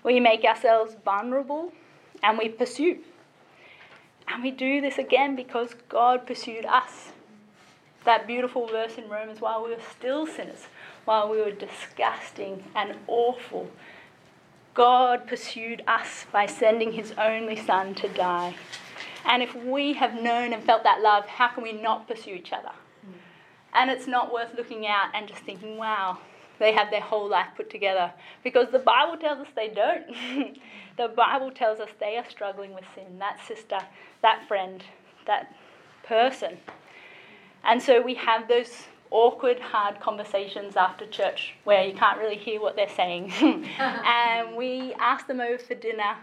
We 0.03 0.19
make 0.19 0.43
ourselves 0.43 0.95
vulnerable 1.03 1.71
and 2.21 2.37
we 2.37 2.49
pursue. 2.49 2.99
And 4.27 4.43
we 4.43 4.51
do 4.51 4.79
this 4.79 4.97
again 4.97 5.35
because 5.35 5.75
God 5.89 6.25
pursued 6.25 6.65
us 6.65 7.12
that 8.05 8.27
beautiful 8.27 8.67
verse 8.67 8.97
in 8.97 9.09
Romans 9.09 9.41
while 9.41 9.63
we 9.63 9.71
were 9.71 9.81
still 9.97 10.25
sinners, 10.25 10.67
while 11.05 11.29
we 11.29 11.37
were 11.37 11.51
disgusting 11.51 12.63
and 12.75 12.95
awful, 13.07 13.69
God 14.73 15.27
pursued 15.27 15.83
us 15.87 16.25
by 16.31 16.45
sending 16.45 16.93
his 16.93 17.13
only 17.17 17.55
Son 17.55 17.93
to 17.95 18.07
die. 18.07 18.55
And 19.25 19.41
if 19.41 19.55
we 19.55 19.93
have 19.93 20.21
known 20.21 20.53
and 20.53 20.63
felt 20.63 20.83
that 20.83 21.01
love, 21.01 21.25
how 21.25 21.49
can 21.49 21.63
we 21.63 21.71
not 21.71 22.07
pursue 22.07 22.31
each 22.31 22.51
other? 22.51 22.71
Mm. 23.07 23.13
And 23.73 23.91
it's 23.91 24.07
not 24.07 24.33
worth 24.33 24.55
looking 24.57 24.85
out 24.85 25.09
and 25.13 25.27
just 25.27 25.43
thinking, 25.43 25.77
wow, 25.77 26.17
they 26.59 26.73
have 26.73 26.89
their 26.89 27.01
whole 27.01 27.29
life 27.29 27.47
put 27.55 27.69
together. 27.69 28.11
Because 28.43 28.69
the 28.71 28.79
Bible 28.79 29.17
tells 29.17 29.39
us 29.39 29.47
they 29.55 29.69
don't. 29.69 30.57
the 30.97 31.07
Bible 31.07 31.51
tells 31.51 31.79
us 31.79 31.89
they 31.99 32.17
are 32.17 32.29
struggling 32.29 32.73
with 32.73 32.85
sin. 32.95 33.19
That 33.19 33.39
sister, 33.47 33.79
that 34.21 34.47
friend, 34.47 34.83
that 35.25 35.53
person. 36.05 36.57
And 37.63 37.81
so 37.81 38.01
we 38.01 38.15
have 38.15 38.47
those 38.47 38.87
awkward, 39.09 39.59
hard 39.59 39.99
conversations 39.99 40.75
after 40.75 41.05
church 41.05 41.53
where 41.63 41.85
you 41.85 41.93
can't 41.93 42.17
really 42.17 42.35
hear 42.35 42.59
what 42.59 42.75
they're 42.75 42.89
saying. 42.89 43.31
and 43.79 44.57
we 44.57 44.93
ask 44.99 45.27
them 45.27 45.39
over 45.39 45.57
for 45.57 45.75
dinner 45.75 46.15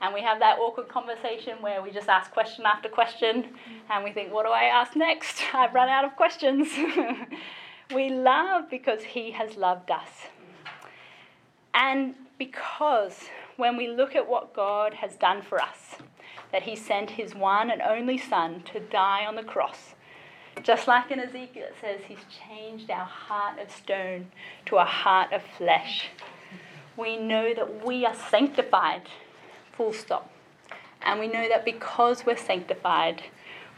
and 0.00 0.14
we 0.14 0.20
have 0.22 0.38
that 0.40 0.58
awkward 0.58 0.88
conversation 0.88 1.60
where 1.60 1.82
we 1.82 1.90
just 1.90 2.08
ask 2.08 2.30
question 2.30 2.64
after 2.64 2.88
question 2.88 3.46
and 3.90 4.04
we 4.04 4.12
think, 4.12 4.32
what 4.32 4.46
do 4.46 4.52
I 4.52 4.64
ask 4.64 4.94
next? 4.94 5.42
I've 5.54 5.74
run 5.74 5.88
out 5.88 6.04
of 6.04 6.16
questions. 6.16 6.68
we 7.94 8.10
love 8.10 8.70
because 8.70 9.02
He 9.02 9.32
has 9.32 9.56
loved 9.56 9.90
us. 9.90 10.10
And 11.74 12.14
because 12.38 13.24
when 13.56 13.76
we 13.76 13.88
look 13.88 14.14
at 14.14 14.28
what 14.28 14.54
God 14.54 14.94
has 14.94 15.16
done 15.16 15.42
for 15.42 15.60
us, 15.60 15.96
that 16.52 16.62
He 16.62 16.76
sent 16.76 17.10
His 17.10 17.34
one 17.34 17.70
and 17.70 17.82
only 17.82 18.18
Son 18.18 18.62
to 18.72 18.80
die 18.80 19.26
on 19.26 19.34
the 19.34 19.42
cross 19.42 19.95
just 20.62 20.88
like 20.88 21.10
in 21.10 21.20
Ezekiel, 21.20 21.64
it 21.64 21.76
says 21.80 22.00
he's 22.06 22.24
changed 22.46 22.90
our 22.90 23.04
heart 23.04 23.58
of 23.58 23.70
stone 23.70 24.28
to 24.66 24.76
a 24.76 24.84
heart 24.84 25.32
of 25.32 25.42
flesh. 25.56 26.08
We 26.96 27.16
know 27.16 27.54
that 27.54 27.84
we 27.84 28.06
are 28.06 28.14
sanctified, 28.14 29.02
full 29.72 29.92
stop. 29.92 30.30
And 31.02 31.20
we 31.20 31.28
know 31.28 31.48
that 31.48 31.64
because 31.64 32.24
we're 32.24 32.36
sanctified, 32.36 33.22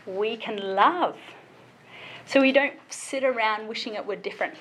we 0.07 0.37
can 0.37 0.75
love. 0.75 1.17
So 2.25 2.41
we 2.41 2.53
don't 2.53 2.75
sit 2.89 3.25
around 3.25 3.69
wishing 3.69 3.95
it 3.95 4.07
were 4.07 4.17
different. 4.17 4.55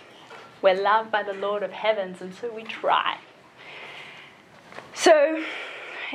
We're 0.61 0.82
loved 0.82 1.11
by 1.11 1.24
the 1.24 1.34
Lord 1.34 1.63
of 1.63 1.72
heavens, 1.72 2.20
and 2.20 2.34
so 2.34 2.51
we 2.51 2.63
try. 2.63 3.20
So 4.93 5.43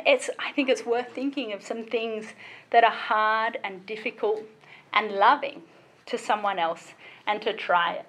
it's, 0.05 0.29
I 0.39 0.51
think 0.53 0.69
it's 0.69 0.85
worth 0.85 1.13
thinking 1.15 1.53
of 1.53 1.63
some 1.63 1.85
things 1.85 2.27
that 2.71 2.83
are 2.83 2.91
hard 2.91 3.59
and 3.63 3.87
difficult 3.87 4.43
and 4.93 5.13
loving 5.13 5.63
to 6.07 6.19
someone 6.19 6.59
else 6.59 6.93
and 7.27 7.41
to 7.43 7.53
try 7.53 7.95
it. 7.95 8.07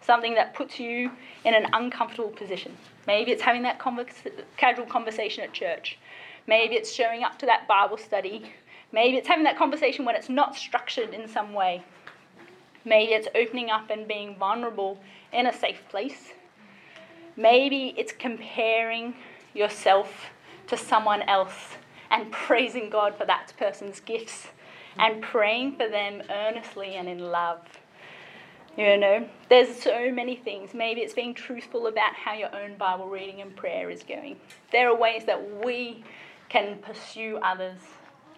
Something 0.00 0.34
that 0.34 0.54
puts 0.54 0.78
you 0.78 1.10
in 1.44 1.54
an 1.54 1.66
uncomfortable 1.72 2.30
position. 2.30 2.76
Maybe 3.06 3.32
it's 3.32 3.42
having 3.42 3.62
that 3.62 3.80
casual 4.56 4.86
conversation 4.86 5.42
at 5.44 5.52
church. 5.52 5.98
Maybe 6.46 6.74
it's 6.74 6.92
showing 6.92 7.24
up 7.24 7.38
to 7.40 7.46
that 7.46 7.66
Bible 7.66 7.96
study. 7.96 8.52
Maybe 8.92 9.16
it's 9.16 9.28
having 9.28 9.44
that 9.44 9.58
conversation 9.58 10.04
when 10.04 10.14
it's 10.14 10.28
not 10.28 10.56
structured 10.56 11.12
in 11.12 11.28
some 11.28 11.52
way. 11.52 11.82
Maybe 12.84 13.12
it's 13.12 13.28
opening 13.34 13.70
up 13.70 13.90
and 13.90 14.06
being 14.06 14.36
vulnerable 14.36 15.00
in 15.32 15.46
a 15.46 15.52
safe 15.52 15.82
place. 15.88 16.32
Maybe 17.36 17.94
it's 17.96 18.12
comparing 18.12 19.14
yourself 19.54 20.26
to 20.68 20.76
someone 20.76 21.22
else 21.22 21.76
and 22.10 22.30
praising 22.46 22.90
God 22.90 23.16
for 23.16 23.26
that 23.26 23.52
person's 23.58 24.00
gifts 24.00 24.48
and 24.98 25.22
praying 25.22 25.76
for 25.76 25.88
them 25.88 26.22
earnestly 26.30 26.94
and 26.94 27.08
in 27.08 27.18
love. 27.18 27.60
You 28.76 28.98
know, 28.98 29.26
there's 29.48 29.74
so 29.74 30.12
many 30.12 30.36
things. 30.36 30.74
Maybe 30.74 31.00
it's 31.00 31.14
being 31.14 31.32
truthful 31.32 31.86
about 31.86 32.14
how 32.14 32.34
your 32.34 32.54
own 32.54 32.76
Bible 32.76 33.08
reading 33.08 33.40
and 33.40 33.56
prayer 33.56 33.88
is 33.90 34.02
going. 34.02 34.36
There 34.70 34.88
are 34.90 34.96
ways 34.96 35.24
that 35.24 35.64
we 35.64 36.04
can 36.50 36.78
pursue 36.78 37.38
others 37.42 37.78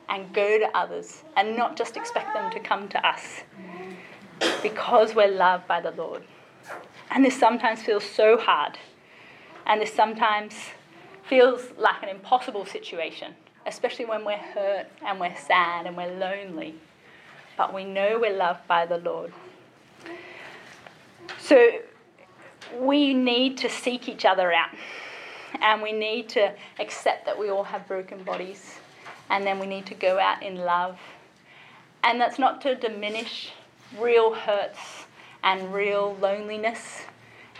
and 0.08 0.32
go 0.32 0.58
to 0.58 0.66
others 0.76 1.24
and 1.36 1.56
not 1.56 1.76
just 1.76 1.96
expect 1.96 2.34
them 2.34 2.50
to 2.52 2.60
come 2.60 2.88
to 2.88 3.06
us 3.06 3.42
because 4.62 5.14
we're 5.14 5.30
loved 5.30 5.66
by 5.66 5.80
the 5.80 5.90
Lord. 5.90 6.22
And 7.10 7.24
this 7.24 7.38
sometimes 7.38 7.82
feels 7.82 8.04
so 8.04 8.38
hard. 8.38 8.78
And 9.66 9.80
this 9.80 9.92
sometimes 9.92 10.54
feels 11.28 11.72
like 11.76 12.02
an 12.02 12.08
impossible 12.08 12.64
situation, 12.64 13.34
especially 13.68 14.06
when 14.06 14.24
we're 14.24 14.36
hurt 14.36 14.86
and 15.06 15.20
we're 15.20 15.36
sad 15.36 15.86
and 15.86 15.96
we're 15.96 16.10
lonely. 16.18 16.74
But 17.56 17.74
we 17.74 17.84
know 17.84 18.18
we're 18.20 18.36
loved 18.36 18.66
by 18.66 18.86
the 18.86 18.98
Lord. 18.98 19.32
So 21.38 21.70
we 22.80 23.14
need 23.14 23.58
to 23.58 23.68
seek 23.68 24.08
each 24.08 24.24
other 24.24 24.52
out. 24.52 24.70
And 25.60 25.82
we 25.82 25.92
need 25.92 26.28
to 26.30 26.52
accept 26.78 27.26
that 27.26 27.38
we 27.38 27.50
all 27.50 27.64
have 27.64 27.86
broken 27.86 28.22
bodies. 28.24 28.78
And 29.30 29.46
then 29.46 29.58
we 29.58 29.66
need 29.66 29.86
to 29.86 29.94
go 29.94 30.18
out 30.18 30.42
in 30.42 30.56
love. 30.56 30.98
And 32.02 32.20
that's 32.20 32.38
not 32.38 32.60
to 32.62 32.74
diminish 32.74 33.52
real 33.98 34.32
hurts 34.34 35.06
and 35.42 35.72
real 35.74 36.16
loneliness 36.20 37.02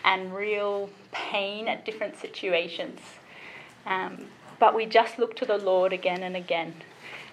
and 0.05 0.35
real 0.35 0.89
pain 1.13 1.69
at 1.69 1.85
different 1.85 2.17
situations. 2.17 3.01
Um, 3.85 4.27
but 4.59 4.75
we 4.75 4.87
just 4.87 5.19
look 5.19 5.37
to 5.37 5.45
the 5.45 5.59
Lord 5.59 5.93
again 5.93 6.23
and 6.23 6.37
again, 6.37 6.75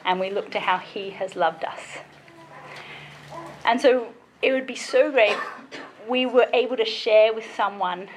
and 0.03 0.19
we 0.19 0.29
look 0.29 0.51
to 0.51 0.59
how 0.59 0.77
He 0.77 1.11
has 1.11 1.35
loved 1.35 1.63
us. 1.63 1.81
And 3.63 3.81
so 3.81 4.09
it 4.41 4.51
would 4.51 4.67
be 4.67 4.75
so 4.75 5.11
great 5.11 5.35
we 6.07 6.25
were 6.25 6.47
able 6.53 6.77
to 6.77 6.85
share 6.85 7.33
with 7.33 7.45
someone 7.55 8.07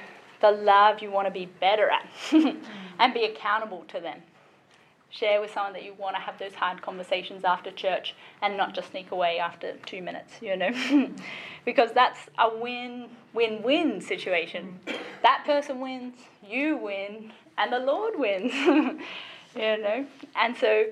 the 0.41 0.51
love 0.51 1.01
you 1.01 1.11
want 1.11 1.27
to 1.27 1.31
be 1.31 1.45
better 1.45 1.89
at 1.89 2.07
and 2.99 3.13
be 3.13 3.25
accountable 3.25 3.83
to 3.89 3.99
them. 3.99 4.21
Share 5.11 5.41
with 5.41 5.51
someone 5.51 5.73
that 5.73 5.83
you 5.83 5.95
want 5.95 6.15
to 6.15 6.21
have 6.21 6.37
those 6.37 6.53
hard 6.53 6.83
conversations 6.83 7.43
after 7.43 7.71
church 7.71 8.13
and 8.43 8.55
not 8.55 8.75
just 8.75 8.91
sneak 8.91 9.09
away 9.09 9.39
after 9.39 9.73
two 9.85 10.03
minutes, 10.03 10.33
you 10.39 10.55
know? 10.55 10.69
because 11.65 11.91
that's 11.93 12.19
a 12.37 12.55
win 12.55 13.09
win 13.33 13.63
win 13.63 14.01
situation. 14.01 14.79
That 15.23 15.43
person 15.45 15.81
wins, 15.81 16.15
you 16.47 16.77
win, 16.77 17.31
and 17.59 17.73
the 17.73 17.79
Lord 17.79 18.17
wins, 18.17 18.53
you 19.55 19.77
know? 19.77 20.05
And 20.35 20.55
so 20.55 20.85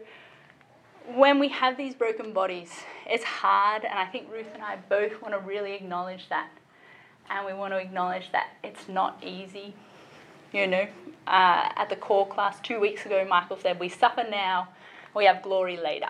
when 1.16 1.40
we 1.40 1.48
have 1.48 1.78
these 1.78 1.96
broken 1.96 2.34
bodies, 2.34 2.72
it's 3.06 3.24
hard, 3.24 3.86
and 3.86 3.98
I 3.98 4.06
think 4.06 4.30
Ruth 4.32 4.48
and 4.54 4.62
I 4.62 4.76
both 4.90 5.22
want 5.22 5.34
to 5.34 5.40
really 5.40 5.74
acknowledge 5.74 6.28
that. 6.30 6.50
And 7.30 7.46
we 7.46 7.54
want 7.54 7.74
to 7.74 7.78
acknowledge 7.78 8.32
that 8.34 8.50
it's 8.64 8.88
not 8.88 9.22
easy, 9.26 9.74
you 10.52 10.68
know, 10.68 10.88
uh, 11.26 11.70
at 11.76 11.90
the 11.90 11.96
core 11.96 12.28
class 12.28 12.60
two 12.62 12.80
weeks 12.80 13.06
ago, 13.06 13.26
Michael 13.28 13.58
said, 13.58 13.80
We 13.80 13.90
suffer 13.90 14.26
now, 14.30 14.70
we 15.16 15.26
have 15.26 15.42
glory 15.42 15.78
later. 15.78 16.10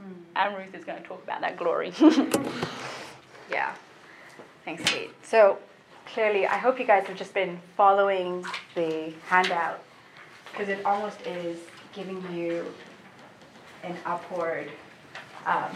Mm. 0.00 0.14
And 0.36 0.56
Ruth 0.56 0.74
is 0.74 0.84
going 0.84 1.02
to 1.02 1.08
talk 1.08 1.22
about 1.22 1.40
that 1.40 1.56
glory. 1.56 1.92
yeah. 3.50 3.74
Thanks, 4.64 4.82
Kate. 4.84 5.10
So, 5.22 5.58
clearly, 6.06 6.46
I 6.46 6.56
hope 6.56 6.78
you 6.78 6.86
guys 6.86 7.06
have 7.06 7.16
just 7.16 7.34
been 7.34 7.60
following 7.76 8.44
the 8.74 9.12
handout 9.28 9.82
because 10.54 10.68
it 10.68 10.84
almost 10.84 11.20
is 11.22 11.58
giving 11.92 12.22
you 12.32 12.64
an 13.82 13.96
upward 14.06 14.70
um, 15.46 15.70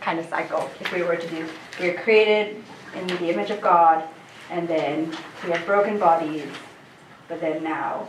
kind 0.00 0.18
of 0.18 0.26
cycle. 0.26 0.70
If 0.78 0.92
we 0.92 1.02
were 1.02 1.16
to 1.16 1.28
do, 1.28 1.48
we 1.80 1.88
are 1.88 1.94
created 2.02 2.62
in 2.94 3.06
the 3.06 3.30
image 3.30 3.50
of 3.50 3.62
God, 3.62 4.04
and 4.50 4.68
then 4.68 5.16
we 5.42 5.50
have 5.52 5.64
broken 5.64 5.98
bodies, 5.98 6.46
but 7.28 7.40
then 7.40 7.64
now, 7.64 8.08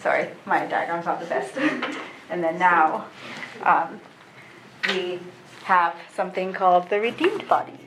sorry, 0.00 0.28
my 0.44 0.66
diagram's 0.66 1.06
not 1.06 1.20
the 1.20 1.26
best. 1.26 1.56
and 2.30 2.42
then 2.42 2.58
now, 2.58 3.06
um, 3.62 4.00
we 4.88 5.20
have 5.64 5.94
something 6.12 6.52
called 6.52 6.88
the 6.90 6.98
redeemed 7.00 7.46
body 7.46 7.78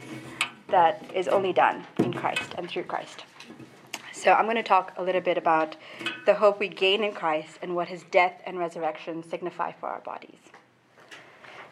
that 0.70 1.04
is 1.14 1.28
only 1.28 1.52
done 1.52 1.86
in 2.00 2.14
Christ 2.14 2.56
and 2.58 2.70
through 2.70 2.84
Christ. 2.84 3.26
So 4.24 4.32
I'm 4.32 4.46
going 4.46 4.56
to 4.56 4.64
talk 4.64 4.94
a 4.96 5.04
little 5.04 5.20
bit 5.20 5.38
about 5.38 5.76
the 6.26 6.36
hope 6.36 6.58
we 6.58 6.70
gain 6.70 7.04
in 7.04 7.12
Christ 7.12 7.60
and 7.62 7.76
what 7.76 7.90
his 7.90 8.04
death 8.04 8.42
and 8.46 8.58
resurrection 8.58 9.22
signify 9.22 9.74
for 9.74 9.90
our 9.90 10.00
bodies. 10.00 10.40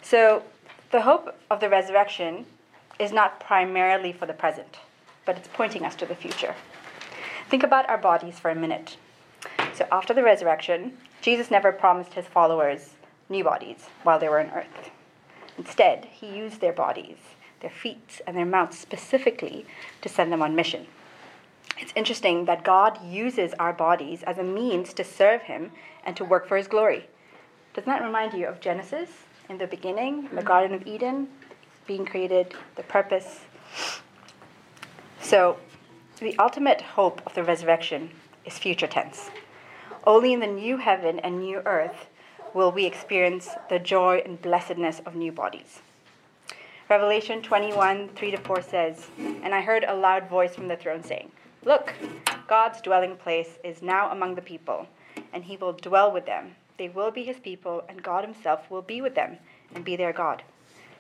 So 0.02 0.44
the 0.92 1.04
hope 1.04 1.34
of 1.50 1.62
the 1.62 1.70
resurrection 1.70 2.46
is 3.00 3.14
not 3.14 3.40
primarily 3.40 4.12
for 4.12 4.26
the 4.26 4.34
present, 4.34 4.80
but 5.26 5.38
it's 5.38 5.48
pointing 5.54 5.86
us 5.86 5.96
to 5.96 6.06
the 6.06 6.14
future. 6.14 6.56
Think 7.50 7.64
about 7.64 7.90
our 7.90 7.98
bodies 7.98 8.38
for 8.38 8.52
a 8.52 8.56
minute. 8.56 8.98
So, 9.74 9.88
after 9.90 10.14
the 10.14 10.24
resurrection, 10.24 10.98
Jesus 11.22 11.50
never 11.52 11.72
promised 11.72 12.14
his 12.14 12.26
followers 12.26 12.96
new 13.30 13.46
bodies 13.46 13.88
while 14.04 14.20
they 14.20 14.28
were 14.28 14.42
on 14.42 14.52
earth. 14.52 14.92
Instead, 15.58 16.06
he 16.06 16.28
used 16.28 16.60
their 16.60 16.74
bodies, 16.74 17.18
their 17.62 17.70
feet, 17.70 18.20
and 18.28 18.36
their 18.36 18.46
mouths 18.46 18.78
specifically 18.78 19.66
to 20.02 20.10
send 20.10 20.32
them 20.32 20.42
on 20.42 20.54
mission. 20.54 20.86
It's 21.78 21.94
interesting 21.96 22.46
that 22.46 22.64
God 22.64 23.04
uses 23.04 23.54
our 23.60 23.74
bodies 23.74 24.24
as 24.24 24.38
a 24.38 24.44
means 24.44 24.94
to 24.94 25.04
serve 25.04 25.44
him 25.44 25.72
and 26.06 26.16
to 26.18 26.26
work 26.26 26.48
for 26.48 26.58
his 26.58 26.68
glory. 26.68 27.08
Doesn't 27.74 27.90
that 27.90 28.04
remind 28.04 28.34
you 28.34 28.48
of 28.48 28.60
Genesis 28.60 29.10
in 29.50 29.58
the 29.58 29.68
beginning, 29.68 30.28
in 30.30 30.36
the 30.36 30.44
Garden 30.44 30.74
of 30.74 30.86
Eden, 30.86 31.28
being 31.88 32.06
created, 32.06 32.54
the 32.76 32.84
purpose? 32.84 33.42
So, 35.22 35.58
the 36.20 36.38
ultimate 36.38 36.82
hope 36.82 37.22
of 37.26 37.34
the 37.34 37.44
resurrection 37.44 38.12
is 38.46 38.58
future 38.58 38.88
tense. 38.88 39.32
Only 40.06 40.34
in 40.34 40.40
the 40.40 40.48
new 40.48 40.78
heaven 40.78 41.20
and 41.20 41.40
new 41.40 41.62
earth 41.66 42.08
will 42.54 42.72
we 42.72 42.86
experience 42.86 43.50
the 43.70 43.80
joy 43.80 44.22
and 44.26 44.42
blessedness 44.42 45.02
of 45.06 45.16
new 45.16 45.32
bodies. 45.32 45.82
Revelation 46.90 47.42
21 47.42 48.10
3 48.10 48.32
to 48.32 48.38
4 48.38 48.62
says, 48.62 49.08
And 49.18 49.56
I 49.56 49.62
heard 49.62 49.86
a 49.86 49.96
loud 49.96 50.28
voice 50.28 50.54
from 50.54 50.68
the 50.68 50.76
throne 50.76 51.04
saying, 51.04 51.32
Look, 51.64 51.94
God's 52.48 52.82
dwelling 52.82 53.18
place 53.18 53.60
is 53.64 53.84
now 53.84 54.10
among 54.10 54.34
the 54.34 54.42
people, 54.42 54.88
and 55.32 55.44
he 55.44 55.58
will 55.58 55.74
dwell 55.74 56.12
with 56.12 56.26
them. 56.26 56.56
They 56.78 56.90
will 56.90 57.12
be 57.12 57.24
his 57.24 57.38
people, 57.38 57.84
and 57.88 58.02
God 58.02 58.24
himself 58.24 58.70
will 58.72 58.82
be 58.82 59.00
with 59.00 59.14
them 59.14 59.38
and 59.76 59.86
be 59.86 59.96
their 59.96 60.12
God. 60.12 60.42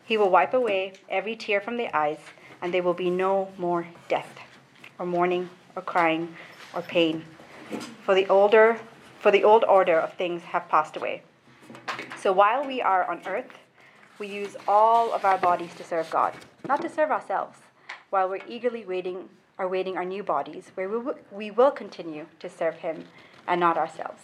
He 0.05 0.17
will 0.17 0.29
wipe 0.29 0.53
away 0.53 0.93
every 1.09 1.35
tear 1.35 1.61
from 1.61 1.77
their 1.77 1.95
eyes, 1.95 2.19
and 2.61 2.71
there 2.71 2.83
will 2.83 2.93
be 2.93 3.09
no 3.09 3.51
more 3.57 3.87
death 4.07 4.39
or 4.99 5.05
mourning 5.07 5.49
or 5.75 5.81
crying 5.81 6.35
or 6.75 6.83
pain. 6.83 7.25
For 8.03 8.13
the 8.13 8.27
older 8.27 8.79
for 9.19 9.31
the 9.31 9.43
old 9.43 9.63
order 9.65 9.99
of 9.99 10.13
things 10.13 10.41
have 10.43 10.67
passed 10.67 10.97
away. 10.97 11.21
So 12.17 12.31
while 12.31 12.65
we 12.65 12.81
are 12.81 13.09
on 13.09 13.21
earth, 13.27 13.59
we 14.19 14.27
use 14.27 14.55
all 14.67 15.13
of 15.13 15.25
our 15.25 15.37
bodies 15.37 15.73
to 15.75 15.83
serve 15.83 16.09
God, 16.09 16.33
not 16.67 16.81
to 16.81 16.89
serve 16.89 17.11
ourselves. 17.11 17.59
While 18.09 18.29
we're 18.29 18.45
eagerly 18.47 18.83
waiting 18.83 19.29
are 19.61 19.67
waiting 19.67 19.95
our 19.95 20.03
new 20.03 20.23
bodies, 20.23 20.71
where 20.73 20.89
we, 20.89 20.97
w- 20.97 21.17
we 21.31 21.51
will 21.51 21.69
continue 21.69 22.25
to 22.39 22.49
serve 22.49 22.77
Him 22.77 23.05
and 23.47 23.59
not 23.59 23.77
ourselves. 23.77 24.23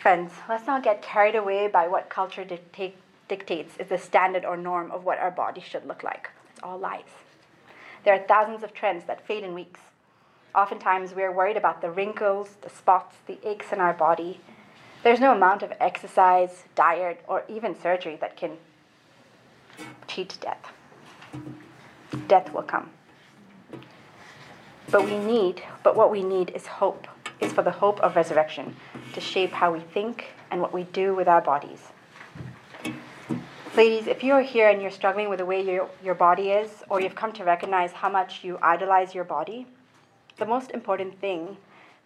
Friends, 0.00 0.32
let's 0.48 0.66
not 0.66 0.82
get 0.82 1.02
carried 1.02 1.36
away 1.36 1.68
by 1.68 1.86
what 1.86 2.08
culture 2.08 2.44
dictate, 2.44 2.96
dictates 3.28 3.76
is 3.76 3.90
the 3.90 3.96
standard 3.96 4.44
or 4.44 4.56
norm 4.56 4.90
of 4.90 5.04
what 5.04 5.20
our 5.20 5.30
body 5.30 5.60
should 5.60 5.86
look 5.86 6.02
like. 6.02 6.30
It's 6.50 6.60
all 6.64 6.78
lies. 6.78 7.14
There 8.04 8.12
are 8.12 8.26
thousands 8.26 8.64
of 8.64 8.74
trends 8.74 9.04
that 9.04 9.24
fade 9.24 9.44
in 9.44 9.54
weeks. 9.54 9.80
Oftentimes, 10.52 11.14
we 11.14 11.22
are 11.22 11.30
worried 11.30 11.56
about 11.56 11.80
the 11.80 11.92
wrinkles, 11.92 12.56
the 12.62 12.70
spots, 12.70 13.18
the 13.28 13.38
aches 13.48 13.72
in 13.72 13.78
our 13.78 13.92
body. 13.92 14.40
There's 15.04 15.20
no 15.20 15.30
amount 15.30 15.62
of 15.62 15.72
exercise, 15.78 16.64
diet, 16.74 17.22
or 17.28 17.44
even 17.48 17.80
surgery 17.80 18.16
that 18.20 18.36
can 18.36 18.56
cheat 20.08 20.36
death. 20.40 20.72
Death 22.26 22.52
will 22.52 22.64
come. 22.64 22.90
But 24.90 25.04
we 25.04 25.18
need, 25.18 25.62
but 25.82 25.96
what 25.96 26.10
we 26.10 26.22
need 26.22 26.50
is 26.54 26.66
hope, 26.66 27.06
is 27.40 27.52
for 27.52 27.62
the 27.62 27.70
hope 27.70 28.00
of 28.00 28.16
resurrection 28.16 28.74
to 29.12 29.20
shape 29.20 29.52
how 29.52 29.72
we 29.72 29.80
think 29.80 30.26
and 30.50 30.60
what 30.62 30.72
we 30.72 30.84
do 30.84 31.14
with 31.14 31.28
our 31.28 31.42
bodies. 31.42 31.88
Ladies, 33.76 34.06
if 34.06 34.24
you 34.24 34.32
are 34.32 34.42
here 34.42 34.70
and 34.70 34.80
you're 34.80 34.90
struggling 34.90 35.28
with 35.28 35.38
the 35.38 35.44
way 35.44 35.62
your, 35.62 35.88
your 36.02 36.14
body 36.14 36.50
is, 36.50 36.82
or 36.88 37.00
you've 37.00 37.14
come 37.14 37.32
to 37.32 37.44
recognize 37.44 37.92
how 37.92 38.08
much 38.08 38.42
you 38.42 38.58
idolize 38.62 39.14
your 39.14 39.24
body, 39.24 39.66
the 40.38 40.46
most 40.46 40.70
important 40.70 41.20
thing 41.20 41.56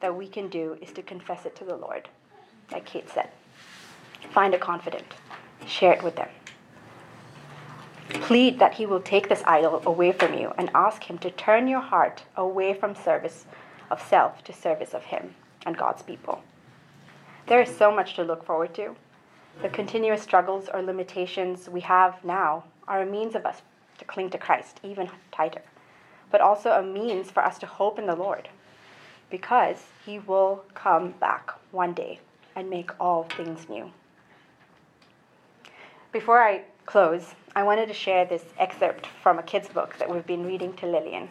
that 0.00 0.14
we 0.14 0.26
can 0.26 0.48
do 0.48 0.76
is 0.82 0.92
to 0.92 1.02
confess 1.02 1.46
it 1.46 1.54
to 1.56 1.64
the 1.64 1.76
Lord, 1.76 2.08
like 2.72 2.84
Kate 2.84 3.08
said. 3.08 3.30
Find 4.32 4.54
a 4.54 4.58
confidant, 4.58 5.14
share 5.66 5.92
it 5.92 6.02
with 6.02 6.16
them. 6.16 6.28
Plead 8.08 8.58
that 8.58 8.74
He 8.74 8.86
will 8.86 9.00
take 9.00 9.28
this 9.28 9.42
idol 9.46 9.82
away 9.86 10.12
from 10.12 10.34
you 10.34 10.52
and 10.58 10.70
ask 10.74 11.04
Him 11.04 11.18
to 11.18 11.30
turn 11.30 11.68
your 11.68 11.80
heart 11.80 12.24
away 12.36 12.74
from 12.74 12.94
service 12.94 13.46
of 13.90 14.02
self 14.02 14.42
to 14.44 14.52
service 14.52 14.94
of 14.94 15.04
Him 15.04 15.34
and 15.64 15.76
God's 15.76 16.02
people. 16.02 16.42
There 17.46 17.60
is 17.60 17.74
so 17.74 17.94
much 17.94 18.14
to 18.14 18.22
look 18.22 18.44
forward 18.44 18.74
to. 18.74 18.96
The 19.60 19.68
continuous 19.68 20.22
struggles 20.22 20.68
or 20.72 20.82
limitations 20.82 21.68
we 21.68 21.80
have 21.82 22.24
now 22.24 22.64
are 22.88 23.02
a 23.02 23.06
means 23.06 23.34
of 23.34 23.44
us 23.44 23.62
to 23.98 24.04
cling 24.04 24.30
to 24.30 24.38
Christ 24.38 24.80
even 24.82 25.10
tighter, 25.30 25.62
but 26.30 26.40
also 26.40 26.70
a 26.70 26.82
means 26.82 27.30
for 27.30 27.44
us 27.44 27.58
to 27.58 27.66
hope 27.66 27.98
in 27.98 28.06
the 28.06 28.16
Lord 28.16 28.48
because 29.32 29.86
He 30.04 30.18
will 30.18 30.62
come 30.74 31.12
back 31.12 31.50
one 31.70 31.94
day 31.94 32.20
and 32.54 32.68
make 32.68 32.90
all 33.00 33.24
things 33.24 33.68
new. 33.68 33.90
Before 36.12 36.42
I 36.42 36.64
close, 36.86 37.34
I 37.54 37.62
wanted 37.62 37.86
to 37.88 37.94
share 37.94 38.24
this 38.24 38.44
excerpt 38.58 39.06
from 39.22 39.38
a 39.38 39.42
kid's 39.42 39.68
book 39.68 39.96
that 39.98 40.10
we've 40.10 40.26
been 40.26 40.46
reading 40.46 40.72
to 40.74 40.86
Lillian. 40.86 41.28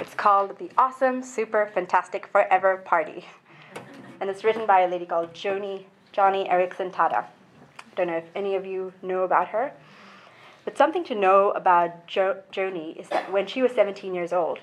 It's 0.00 0.14
called 0.14 0.58
The 0.58 0.70
Awesome, 0.78 1.22
Super, 1.22 1.70
Fantastic, 1.74 2.26
Forever 2.26 2.78
Party. 2.78 3.26
And 4.20 4.30
it's 4.30 4.44
written 4.44 4.66
by 4.66 4.80
a 4.80 4.88
lady 4.88 5.06
called 5.06 5.34
Joni, 5.34 5.84
Joni 6.14 6.50
Eareckson 6.50 6.90
Tada. 6.92 7.24
I 7.24 7.94
don't 7.94 8.06
know 8.06 8.16
if 8.16 8.24
any 8.34 8.54
of 8.54 8.64
you 8.64 8.92
know 9.02 9.22
about 9.22 9.48
her. 9.48 9.72
But 10.64 10.78
something 10.78 11.04
to 11.04 11.14
know 11.14 11.50
about 11.50 12.06
jo- 12.06 12.40
Joni 12.52 12.96
is 12.96 13.08
that 13.08 13.30
when 13.32 13.46
she 13.46 13.62
was 13.62 13.72
17 13.72 14.14
years 14.14 14.32
old, 14.32 14.60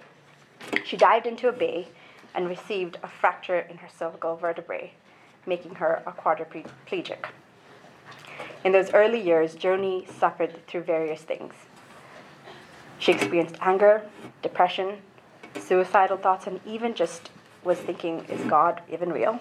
she 0.86 0.98
dived 0.98 1.28
into 1.28 1.50
a 1.50 1.52
bay 1.54 1.88
and 2.34 2.48
received 2.48 2.98
a 3.04 3.08
fracture 3.08 3.60
in 3.60 3.78
her 3.78 3.90
cervical 3.90 4.36
vertebrae, 4.38 4.94
making 5.46 5.76
her 5.76 6.02
a 6.06 6.12
quadriplegic. 6.12 7.26
In 8.64 8.72
those 8.74 8.94
early 8.94 9.22
years, 9.22 9.56
Joni 9.56 10.08
suffered 10.10 10.66
through 10.68 10.84
various 10.84 11.22
things. 11.22 11.54
She 12.98 13.14
experienced 13.14 13.56
anger, 13.62 14.04
depression, 14.42 15.02
suicidal 15.58 16.18
thoughts, 16.18 16.46
and 16.48 16.60
even 16.66 16.94
just 16.94 17.32
was 17.64 17.78
thinking, 17.80 18.26
is 18.26 18.42
God 18.50 18.82
even 18.92 19.12
real? 19.14 19.40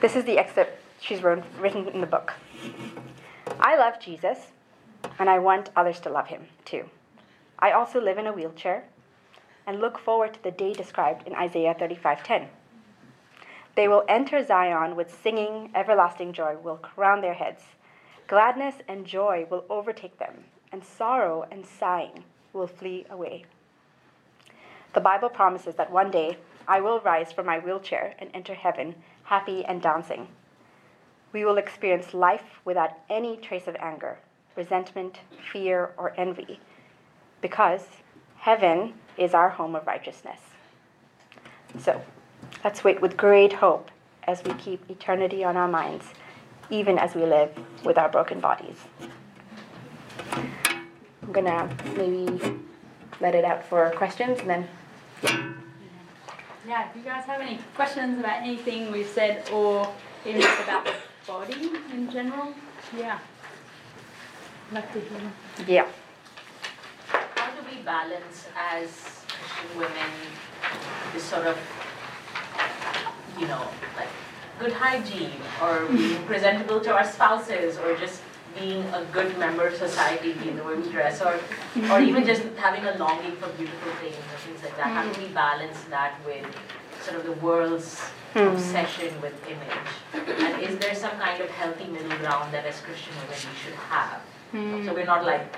This 0.00 0.16
is 0.16 0.24
the 0.24 0.38
excerpt 0.38 0.80
she's 1.00 1.22
written 1.22 1.88
in 1.88 2.00
the 2.00 2.06
book. 2.06 2.32
I 3.60 3.76
love 3.76 4.00
Jesus, 4.00 4.52
and 5.18 5.28
I 5.28 5.38
want 5.38 5.70
others 5.76 6.00
to 6.00 6.10
love 6.10 6.28
him 6.28 6.46
too. 6.64 6.88
I 7.58 7.72
also 7.72 8.00
live 8.00 8.18
in 8.18 8.26
a 8.26 8.32
wheelchair 8.32 8.84
and 9.66 9.80
look 9.80 9.98
forward 9.98 10.32
to 10.34 10.42
the 10.42 10.50
day 10.50 10.72
described 10.72 11.26
in 11.26 11.34
Isaiah 11.34 11.74
35:10. 11.74 12.48
They 13.74 13.88
will 13.88 14.04
enter 14.08 14.44
Zion 14.44 14.96
with 14.96 15.16
singing, 15.22 15.70
everlasting 15.74 16.32
joy 16.32 16.56
will 16.56 16.76
crown 16.76 17.20
their 17.20 17.34
heads. 17.34 17.62
Gladness 18.26 18.76
and 18.88 19.06
joy 19.06 19.46
will 19.50 19.64
overtake 19.70 20.18
them, 20.18 20.44
and 20.72 20.84
sorrow 20.84 21.46
and 21.50 21.64
sighing 21.64 22.24
will 22.52 22.66
flee 22.66 23.06
away. 23.08 23.44
The 24.94 25.00
Bible 25.00 25.28
promises 25.28 25.76
that 25.76 25.92
one 25.92 26.10
day 26.10 26.38
I 26.66 26.80
will 26.80 27.00
rise 27.00 27.32
from 27.32 27.46
my 27.46 27.58
wheelchair 27.58 28.14
and 28.18 28.30
enter 28.34 28.54
heaven 28.54 28.94
happy 29.28 29.62
and 29.64 29.82
dancing. 29.82 30.26
We 31.32 31.44
will 31.44 31.58
experience 31.58 32.14
life 32.14 32.60
without 32.64 32.92
any 33.10 33.36
trace 33.36 33.68
of 33.68 33.76
anger, 33.76 34.18
resentment, 34.56 35.18
fear, 35.52 35.92
or 35.98 36.14
envy, 36.16 36.58
because 37.42 37.86
heaven 38.38 38.94
is 39.18 39.34
our 39.34 39.50
home 39.50 39.76
of 39.76 39.86
righteousness. 39.86 40.40
So, 41.78 42.00
let's 42.64 42.84
wait 42.84 43.00
with 43.00 43.16
great 43.16 43.52
hope 43.54 43.90
as 44.24 44.42
we 44.44 44.52
keep 44.54 44.88
eternity 44.90 45.44
on 45.44 45.56
our 45.56 45.68
minds, 45.68 46.06
even 46.70 46.98
as 46.98 47.14
we 47.14 47.24
live 47.24 47.50
with 47.84 47.96
our 47.98 48.08
broken 48.08 48.40
bodies. 48.40 48.76
I'm 50.32 51.32
gonna 51.32 51.68
maybe 51.96 52.58
let 53.20 53.34
it 53.34 53.44
out 53.44 53.64
for 53.64 53.90
questions 53.96 54.40
and 54.40 54.50
then. 54.50 54.68
Yeah. 55.22 55.52
Yeah, 56.66 56.90
if 56.90 56.96
you 56.96 57.02
guys 57.02 57.24
have 57.24 57.40
any 57.40 57.58
questions 57.74 58.20
about 58.20 58.42
anything 58.42 58.92
we've 58.92 59.06
said 59.08 59.48
or 59.50 59.90
even 60.26 60.42
just 60.42 60.62
about 60.62 60.84
the 60.84 60.92
body 61.26 61.70
in 61.92 62.10
general, 62.10 62.52
yeah. 62.96 63.18
Love 64.70 64.84
to 64.92 65.00
hear. 65.00 65.32
Yeah. 65.66 65.86
How 67.08 67.50
do 67.52 67.66
we 67.70 67.82
balance 67.82 68.48
as 68.54 69.24
Christian 69.28 69.78
women 69.78 70.10
this 71.14 71.22
sort 71.22 71.46
of, 71.46 71.56
you 73.38 73.46
know, 73.46 73.62
like 73.96 74.08
good 74.58 74.72
hygiene 74.72 75.32
or 75.62 75.86
being 75.86 76.22
presentable 76.32 76.80
to 76.80 76.92
our 76.92 77.04
spouses 77.04 77.78
or 77.78 77.96
just 77.96 78.22
being 78.58 78.82
a 78.92 79.04
good 79.12 79.38
member 79.38 79.66
of 79.68 79.74
society 79.76 80.32
in 80.48 80.56
the 80.56 80.64
way 80.64 80.74
we 80.76 80.90
dress 80.90 81.20
or 81.22 81.38
or 81.92 82.00
even 82.00 82.24
just 82.24 82.42
having 82.56 82.84
a 82.84 82.96
longing 82.98 83.32
for 83.36 83.48
beautiful 83.50 83.92
things 84.02 84.16
or 84.16 84.38
things 84.46 84.62
like 84.64 84.76
that. 84.76 84.88
How 84.88 85.04
do 85.12 85.20
we 85.20 85.28
balance 85.28 85.78
that 85.90 86.14
with 86.26 86.44
sort 87.04 87.16
of 87.18 87.24
the 87.24 87.32
world's 87.46 88.00
Hmm. 88.34 88.48
obsession 88.48 89.10
with 89.22 89.32
image? 89.48 89.88
And 90.44 90.62
is 90.62 90.76
there 90.78 90.94
some 90.94 91.12
kind 91.12 91.40
of 91.40 91.48
healthy 91.48 91.86
middle 91.86 92.14
ground 92.18 92.52
that 92.52 92.66
as 92.66 92.78
Christian 92.80 93.14
women 93.20 93.30
we 93.50 93.56
should 93.62 93.78
have? 93.88 94.20
Hmm. 94.52 94.84
So 94.84 94.92
we're 94.92 95.06
not 95.06 95.24
like 95.24 95.56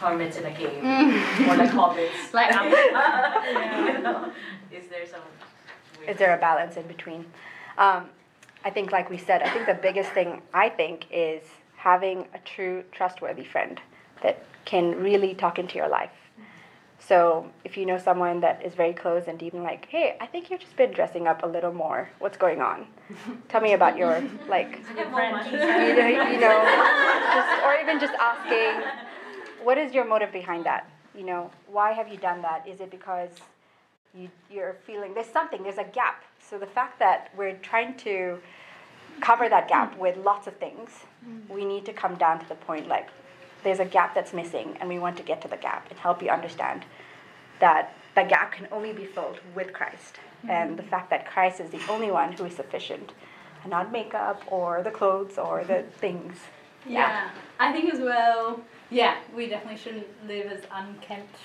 hermits 0.00 0.36
in 0.36 0.44
a 0.46 0.52
cave 0.52 0.82
Mm. 0.82 1.48
or 1.48 1.56
like 1.56 1.70
hobbits. 1.70 2.22
Like 2.38 2.52
you 2.54 4.02
know? 4.02 4.30
Is 4.70 4.86
there 4.92 5.04
some 5.14 5.26
Is 6.08 6.16
there 6.18 6.34
a 6.34 6.40
balance 6.40 6.76
in 6.76 6.86
between? 6.86 7.24
Um, 7.78 8.06
I 8.64 8.70
think, 8.70 8.92
like 8.92 9.10
we 9.10 9.18
said, 9.18 9.42
I 9.42 9.50
think 9.50 9.66
the 9.66 9.74
biggest 9.74 10.10
thing 10.12 10.42
I 10.54 10.68
think 10.68 11.06
is 11.10 11.42
having 11.76 12.26
a 12.34 12.38
true, 12.44 12.84
trustworthy 12.92 13.44
friend 13.44 13.80
that 14.22 14.44
can 14.64 15.02
really 15.02 15.34
talk 15.34 15.58
into 15.58 15.76
your 15.76 15.88
life. 15.88 16.10
So 16.98 17.50
if 17.64 17.76
you 17.76 17.84
know 17.84 17.98
someone 17.98 18.40
that 18.40 18.64
is 18.64 18.74
very 18.74 18.92
close 18.92 19.24
and 19.26 19.42
even 19.42 19.64
like, 19.64 19.86
hey, 19.86 20.16
I 20.20 20.26
think 20.26 20.50
you've 20.50 20.60
just 20.60 20.76
been 20.76 20.92
dressing 20.92 21.26
up 21.26 21.42
a 21.42 21.46
little 21.46 21.72
more. 21.72 22.08
What's 22.20 22.36
going 22.36 22.60
on? 22.60 22.86
Tell 23.48 23.60
me 23.60 23.72
about 23.72 23.96
your 23.96 24.22
like, 24.48 24.78
you 24.96 25.04
know, 25.04 26.06
you 26.30 26.38
know, 26.38 26.58
just, 27.34 27.64
or 27.64 27.74
even 27.82 27.98
just 27.98 28.14
asking, 28.14 28.88
what 29.64 29.78
is 29.78 29.92
your 29.92 30.04
motive 30.04 30.30
behind 30.30 30.64
that? 30.64 30.88
You 31.14 31.24
know, 31.24 31.50
why 31.66 31.90
have 31.90 32.08
you 32.08 32.18
done 32.18 32.40
that? 32.42 32.68
Is 32.68 32.80
it 32.80 32.90
because 32.90 33.30
you, 34.14 34.28
you're 34.50 34.76
feeling 34.86 35.14
there's 35.14 35.26
something, 35.26 35.62
there's 35.62 35.78
a 35.78 35.84
gap. 35.84 36.24
So 36.38 36.58
the 36.58 36.66
fact 36.66 36.98
that 36.98 37.30
we're 37.36 37.56
trying 37.56 37.96
to 37.98 38.38
cover 39.20 39.48
that 39.48 39.68
gap 39.68 39.94
mm. 39.94 39.98
with 39.98 40.16
lots 40.18 40.46
of 40.46 40.56
things, 40.56 40.90
mm. 41.26 41.48
we 41.48 41.64
need 41.64 41.84
to 41.86 41.92
come 41.92 42.16
down 42.16 42.38
to 42.40 42.48
the 42.48 42.54
point 42.54 42.88
like 42.88 43.08
there's 43.64 43.78
a 43.78 43.84
gap 43.84 44.14
that's 44.14 44.32
missing, 44.32 44.76
and 44.80 44.88
we 44.88 44.98
want 44.98 45.16
to 45.16 45.22
get 45.22 45.40
to 45.42 45.48
the 45.48 45.56
gap 45.56 45.88
and 45.88 45.98
help 45.98 46.20
you 46.20 46.28
understand 46.28 46.84
that 47.60 47.94
the 48.16 48.24
gap 48.24 48.50
can 48.50 48.66
only 48.72 48.92
be 48.92 49.04
filled 49.04 49.38
with 49.54 49.72
Christ. 49.72 50.18
And 50.48 50.76
the 50.76 50.82
mm. 50.82 50.88
fact 50.88 51.10
that 51.10 51.30
Christ 51.30 51.60
is 51.60 51.70
the 51.70 51.80
only 51.88 52.10
one 52.10 52.32
who 52.32 52.44
is 52.44 52.56
sufficient, 52.56 53.12
and 53.62 53.70
not 53.70 53.92
makeup 53.92 54.42
or 54.48 54.82
the 54.82 54.90
clothes 54.90 55.38
or 55.38 55.62
the 55.62 55.84
things. 55.98 56.36
Yeah, 56.84 57.30
I 57.60 57.72
think 57.72 57.94
as 57.94 58.00
well. 58.00 58.60
Yeah, 58.90 59.16
we 59.34 59.46
definitely 59.46 59.78
shouldn't 59.78 60.08
live 60.26 60.46
as 60.46 60.64
unkempt 60.72 61.36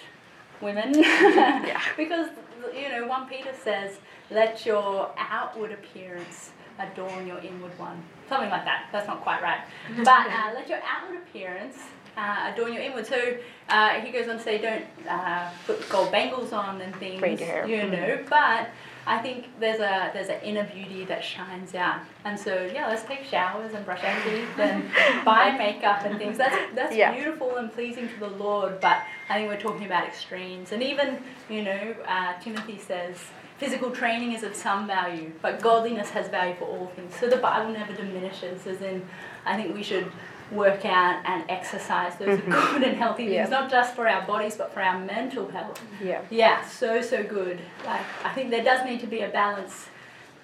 women. 0.62 0.94
Yeah. 1.04 1.82
because 1.98 2.30
you 2.76 2.90
know, 2.90 3.08
one 3.08 3.28
Peter 3.28 3.52
says, 3.64 4.00
"Let 4.30 4.66
your 4.66 5.12
outward 5.18 5.72
appearance 5.72 6.52
adorn 6.80 7.28
your 7.28 7.40
inward 7.40 7.78
one." 7.80 8.04
Something 8.30 8.50
like 8.50 8.66
that. 8.66 8.88
That's 8.92 9.08
not 9.08 9.22
quite 9.22 9.42
right, 9.42 9.62
but 10.04 10.28
uh, 10.28 10.52
let 10.54 10.68
your 10.70 10.80
outward 10.88 11.18
appearance. 11.20 11.78
Uh, 12.18 12.52
adorn 12.52 12.74
your 12.74 12.82
inward. 12.82 13.06
So 13.06 13.38
uh, 13.70 13.90
he 14.02 14.12
goes 14.12 14.28
on 14.28 14.38
to 14.38 14.44
say, 14.44 14.58
don't 14.58 14.84
uh, 15.08 15.52
put 15.68 15.88
gold 15.88 16.12
bangles 16.12 16.52
on 16.52 16.82
and 16.82 16.96
things, 16.96 17.20
Braid 17.20 17.40
your 17.40 17.48
hair. 17.48 17.68
you 17.68 17.84
know. 17.88 18.18
But 18.28 18.70
I 19.08 19.20
think 19.20 19.46
there's 19.60 19.80
a 19.80 20.12
there's 20.14 20.28
an 20.30 20.42
inner 20.42 20.66
beauty 20.66 21.06
that 21.06 21.24
shines 21.24 21.74
out, 21.74 22.02
and 22.26 22.38
so 22.38 22.70
yeah, 22.74 22.88
let's 22.88 23.04
take 23.04 23.24
showers 23.24 23.74
and 23.74 23.86
brush 23.86 24.04
our 24.04 24.22
teeth 24.24 24.60
and 24.60 24.84
buy 25.26 25.52
makeup 25.58 26.04
and 26.04 26.18
things. 26.20 26.38
That's 26.38 26.56
that's 26.76 26.96
Yeah. 26.96 27.14
beautiful 27.14 27.56
and 27.56 27.72
pleasing 27.74 28.10
to 28.10 28.20
the 28.20 28.28
Lord. 28.28 28.80
But 28.82 28.98
I 29.30 29.36
think 29.36 29.50
we're 29.50 29.60
talking 29.60 29.86
about 29.86 30.06
extremes, 30.06 30.72
and 30.74 30.84
even 30.84 31.20
you 31.50 31.64
know, 31.64 31.96
uh, 32.08 32.34
Timothy 32.40 32.78
says. 32.78 33.18
Physical 33.58 33.90
training 33.90 34.34
is 34.34 34.44
of 34.44 34.54
some 34.56 34.86
value, 34.86 35.32
but 35.42 35.60
godliness 35.64 36.12
has 36.12 36.28
value 36.28 36.54
for 36.60 36.66
all 36.66 36.92
things. 36.96 37.16
So 37.20 37.28
the 37.28 37.38
Bible 37.38 37.74
never 37.74 37.92
diminishes, 37.92 38.68
as 38.68 38.84
in, 38.84 39.04
I 39.48 39.56
think 39.56 39.74
we 39.74 39.82
should 39.82 40.12
work 40.52 40.86
out 40.86 41.22
and 41.26 41.44
exercise 41.50 42.16
those 42.16 42.40
Mhm. 42.40 42.52
good 42.74 42.84
and 42.84 42.96
healthy 42.98 43.24
things, 43.28 43.50
Yeah. 43.50 43.60
not 43.60 43.70
just 43.70 43.94
for 43.96 44.08
our 44.08 44.22
bodies, 44.26 44.56
but 44.56 44.74
for 44.74 44.82
our 44.82 44.98
mental 44.98 45.50
health. 45.50 45.82
Yeah. 46.02 46.22
Yeah, 46.30 46.62
so 46.64 47.02
so 47.02 47.24
good. 47.24 47.60
Like 47.86 48.02
I 48.24 48.30
think 48.30 48.50
there 48.50 48.64
does 48.64 48.86
need 48.86 49.00
to 49.02 49.08
be 49.08 49.22
a 49.22 49.28
balance, 49.28 49.90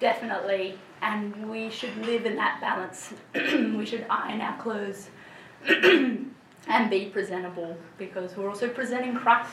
definitely, 0.00 0.78
and 1.00 1.48
we 1.50 1.70
should 1.70 1.96
live 2.06 2.26
in 2.26 2.36
that 2.36 2.60
balance. 2.60 3.14
we 3.34 3.86
should 3.86 4.04
iron 4.10 4.40
our 4.42 4.56
clothes 4.58 5.08
and 5.66 6.90
be 6.90 7.06
presentable 7.06 7.76
because 7.98 8.36
we're 8.36 8.48
also 8.48 8.68
presenting 8.68 9.14
Christ, 9.14 9.50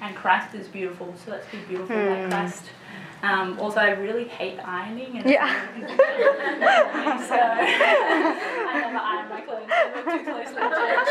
and 0.00 0.14
Christ 0.16 0.54
is 0.54 0.66
beautiful. 0.68 1.14
So 1.24 1.30
let's 1.32 1.46
be 1.46 1.58
beautiful 1.68 1.96
Hmm. 1.96 2.08
like 2.08 2.28
Christ. 2.30 2.64
Um, 3.22 3.58
also, 3.60 3.78
I 3.78 3.90
really 3.90 4.24
hate 4.24 4.58
ironing. 4.58 5.18
And 5.18 5.30
Yeah. 5.30 5.46
so 7.22 7.34
I 7.38 8.80
never 8.80 8.98
iron 8.98 9.28
my 9.28 9.40
clothes. 9.42 9.68
I 9.70 9.72
work 9.94 10.04
too 10.04 10.24
closely 10.24 10.62
with 10.62 10.72
church. 10.72 11.08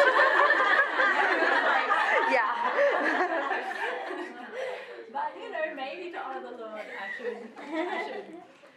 Yeah. 2.32 2.51
But 5.14 5.36
you 5.36 5.51
know, 5.51 5.76
maybe 5.76 6.12
to 6.12 6.20
honor 6.20 6.39
the 6.51 6.55
Lord. 6.57 6.82
I 6.88 7.07
should. 7.18 7.38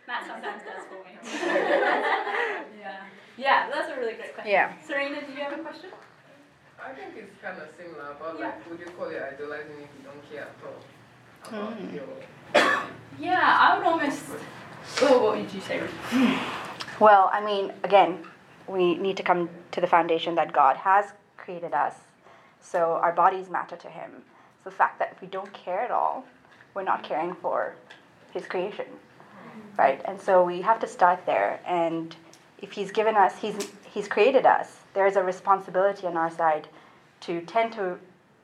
Matt 0.07 0.27
sometimes 0.27 0.63
does 0.67 0.85
for 0.91 0.99
me. 1.07 1.15
yeah. 2.81 3.07
Yeah, 3.37 3.71
that's 3.71 3.89
a 3.91 3.97
really 4.01 4.15
great 4.15 4.35
question. 4.35 4.53
Yeah. 4.53 4.73
Serena, 4.83 5.21
do 5.25 5.33
you 5.33 5.41
have 5.45 5.53
a 5.53 5.63
question? 5.63 5.91
I 6.83 6.93
think 6.93 7.15
it's 7.17 7.33
kind 7.41 7.57
of 7.63 7.69
similar, 7.79 8.17
but 8.21 8.39
like, 8.41 8.69
would 8.69 8.81
you 8.81 8.87
call 8.99 9.09
it 9.09 9.23
idolizing 9.23 9.79
if 9.81 9.89
you 9.97 10.03
don't 10.05 10.23
care 10.31 10.43
at 10.51 10.59
all 10.67 10.83
about 11.49 11.75
Hmm. 11.79 11.95
your 11.95 12.09
Yeah, 13.19 13.57
I 13.61 13.77
would 13.77 13.87
almost. 13.87 14.23
Oh, 15.03 15.23
what 15.23 15.37
would 15.39 15.53
you 15.53 15.61
say? 15.61 15.81
Well, 17.01 17.31
I 17.33 17.45
mean, 17.45 17.73
again, 17.83 18.25
we 18.67 18.95
need 18.97 19.17
to 19.17 19.23
come 19.23 19.49
to 19.73 19.81
the 19.81 19.87
foundation 19.87 20.35
that 20.37 20.53
God 20.53 20.77
has 20.77 21.07
created 21.37 21.73
us, 21.75 21.95
so 22.61 22.99
our 23.03 23.13
bodies 23.13 23.51
matter 23.51 23.77
to 23.77 23.89
Him. 23.89 24.11
So 24.63 24.71
the 24.71 24.77
fact 24.77 24.99
that 24.99 25.13
if 25.13 25.21
we 25.21 25.29
don't 25.29 25.53
care 25.53 25.81
at 25.81 25.91
all, 25.91 26.25
we're 26.75 26.83
not 26.83 27.03
caring 27.03 27.35
for 27.35 27.75
His 28.33 28.47
creation, 28.47 28.87
right? 29.79 30.01
And 30.05 30.21
so 30.21 30.45
we 30.45 30.63
have 30.63 30.81
to 30.81 30.87
start 30.87 31.25
there. 31.27 31.61
And 31.67 32.15
if 32.59 32.73
He's 32.73 32.91
given 32.91 33.17
us, 33.17 33.37
He's 33.39 33.71
He's 33.85 34.09
created 34.09 34.45
us. 34.45 34.79
There 34.93 35.07
is 35.07 35.17
a 35.17 35.23
responsibility 35.23 36.07
on 36.07 36.17
our 36.17 36.31
side 36.31 36.69
to 37.21 37.41
tend 37.43 37.73
to 37.75 37.99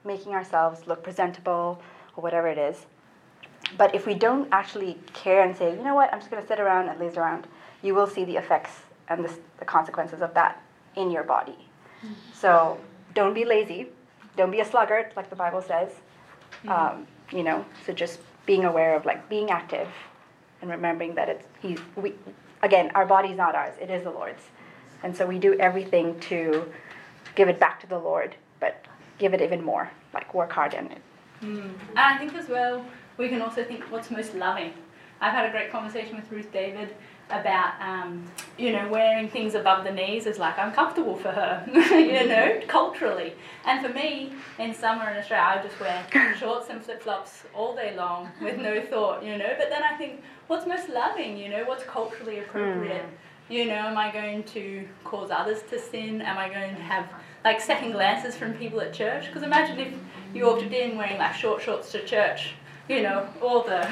making 0.04 0.32
ourselves 0.32 0.86
look 0.86 1.02
presentable 1.02 1.80
or 2.16 2.22
whatever 2.22 2.48
it 2.48 2.58
is. 2.58 2.86
But 3.76 3.94
if 3.94 4.06
we 4.06 4.14
don't 4.14 4.48
actually 4.52 4.98
care 5.12 5.42
and 5.42 5.56
say, 5.56 5.74
you 5.76 5.82
know 5.82 5.94
what, 5.94 6.12
I'm 6.12 6.18
just 6.18 6.30
going 6.30 6.42
to 6.42 6.48
sit 6.48 6.60
around 6.60 6.88
and 6.88 6.98
laze 6.98 7.16
around, 7.16 7.46
you 7.82 7.94
will 7.94 8.06
see 8.06 8.24
the 8.24 8.36
effects 8.36 8.72
and 9.08 9.24
the, 9.24 9.32
the 9.58 9.64
consequences 9.64 10.22
of 10.22 10.34
that 10.34 10.62
in 10.96 11.10
your 11.10 11.22
body. 11.22 11.56
So 12.32 12.78
don't 13.14 13.34
be 13.34 13.44
lazy. 13.44 13.88
Don't 14.36 14.50
be 14.50 14.60
a 14.60 14.64
sluggard, 14.64 15.12
like 15.16 15.28
the 15.28 15.36
Bible 15.36 15.60
says. 15.60 15.90
Um, 16.66 17.06
you 17.30 17.42
know, 17.42 17.64
so 17.86 17.92
just 17.92 18.20
being 18.46 18.64
aware 18.64 18.96
of 18.96 19.04
like 19.04 19.28
being 19.28 19.50
active 19.50 19.88
and 20.62 20.70
remembering 20.70 21.14
that 21.14 21.28
it's 21.28 21.46
he's 21.60 21.78
we 21.96 22.14
again 22.62 22.90
our 22.94 23.06
body's 23.06 23.36
not 23.36 23.54
ours 23.54 23.74
it 23.80 23.90
is 23.90 24.02
the 24.02 24.10
lord's 24.10 24.42
and 25.02 25.16
so 25.16 25.24
we 25.24 25.38
do 25.38 25.54
everything 25.60 26.18
to 26.20 26.70
give 27.34 27.48
it 27.48 27.58
back 27.60 27.80
to 27.80 27.86
the 27.86 27.98
lord 27.98 28.34
but 28.58 28.84
give 29.18 29.32
it 29.32 29.40
even 29.40 29.62
more 29.62 29.90
like 30.12 30.34
work 30.34 30.52
hard 30.52 30.74
in 30.74 30.86
it 30.86 31.00
Mm. 31.42 31.72
And 31.90 31.98
I 31.98 32.18
think 32.18 32.34
as 32.34 32.48
well, 32.48 32.84
we 33.20 33.28
can 33.28 33.42
also 33.42 33.62
think 33.62 33.84
what's 33.90 34.10
most 34.10 34.34
loving. 34.34 34.72
I've 35.20 35.34
had 35.34 35.46
a 35.46 35.50
great 35.50 35.70
conversation 35.70 36.16
with 36.16 36.32
Ruth 36.32 36.50
David 36.50 36.96
about, 37.28 37.74
um, 37.80 38.24
you 38.58 38.72
know, 38.72 38.88
wearing 38.88 39.28
things 39.28 39.54
above 39.54 39.84
the 39.84 39.92
knees 39.92 40.24
is 40.26 40.38
like 40.38 40.54
uncomfortable 40.56 41.14
for 41.14 41.30
her, 41.30 41.62
you 41.72 42.26
know, 42.26 42.60
culturally. 42.66 43.34
And 43.66 43.84
for 43.84 43.92
me, 43.92 44.32
in 44.58 44.72
summer 44.74 45.10
in 45.10 45.18
Australia, 45.18 45.60
I 45.60 45.62
just 45.62 45.78
wear 45.78 46.34
shorts 46.38 46.70
and 46.70 46.82
flip 46.82 47.02
flops 47.02 47.44
all 47.54 47.76
day 47.76 47.94
long 47.94 48.30
with 48.40 48.56
no 48.58 48.80
thought, 48.90 49.22
you 49.22 49.36
know. 49.36 49.54
But 49.58 49.68
then 49.68 49.82
I 49.82 49.96
think, 49.96 50.22
what's 50.46 50.66
most 50.66 50.88
loving, 50.88 51.36
you 51.36 51.50
know, 51.50 51.64
what's 51.64 51.84
culturally 51.84 52.38
appropriate? 52.38 53.04
You 53.50 53.66
know, 53.66 53.74
am 53.74 53.98
I 53.98 54.10
going 54.10 54.44
to 54.44 54.88
cause 55.04 55.30
others 55.30 55.62
to 55.68 55.78
sin? 55.78 56.22
Am 56.22 56.38
I 56.38 56.48
going 56.48 56.74
to 56.74 56.82
have 56.82 57.06
like 57.44 57.60
second 57.60 57.92
glances 57.92 58.34
from 58.34 58.54
people 58.54 58.80
at 58.80 58.94
church? 58.94 59.26
Because 59.26 59.42
imagine 59.42 59.78
if 59.78 59.92
you 60.32 60.46
walked 60.46 60.62
in 60.62 60.96
wearing 60.96 61.18
like 61.18 61.34
short 61.34 61.60
shorts 61.60 61.92
to 61.92 62.04
church. 62.04 62.54
You 62.90 63.02
know, 63.02 63.28
all 63.40 63.62
the 63.62 63.86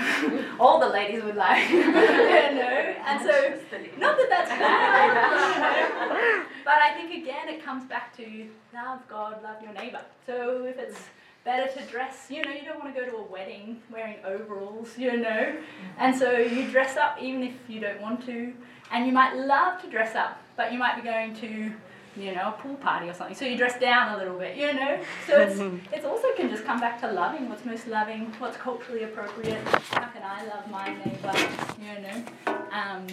all 0.59 0.81
the 0.81 0.89
ladies 0.89 1.23
would 1.23 1.37
like, 1.37 1.71
you 1.71 1.85
know, 1.93 2.95
and 3.07 3.21
so 3.23 3.55
not 3.97 4.17
that 4.19 4.27
that's 4.29 4.51
bad, 4.51 6.47
but 6.65 6.75
I 6.83 6.95
think 6.95 7.23
again 7.23 7.49
it 7.49 7.65
comes 7.65 7.85
back 7.85 8.17
to 8.17 8.49
love 8.75 8.99
God, 9.09 9.41
love 9.45 9.63
your 9.63 9.73
neighbor. 9.73 10.01
So 10.27 10.65
if 10.65 10.81
it's 10.81 10.99
better 11.45 11.73
to 11.79 11.87
dress, 11.87 12.27
you 12.29 12.43
know, 12.43 12.51
you 12.51 12.65
don't 12.65 12.81
want 12.81 12.93
to 12.93 13.01
go 13.01 13.09
to 13.09 13.19
a 13.19 13.23
wedding 13.23 13.81
wearing 13.89 14.17
overalls, 14.25 14.99
you 14.99 15.17
know, 15.17 15.57
and 15.99 16.17
so 16.17 16.37
you 16.37 16.69
dress 16.69 16.97
up 16.97 17.23
even 17.23 17.45
if 17.45 17.55
you 17.69 17.79
don't 17.79 18.01
want 18.01 18.27
to, 18.27 18.53
and 18.91 19.07
you 19.07 19.13
might 19.13 19.37
love 19.37 19.81
to 19.81 19.89
dress 19.89 20.17
up, 20.17 20.43
but 20.57 20.73
you 20.73 20.79
might 20.81 20.97
be 20.97 21.03
going 21.03 21.37
to 21.37 21.73
you 22.19 22.35
know, 22.35 22.49
a 22.49 22.53
pool 22.53 22.75
party 22.77 23.09
or 23.09 23.15
something. 23.15 23.37
So 23.37 23.45
you 23.45 23.57
dress 23.57 23.79
down 23.79 24.15
a 24.15 24.19
little 24.19 24.39
bit, 24.39 24.57
you 24.57 24.73
know. 24.75 25.01
So 25.27 25.41
it's 25.41 25.59
it's 25.93 26.05
also 26.05 26.27
can 26.37 26.51
just 26.51 26.65
come 26.65 26.81
back 26.81 27.01
to 27.01 27.13
loving 27.13 27.49
what's 27.49 27.65
most 27.65 27.87
loving, 27.87 28.33
what's 28.39 28.57
culturally 28.57 29.05
appropriate. 29.05 29.63
How 29.91 30.09
can 30.09 30.23
I 30.23 30.45
love 30.47 30.71
my 30.71 30.89
neighbour, 31.05 31.35
you 31.81 32.01
know, 32.03 32.25
um, 32.73 33.07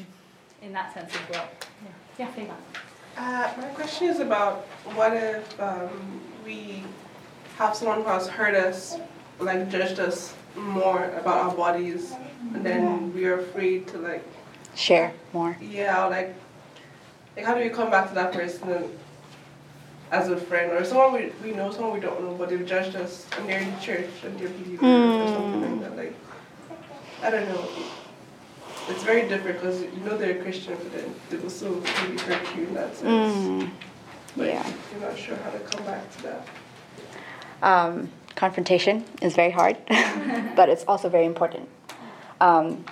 in 0.61 0.73
that 0.73 0.93
sense 0.93 1.13
as 1.13 1.29
well. 1.29 1.47
Yeah, 2.17 2.27
yeah, 2.35 2.45
Fema. 2.45 2.55
Uh, 3.17 3.53
my 3.61 3.67
question 3.69 4.07
is 4.07 4.19
about 4.19 4.65
what 4.93 5.13
if 5.13 5.59
um, 5.61 6.21
we 6.45 6.83
have 7.57 7.75
someone 7.75 8.01
who 8.01 8.07
has 8.09 8.27
hurt 8.27 8.55
us, 8.55 8.97
like 9.39 9.69
judged 9.69 9.99
us 9.99 10.35
more 10.55 11.05
about 11.15 11.45
our 11.45 11.55
bodies, 11.55 12.13
and 12.53 12.65
then 12.65 13.13
we 13.13 13.25
are 13.25 13.39
afraid 13.39 13.87
to 13.87 13.97
like, 13.97 14.23
share 14.75 15.13
more 15.31 15.57
yeah, 15.61 16.05
like, 16.05 16.35
like 17.35 17.45
how 17.45 17.53
do 17.53 17.61
we 17.61 17.69
come 17.69 17.89
back 17.91 18.07
to 18.09 18.15
that 18.15 18.31
person 18.31 18.89
as 20.11 20.29
a 20.29 20.37
friend 20.37 20.71
or 20.71 20.83
someone 20.85 21.13
we, 21.13 21.31
we 21.43 21.51
know, 21.55 21.71
someone 21.71 21.93
we 21.93 21.99
don't 21.99 22.21
know, 22.21 22.33
but 22.35 22.49
they've 22.49 22.65
judged 22.65 22.95
us 22.95 23.25
and 23.37 23.49
they're 23.49 23.59
in 23.59 23.79
church 23.79 24.09
and 24.23 24.37
they're 24.39 24.49
believers 24.49 24.81
or 24.81 25.27
something 25.27 25.61
like 25.61 25.81
that. 25.81 25.97
Like, 25.97 26.15
I 27.23 27.29
don't 27.31 27.49
know. 27.49 27.67
It's 28.87 29.03
very 29.03 29.27
different 29.27 29.57
because 29.59 29.81
you 29.81 29.99
know 30.05 30.15
they're 30.15 30.39
a 30.39 30.43
Christian, 30.43 30.75
but 30.77 30.91
then 30.93 31.13
they 31.29 31.37
will 31.37 31.49
still 31.49 31.81
maybe 31.81 32.19
hurt 32.21 32.55
you 32.55 32.67
in 32.67 32.73
that 32.75 32.95
sense. 32.95 33.33
Mm, 33.47 33.69
But 34.37 34.47
yeah 34.47 34.73
you're 34.91 35.01
not 35.09 35.17
sure 35.17 35.35
how 35.37 35.49
to 35.49 35.59
come 35.59 35.85
back 35.85 36.11
to 36.17 36.23
that. 36.23 36.47
um, 37.63 38.09
confrontation 38.35 39.03
is 39.21 39.33
very 39.35 39.49
hard 39.51 39.77
but 40.55 40.67
it's 40.69 40.83
also 40.87 41.07
very 41.09 41.25
important 41.25 41.67
um, 42.41 42.83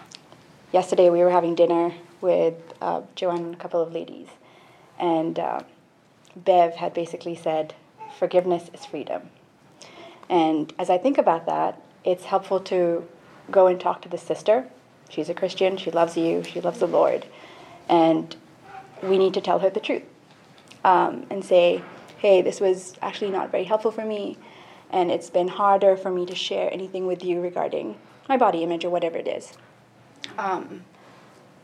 yesterday 0.72 1.10
we 1.10 1.20
were 1.20 1.30
having 1.30 1.54
dinner 1.54 1.92
with 2.24 2.56
uh, 2.82 3.02
joanne 3.16 3.46
and 3.46 3.54
a 3.54 3.58
couple 3.58 3.82
of 3.82 3.94
ladies. 3.94 4.30
And 4.98 5.38
uh, 5.38 5.62
bev 6.36 6.76
had 6.76 6.94
basically 6.96 7.36
said 7.36 7.76
forgiveness 8.18 8.72
is 8.74 8.86
freedom. 8.86 9.30
And 10.30 10.74
as 10.80 10.90
i 10.90 10.98
think 10.98 11.20
about 11.20 11.46
that 11.46 11.80
it's 12.04 12.26
helpful 12.26 12.60
to 12.60 13.08
go 13.52 13.68
and 13.68 13.80
talk 13.80 14.02
to 14.02 14.10
the 14.10 14.18
sister. 14.18 14.68
She's 15.10 15.30
a 15.30 15.34
christian. 15.34 15.78
She 15.78 15.92
loves 15.92 16.18
you. 16.18 16.44
She 16.44 16.60
loves 16.62 16.80
the 16.80 16.88
lord. 16.88 17.26
And 17.88 18.36
we 19.02 19.18
need 19.18 19.34
to 19.34 19.42
tell 19.42 19.60
her 19.60 19.70
the 19.70 19.80
truth 19.80 20.04
um, 20.84 21.26
and 21.30 21.44
say, 21.44 21.84
hey, 22.18 22.42
this 22.42 22.60
was 22.60 22.96
actually 23.02 23.32
not 23.32 23.52
very 23.52 23.66
helpful 23.66 23.92
for 23.92 24.06
me, 24.06 24.38
and 24.90 25.12
it's 25.12 25.30
been 25.30 25.50
harder 25.50 25.98
for 25.98 26.10
me 26.10 26.26
to 26.26 26.36
share 26.36 26.72
anything 26.74 27.06
with 27.06 27.24
you 27.24 27.42
regarding 27.42 27.98
my 28.30 28.38
body 28.38 28.64
image 28.64 28.86
or 28.86 28.90
whatever 28.90 29.18
it 29.18 29.28
is. 29.28 29.54
Um, 30.38 30.86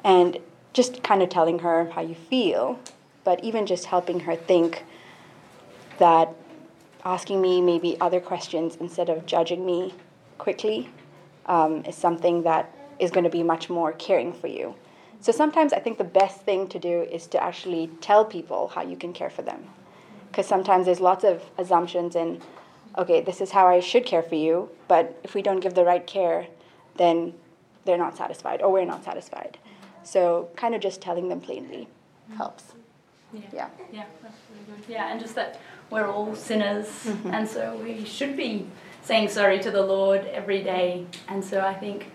and 0.04 0.38
just 0.74 1.04
kind 1.04 1.22
of 1.22 1.30
telling 1.30 1.60
her 1.60 1.90
how 1.92 2.02
you 2.02 2.16
feel, 2.16 2.80
but 3.24 3.44
even 3.44 3.66
just 3.66 3.86
helping 3.86 4.22
her 4.22 4.36
think 4.36 4.84
that 5.98 6.34
asking 7.04 7.42
me 7.42 7.62
maybe 7.62 8.00
other 8.00 8.20
questions 8.20 8.76
instead 8.78 9.10
of 9.10 9.26
judging 9.26 9.66
me 9.66 9.94
quickly 10.38 10.90
um, 11.46 11.84
is 11.86 11.96
something 11.96 12.44
that 12.44 12.74
is 13.00 13.12
going 13.12 13.24
to 13.24 13.30
be 13.30 13.44
much 13.44 13.70
more 13.70 13.94
caring 13.94 14.34
for 14.34 14.48
you. 14.48 14.76
So 15.22 15.32
sometimes 15.32 15.74
I 15.74 15.80
think 15.80 15.98
the 15.98 16.04
best 16.04 16.42
thing 16.42 16.68
to 16.70 16.80
do 16.80 17.02
is 17.02 17.28
to 17.28 17.44
actually 17.44 17.90
tell 18.00 18.24
people 18.24 18.70
how 18.70 18.82
you 18.82 18.96
can 18.96 19.12
care 19.12 19.30
for 19.30 19.42
them. 19.42 19.66
Because 20.32 20.48
sometimes 20.48 20.86
there's 20.86 21.00
lots 21.00 21.24
of 21.24 21.44
assumptions 21.58 22.16
in, 22.16 22.42
okay, 22.98 23.22
this 23.22 23.42
is 23.42 23.52
how 23.52 23.68
I 23.68 23.80
should 23.80 24.06
care 24.06 24.24
for 24.24 24.36
you, 24.36 24.70
but 24.88 25.20
if 25.24 25.34
we 25.34 25.42
don't 25.42 25.60
give 25.60 25.74
the 25.74 25.84
right 25.84 26.06
care, 26.06 26.48
then 26.96 27.34
they're 27.84 27.98
not 27.98 28.16
satisfied 28.16 28.62
or 28.62 28.72
we're 28.72 28.86
not 28.86 29.04
satisfied. 29.04 29.58
So 30.04 30.50
kind 30.56 30.74
of 30.76 30.82
just 30.82 31.02
telling 31.02 31.30
them 31.30 31.42
plainly 31.42 31.88
helps. 32.38 32.74
Yeah. 33.34 33.42
Yeah. 33.54 33.68
Yeah, 33.92 34.04
really. 34.68 34.82
Yeah, 34.88 35.12
and 35.12 35.20
just 35.20 35.36
that 35.36 35.60
we're 35.90 36.08
all 36.08 36.36
sinners, 36.36 36.88
Mhm. 37.06 37.34
and 37.34 37.48
so 37.48 37.76
we 37.84 38.04
should 38.06 38.36
be 38.38 38.68
saying 39.04 39.30
sorry 39.30 39.60
to 39.60 39.72
the 39.72 39.82
Lord 39.82 40.26
every 40.28 40.62
day. 40.64 41.06
And 41.28 41.44
so 41.44 41.62
I 41.62 41.74
think, 41.74 42.12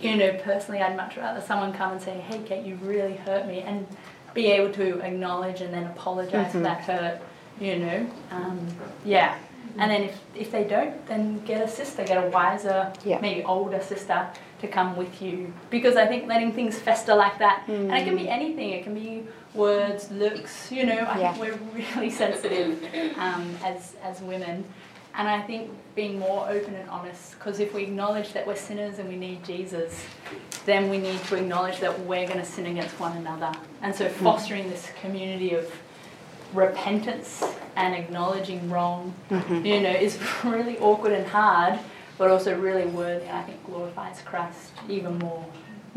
you 0.00 0.16
know, 0.16 0.32
personally, 0.42 0.80
I'd 0.82 0.96
much 0.96 1.16
rather 1.16 1.40
someone 1.40 1.72
come 1.72 1.92
and 1.92 2.00
say, 2.02 2.12
"Hey, 2.20 2.40
Kate, 2.46 2.64
you 2.64 2.76
really 2.82 3.16
hurt 3.16 3.46
me," 3.46 3.60
and 3.60 3.86
be 4.34 4.46
able 4.46 4.72
to 4.74 5.00
acknowledge 5.00 5.60
and 5.60 5.72
then 5.74 5.84
apologize 5.84 6.52
for 6.52 6.58
Mhm. 6.58 6.62
that 6.62 6.80
hurt. 6.82 7.20
You 7.58 7.76
know, 7.78 8.06
um, 8.30 8.66
yeah. 9.04 9.34
And 9.78 9.90
then 9.90 10.02
if, 10.04 10.18
if 10.34 10.50
they 10.50 10.64
don't, 10.64 11.06
then 11.06 11.40
get 11.44 11.60
a 11.60 11.68
sister, 11.68 12.04
get 12.04 12.22
a 12.24 12.28
wiser, 12.30 12.90
Yeah. 13.04 13.18
maybe 13.20 13.44
older 13.44 13.80
sister 13.80 14.26
to 14.60 14.68
come 14.68 14.96
with 14.96 15.20
you. 15.22 15.52
Because 15.70 15.96
I 15.96 16.06
think 16.06 16.26
letting 16.28 16.52
things 16.52 16.78
fester 16.78 17.14
like 17.14 17.38
that, 17.38 17.64
and 17.68 17.92
it 17.92 18.04
can 18.04 18.16
be 18.16 18.28
anything, 18.28 18.70
it 18.70 18.84
can 18.84 18.94
be 18.94 19.24
words, 19.54 20.10
looks, 20.10 20.70
you 20.70 20.84
know, 20.86 20.98
I 20.98 21.18
Yeah. 21.20 21.32
think 21.32 21.60
we're 21.74 21.84
really 21.96 22.10
sensitive 22.10 22.82
um, 23.18 23.56
as, 23.64 23.94
as 24.02 24.20
women. 24.20 24.64
And 25.14 25.26
I 25.28 25.40
think 25.42 25.70
being 25.96 26.18
more 26.20 26.48
open 26.48 26.74
and 26.76 26.88
honest, 26.88 27.32
because 27.32 27.58
if 27.58 27.74
we 27.74 27.82
acknowledge 27.82 28.32
that 28.32 28.46
we're 28.46 28.54
sinners 28.54 28.98
and 29.00 29.08
we 29.08 29.16
need 29.16 29.42
Jesus, 29.44 30.04
then 30.66 30.88
we 30.88 30.98
need 30.98 31.18
to 31.24 31.36
acknowledge 31.36 31.80
that 31.80 31.98
we're 32.00 32.26
going 32.26 32.38
to 32.38 32.44
sin 32.44 32.66
against 32.66 32.98
one 33.00 33.16
another. 33.16 33.50
And 33.82 33.92
so 33.94 34.08
fostering 34.08 34.70
this 34.70 34.88
community 35.00 35.54
of 35.54 35.70
repentance 36.54 37.42
and 37.76 37.94
acknowledging 37.94 38.68
wrong, 38.70 39.14
Mhm. 39.30 39.64
you 39.64 39.80
know, 39.80 39.90
is 39.90 40.18
really 40.44 40.78
awkward 40.78 41.12
and 41.12 41.26
hard, 41.26 41.78
but 42.20 42.30
also 42.30 42.54
really 42.60 42.84
worthy. 42.84 43.24
and 43.24 43.38
I 43.38 43.42
think 43.44 43.64
glorifies 43.64 44.20
Christ 44.26 44.72
even 44.90 45.18
more. 45.18 45.42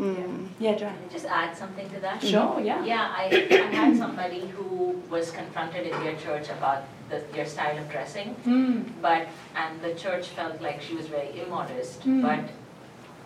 Mm. 0.00 0.48
Yeah, 0.58 0.74
Joanne. 0.74 0.96
Just 1.12 1.26
add 1.26 1.54
something 1.54 1.88
to 1.90 2.00
that? 2.00 2.22
Sure, 2.22 2.58
yeah. 2.60 2.82
Yeah, 2.82 3.12
I, 3.14 3.24
I 3.50 3.74
had 3.80 3.96
somebody 3.96 4.46
who 4.56 4.98
was 5.10 5.30
confronted 5.30 5.86
in 5.86 5.92
their 6.02 6.16
church 6.16 6.48
about 6.48 6.84
the, 7.10 7.22
their 7.34 7.44
style 7.44 7.76
of 7.78 7.90
dressing, 7.90 8.34
Mm. 8.46 8.84
but, 9.02 9.28
and 9.54 9.80
the 9.82 9.92
church 9.94 10.28
felt 10.28 10.62
like 10.62 10.80
she 10.80 10.94
was 10.94 11.06
very 11.06 11.30
immodest, 11.42 12.00
Mm. 12.04 12.22
but 12.22 12.42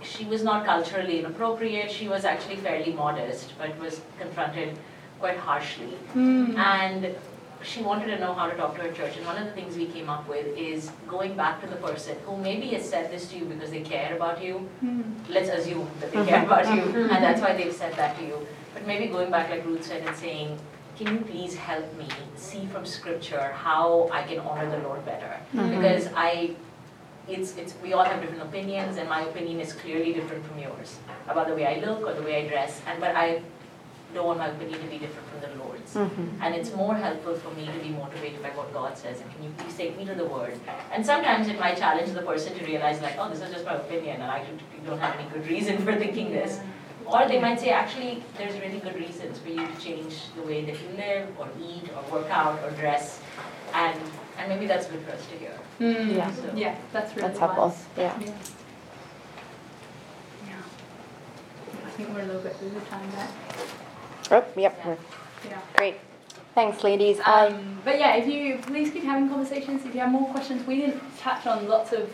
she 0.03 0.25
was 0.25 0.43
not 0.43 0.67
culturally 0.67 1.21
inappropriate, 1.21 1.91
she 1.93 2.09
was 2.09 2.25
actually 2.25 2.57
fairly 2.57 2.93
modest, 2.93 3.53
but 3.59 3.79
was 3.79 4.01
confronted 4.19 4.77
quite 5.21 5.37
harshly. 5.39 5.95
Mm. 6.15 6.57
And 6.59 7.15
she 7.63 7.83
wanted 7.83 8.07
to 8.07 8.19
know 8.19 8.35
how 8.35 8.49
to 8.49 8.57
talk 8.57 8.77
to 8.77 8.83
her 8.83 8.93
church, 8.93 9.17
and 9.17 9.27
one 9.27 9.37
of 9.37 9.45
the 9.47 9.53
things 9.53 9.77
we 9.77 9.87
came 9.87 10.09
up 10.09 10.29
with 10.29 10.47
is 10.57 10.91
going 11.09 11.37
back 11.37 11.61
to 11.61 11.67
the 11.67 11.77
person 11.77 12.17
who 12.25 12.37
maybe 12.37 12.69
has 12.69 12.89
said 12.89 13.11
this 13.11 13.29
to 13.31 13.39
you 13.39 13.45
because 13.45 13.71
they 13.71 13.81
care 13.81 14.15
about 14.17 14.43
you. 14.43 14.69
Mm. 14.85 15.03
Let's 15.29 15.49
assume 15.49 15.89
that 16.01 16.13
they 16.13 16.25
care 16.25 16.45
about 16.45 16.73
you, 16.75 16.83
and 17.13 17.23
that's 17.25 17.41
why 17.41 17.57
they've 17.57 17.75
said 17.75 17.95
that 17.97 18.17
to 18.19 18.25
you. 18.25 18.47
But 18.75 18.87
maybe 18.87 19.07
going 19.09 19.31
back, 19.31 19.51
like 19.51 19.65
Ruth 19.65 19.85
said, 19.85 20.07
and 20.07 20.17
saying, 20.17 20.59
Can 20.97 21.15
you 21.15 21.21
please 21.21 21.55
help 21.57 21.97
me 21.97 22.09
see 22.37 22.67
from 22.67 22.85
scripture 22.85 23.53
how 23.53 24.09
I 24.13 24.23
can 24.23 24.39
honor 24.41 24.71
the 24.71 24.79
Lord 24.79 25.05
better? 25.05 25.41
Mhm. 25.55 25.71
Because 25.77 26.09
I 26.15 26.57
it's, 27.29 27.57
it's, 27.57 27.75
we 27.83 27.93
all 27.93 28.05
have 28.05 28.21
different 28.21 28.43
opinions, 28.43 28.97
and 28.97 29.09
my 29.09 29.21
opinion 29.23 29.61
is 29.61 29.73
clearly 29.73 30.13
different 30.15 30.45
from 30.47 30.59
yours 30.59 30.99
about 31.29 31.47
the 31.47 31.55
way 31.55 31.67
I 31.67 31.85
look 31.85 32.01
or 32.07 32.15
the 32.15 32.23
way 32.23 32.45
I 32.45 32.49
dress. 32.49 32.81
And 32.87 33.01
but 33.01 33.15
I 33.15 33.43
don't 34.15 34.27
want 34.27 34.39
my 34.39 34.49
opinion 34.49 34.81
to 34.81 34.87
be 34.87 34.99
different 34.99 35.29
from 35.31 35.41
the 35.41 35.51
Lord's. 35.63 35.95
Mhm. 35.95 36.29
And 36.43 36.55
it's 36.55 36.73
more 36.75 36.95
helpful 36.95 37.35
for 37.37 37.51
me 37.51 37.67
to 37.67 37.79
be 37.87 37.91
motivated 37.91 38.43
by 38.43 38.51
what 38.51 38.73
God 38.73 38.97
says. 38.97 39.21
And 39.21 39.31
can 39.35 39.43
you 39.45 39.51
please 39.59 39.77
take 39.77 39.97
me 39.99 40.05
to 40.07 40.15
the 40.15 40.25
Word? 40.25 40.59
And 40.93 41.05
sometimes 41.05 41.49
it 41.49 41.59
might 41.61 41.77
challenge 41.77 42.13
the 42.13 42.23
person 42.23 42.59
to 42.59 42.65
realize, 42.65 43.01
like, 43.03 43.17
oh, 43.19 43.29
this 43.29 43.41
is 43.43 43.51
just 43.53 43.65
my 43.67 43.75
opinion, 43.75 44.23
and 44.23 44.31
I 44.31 44.39
don't- 44.45 44.87
don't 44.87 44.99
have 44.99 45.15
any 45.19 45.29
good 45.31 45.47
reason 45.47 45.79
for 45.85 45.95
thinking 45.97 46.31
this. 46.33 46.61
Or 47.07 47.27
they 47.27 47.39
might 47.41 47.59
say, 47.61 47.71
actually, 47.71 48.23
there's 48.37 48.55
really 48.61 48.81
good 48.81 48.95
reasons 48.95 49.39
for 49.39 49.49
you 49.49 49.67
to 49.67 49.77
change 49.81 50.15
the 50.37 50.43
way 50.43 50.65
that 50.65 50.75
you 50.83 50.89
live, 50.97 51.29
or 51.39 51.49
eat, 51.61 51.85
or 51.97 52.03
work 52.15 52.31
out, 52.31 52.59
or 52.65 52.71
dress. 52.73 53.21
And, 53.75 53.99
and 54.39 54.49
maybe 54.49 54.67
that's 54.67 54.87
good 54.87 55.03
for 55.05 55.13
us 55.13 55.25
to 55.31 55.37
hear. 55.39 55.55
Mm. 55.81 56.17
Yeah. 56.17 56.31
So- 56.33 56.43
Yeah, 56.55 56.75
that's 56.93 57.15
really 57.17 57.29
That's 57.29 57.39
helpful, 57.39 57.65
wise. 57.69 57.85
yeah. 57.97 58.13
I 61.87 61.91
think 62.03 62.15
we're 62.15 62.21
a 62.23 62.27
little 62.27 62.43
bit 62.43 62.57
over 62.65 62.81
time 62.87 63.11
there. 63.11 63.27
Oh, 64.31 64.45
yep. 64.57 64.79
we're- 64.85 64.97
Yeah. 65.49 65.59
Great. 65.77 65.97
Thanks, 66.55 66.83
ladies. 66.83 67.21
Um, 67.25 67.79
but 67.85 67.99
yeah, 67.99 68.17
if 68.17 68.27
you 68.27 68.59
please 68.59 68.91
keep 68.91 69.05
having 69.05 69.29
conversations. 69.29 69.85
If 69.87 69.95
you 69.95 70.01
have 70.01 70.11
more 70.11 70.29
questions, 70.31 70.67
we 70.67 70.77
didn't 70.81 71.01
touch 71.19 71.47
on 71.47 71.69
lots 71.69 71.93
of 71.93 72.11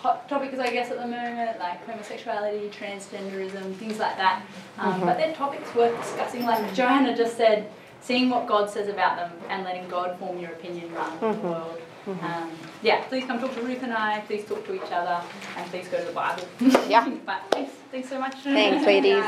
hot 0.00 0.28
topics, 0.28 0.58
I 0.58 0.70
guess, 0.70 0.90
at 0.90 0.98
the 0.98 1.06
moment, 1.06 1.58
like 1.58 1.86
homosexuality, 1.86 2.70
transgenderism, 2.70 3.74
things 3.76 3.98
like 3.98 4.16
that. 4.16 4.42
Um, 4.78 4.94
Mhm. 5.00 5.06
But 5.06 5.18
they're 5.18 5.34
topics 5.34 5.74
worth 5.74 5.96
discussing. 6.00 6.46
Like 6.46 6.72
Johanna 6.74 7.14
just 7.16 7.36
said, 7.36 7.68
seeing 8.00 8.30
what 8.30 8.46
God 8.46 8.70
says 8.70 8.88
about 8.88 9.16
them 9.16 9.32
and 9.50 9.64
letting 9.64 9.88
God 9.88 10.18
form 10.18 10.38
your 10.38 10.52
opinion 10.52 10.94
rather 10.94 11.16
than 11.18 11.32
the 11.32 11.38
Mhm. 11.48 11.50
world. 11.50 11.80
Mhm. 12.06 12.22
Um, 12.24 12.50
yeah, 12.82 13.00
please 13.08 13.24
come 13.26 13.40
talk 13.40 13.54
to 13.56 13.62
Ruth 13.62 13.82
and 13.82 13.92
I. 13.92 14.20
Please 14.26 14.44
talk 14.44 14.64
to 14.66 14.74
each 14.74 14.92
other, 14.92 15.20
and 15.58 15.70
please 15.70 15.88
go 15.88 15.98
to 15.98 16.04
the 16.04 16.12
Bible. 16.12 16.44
Yeah. 16.88 17.04
but 17.26 17.40
thanks, 17.50 17.72
thanks 17.90 18.08
so 18.08 18.18
much. 18.20 18.34
Thanks, 18.36 18.86
ladies. 18.92 19.24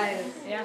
Yeah. 0.48 0.62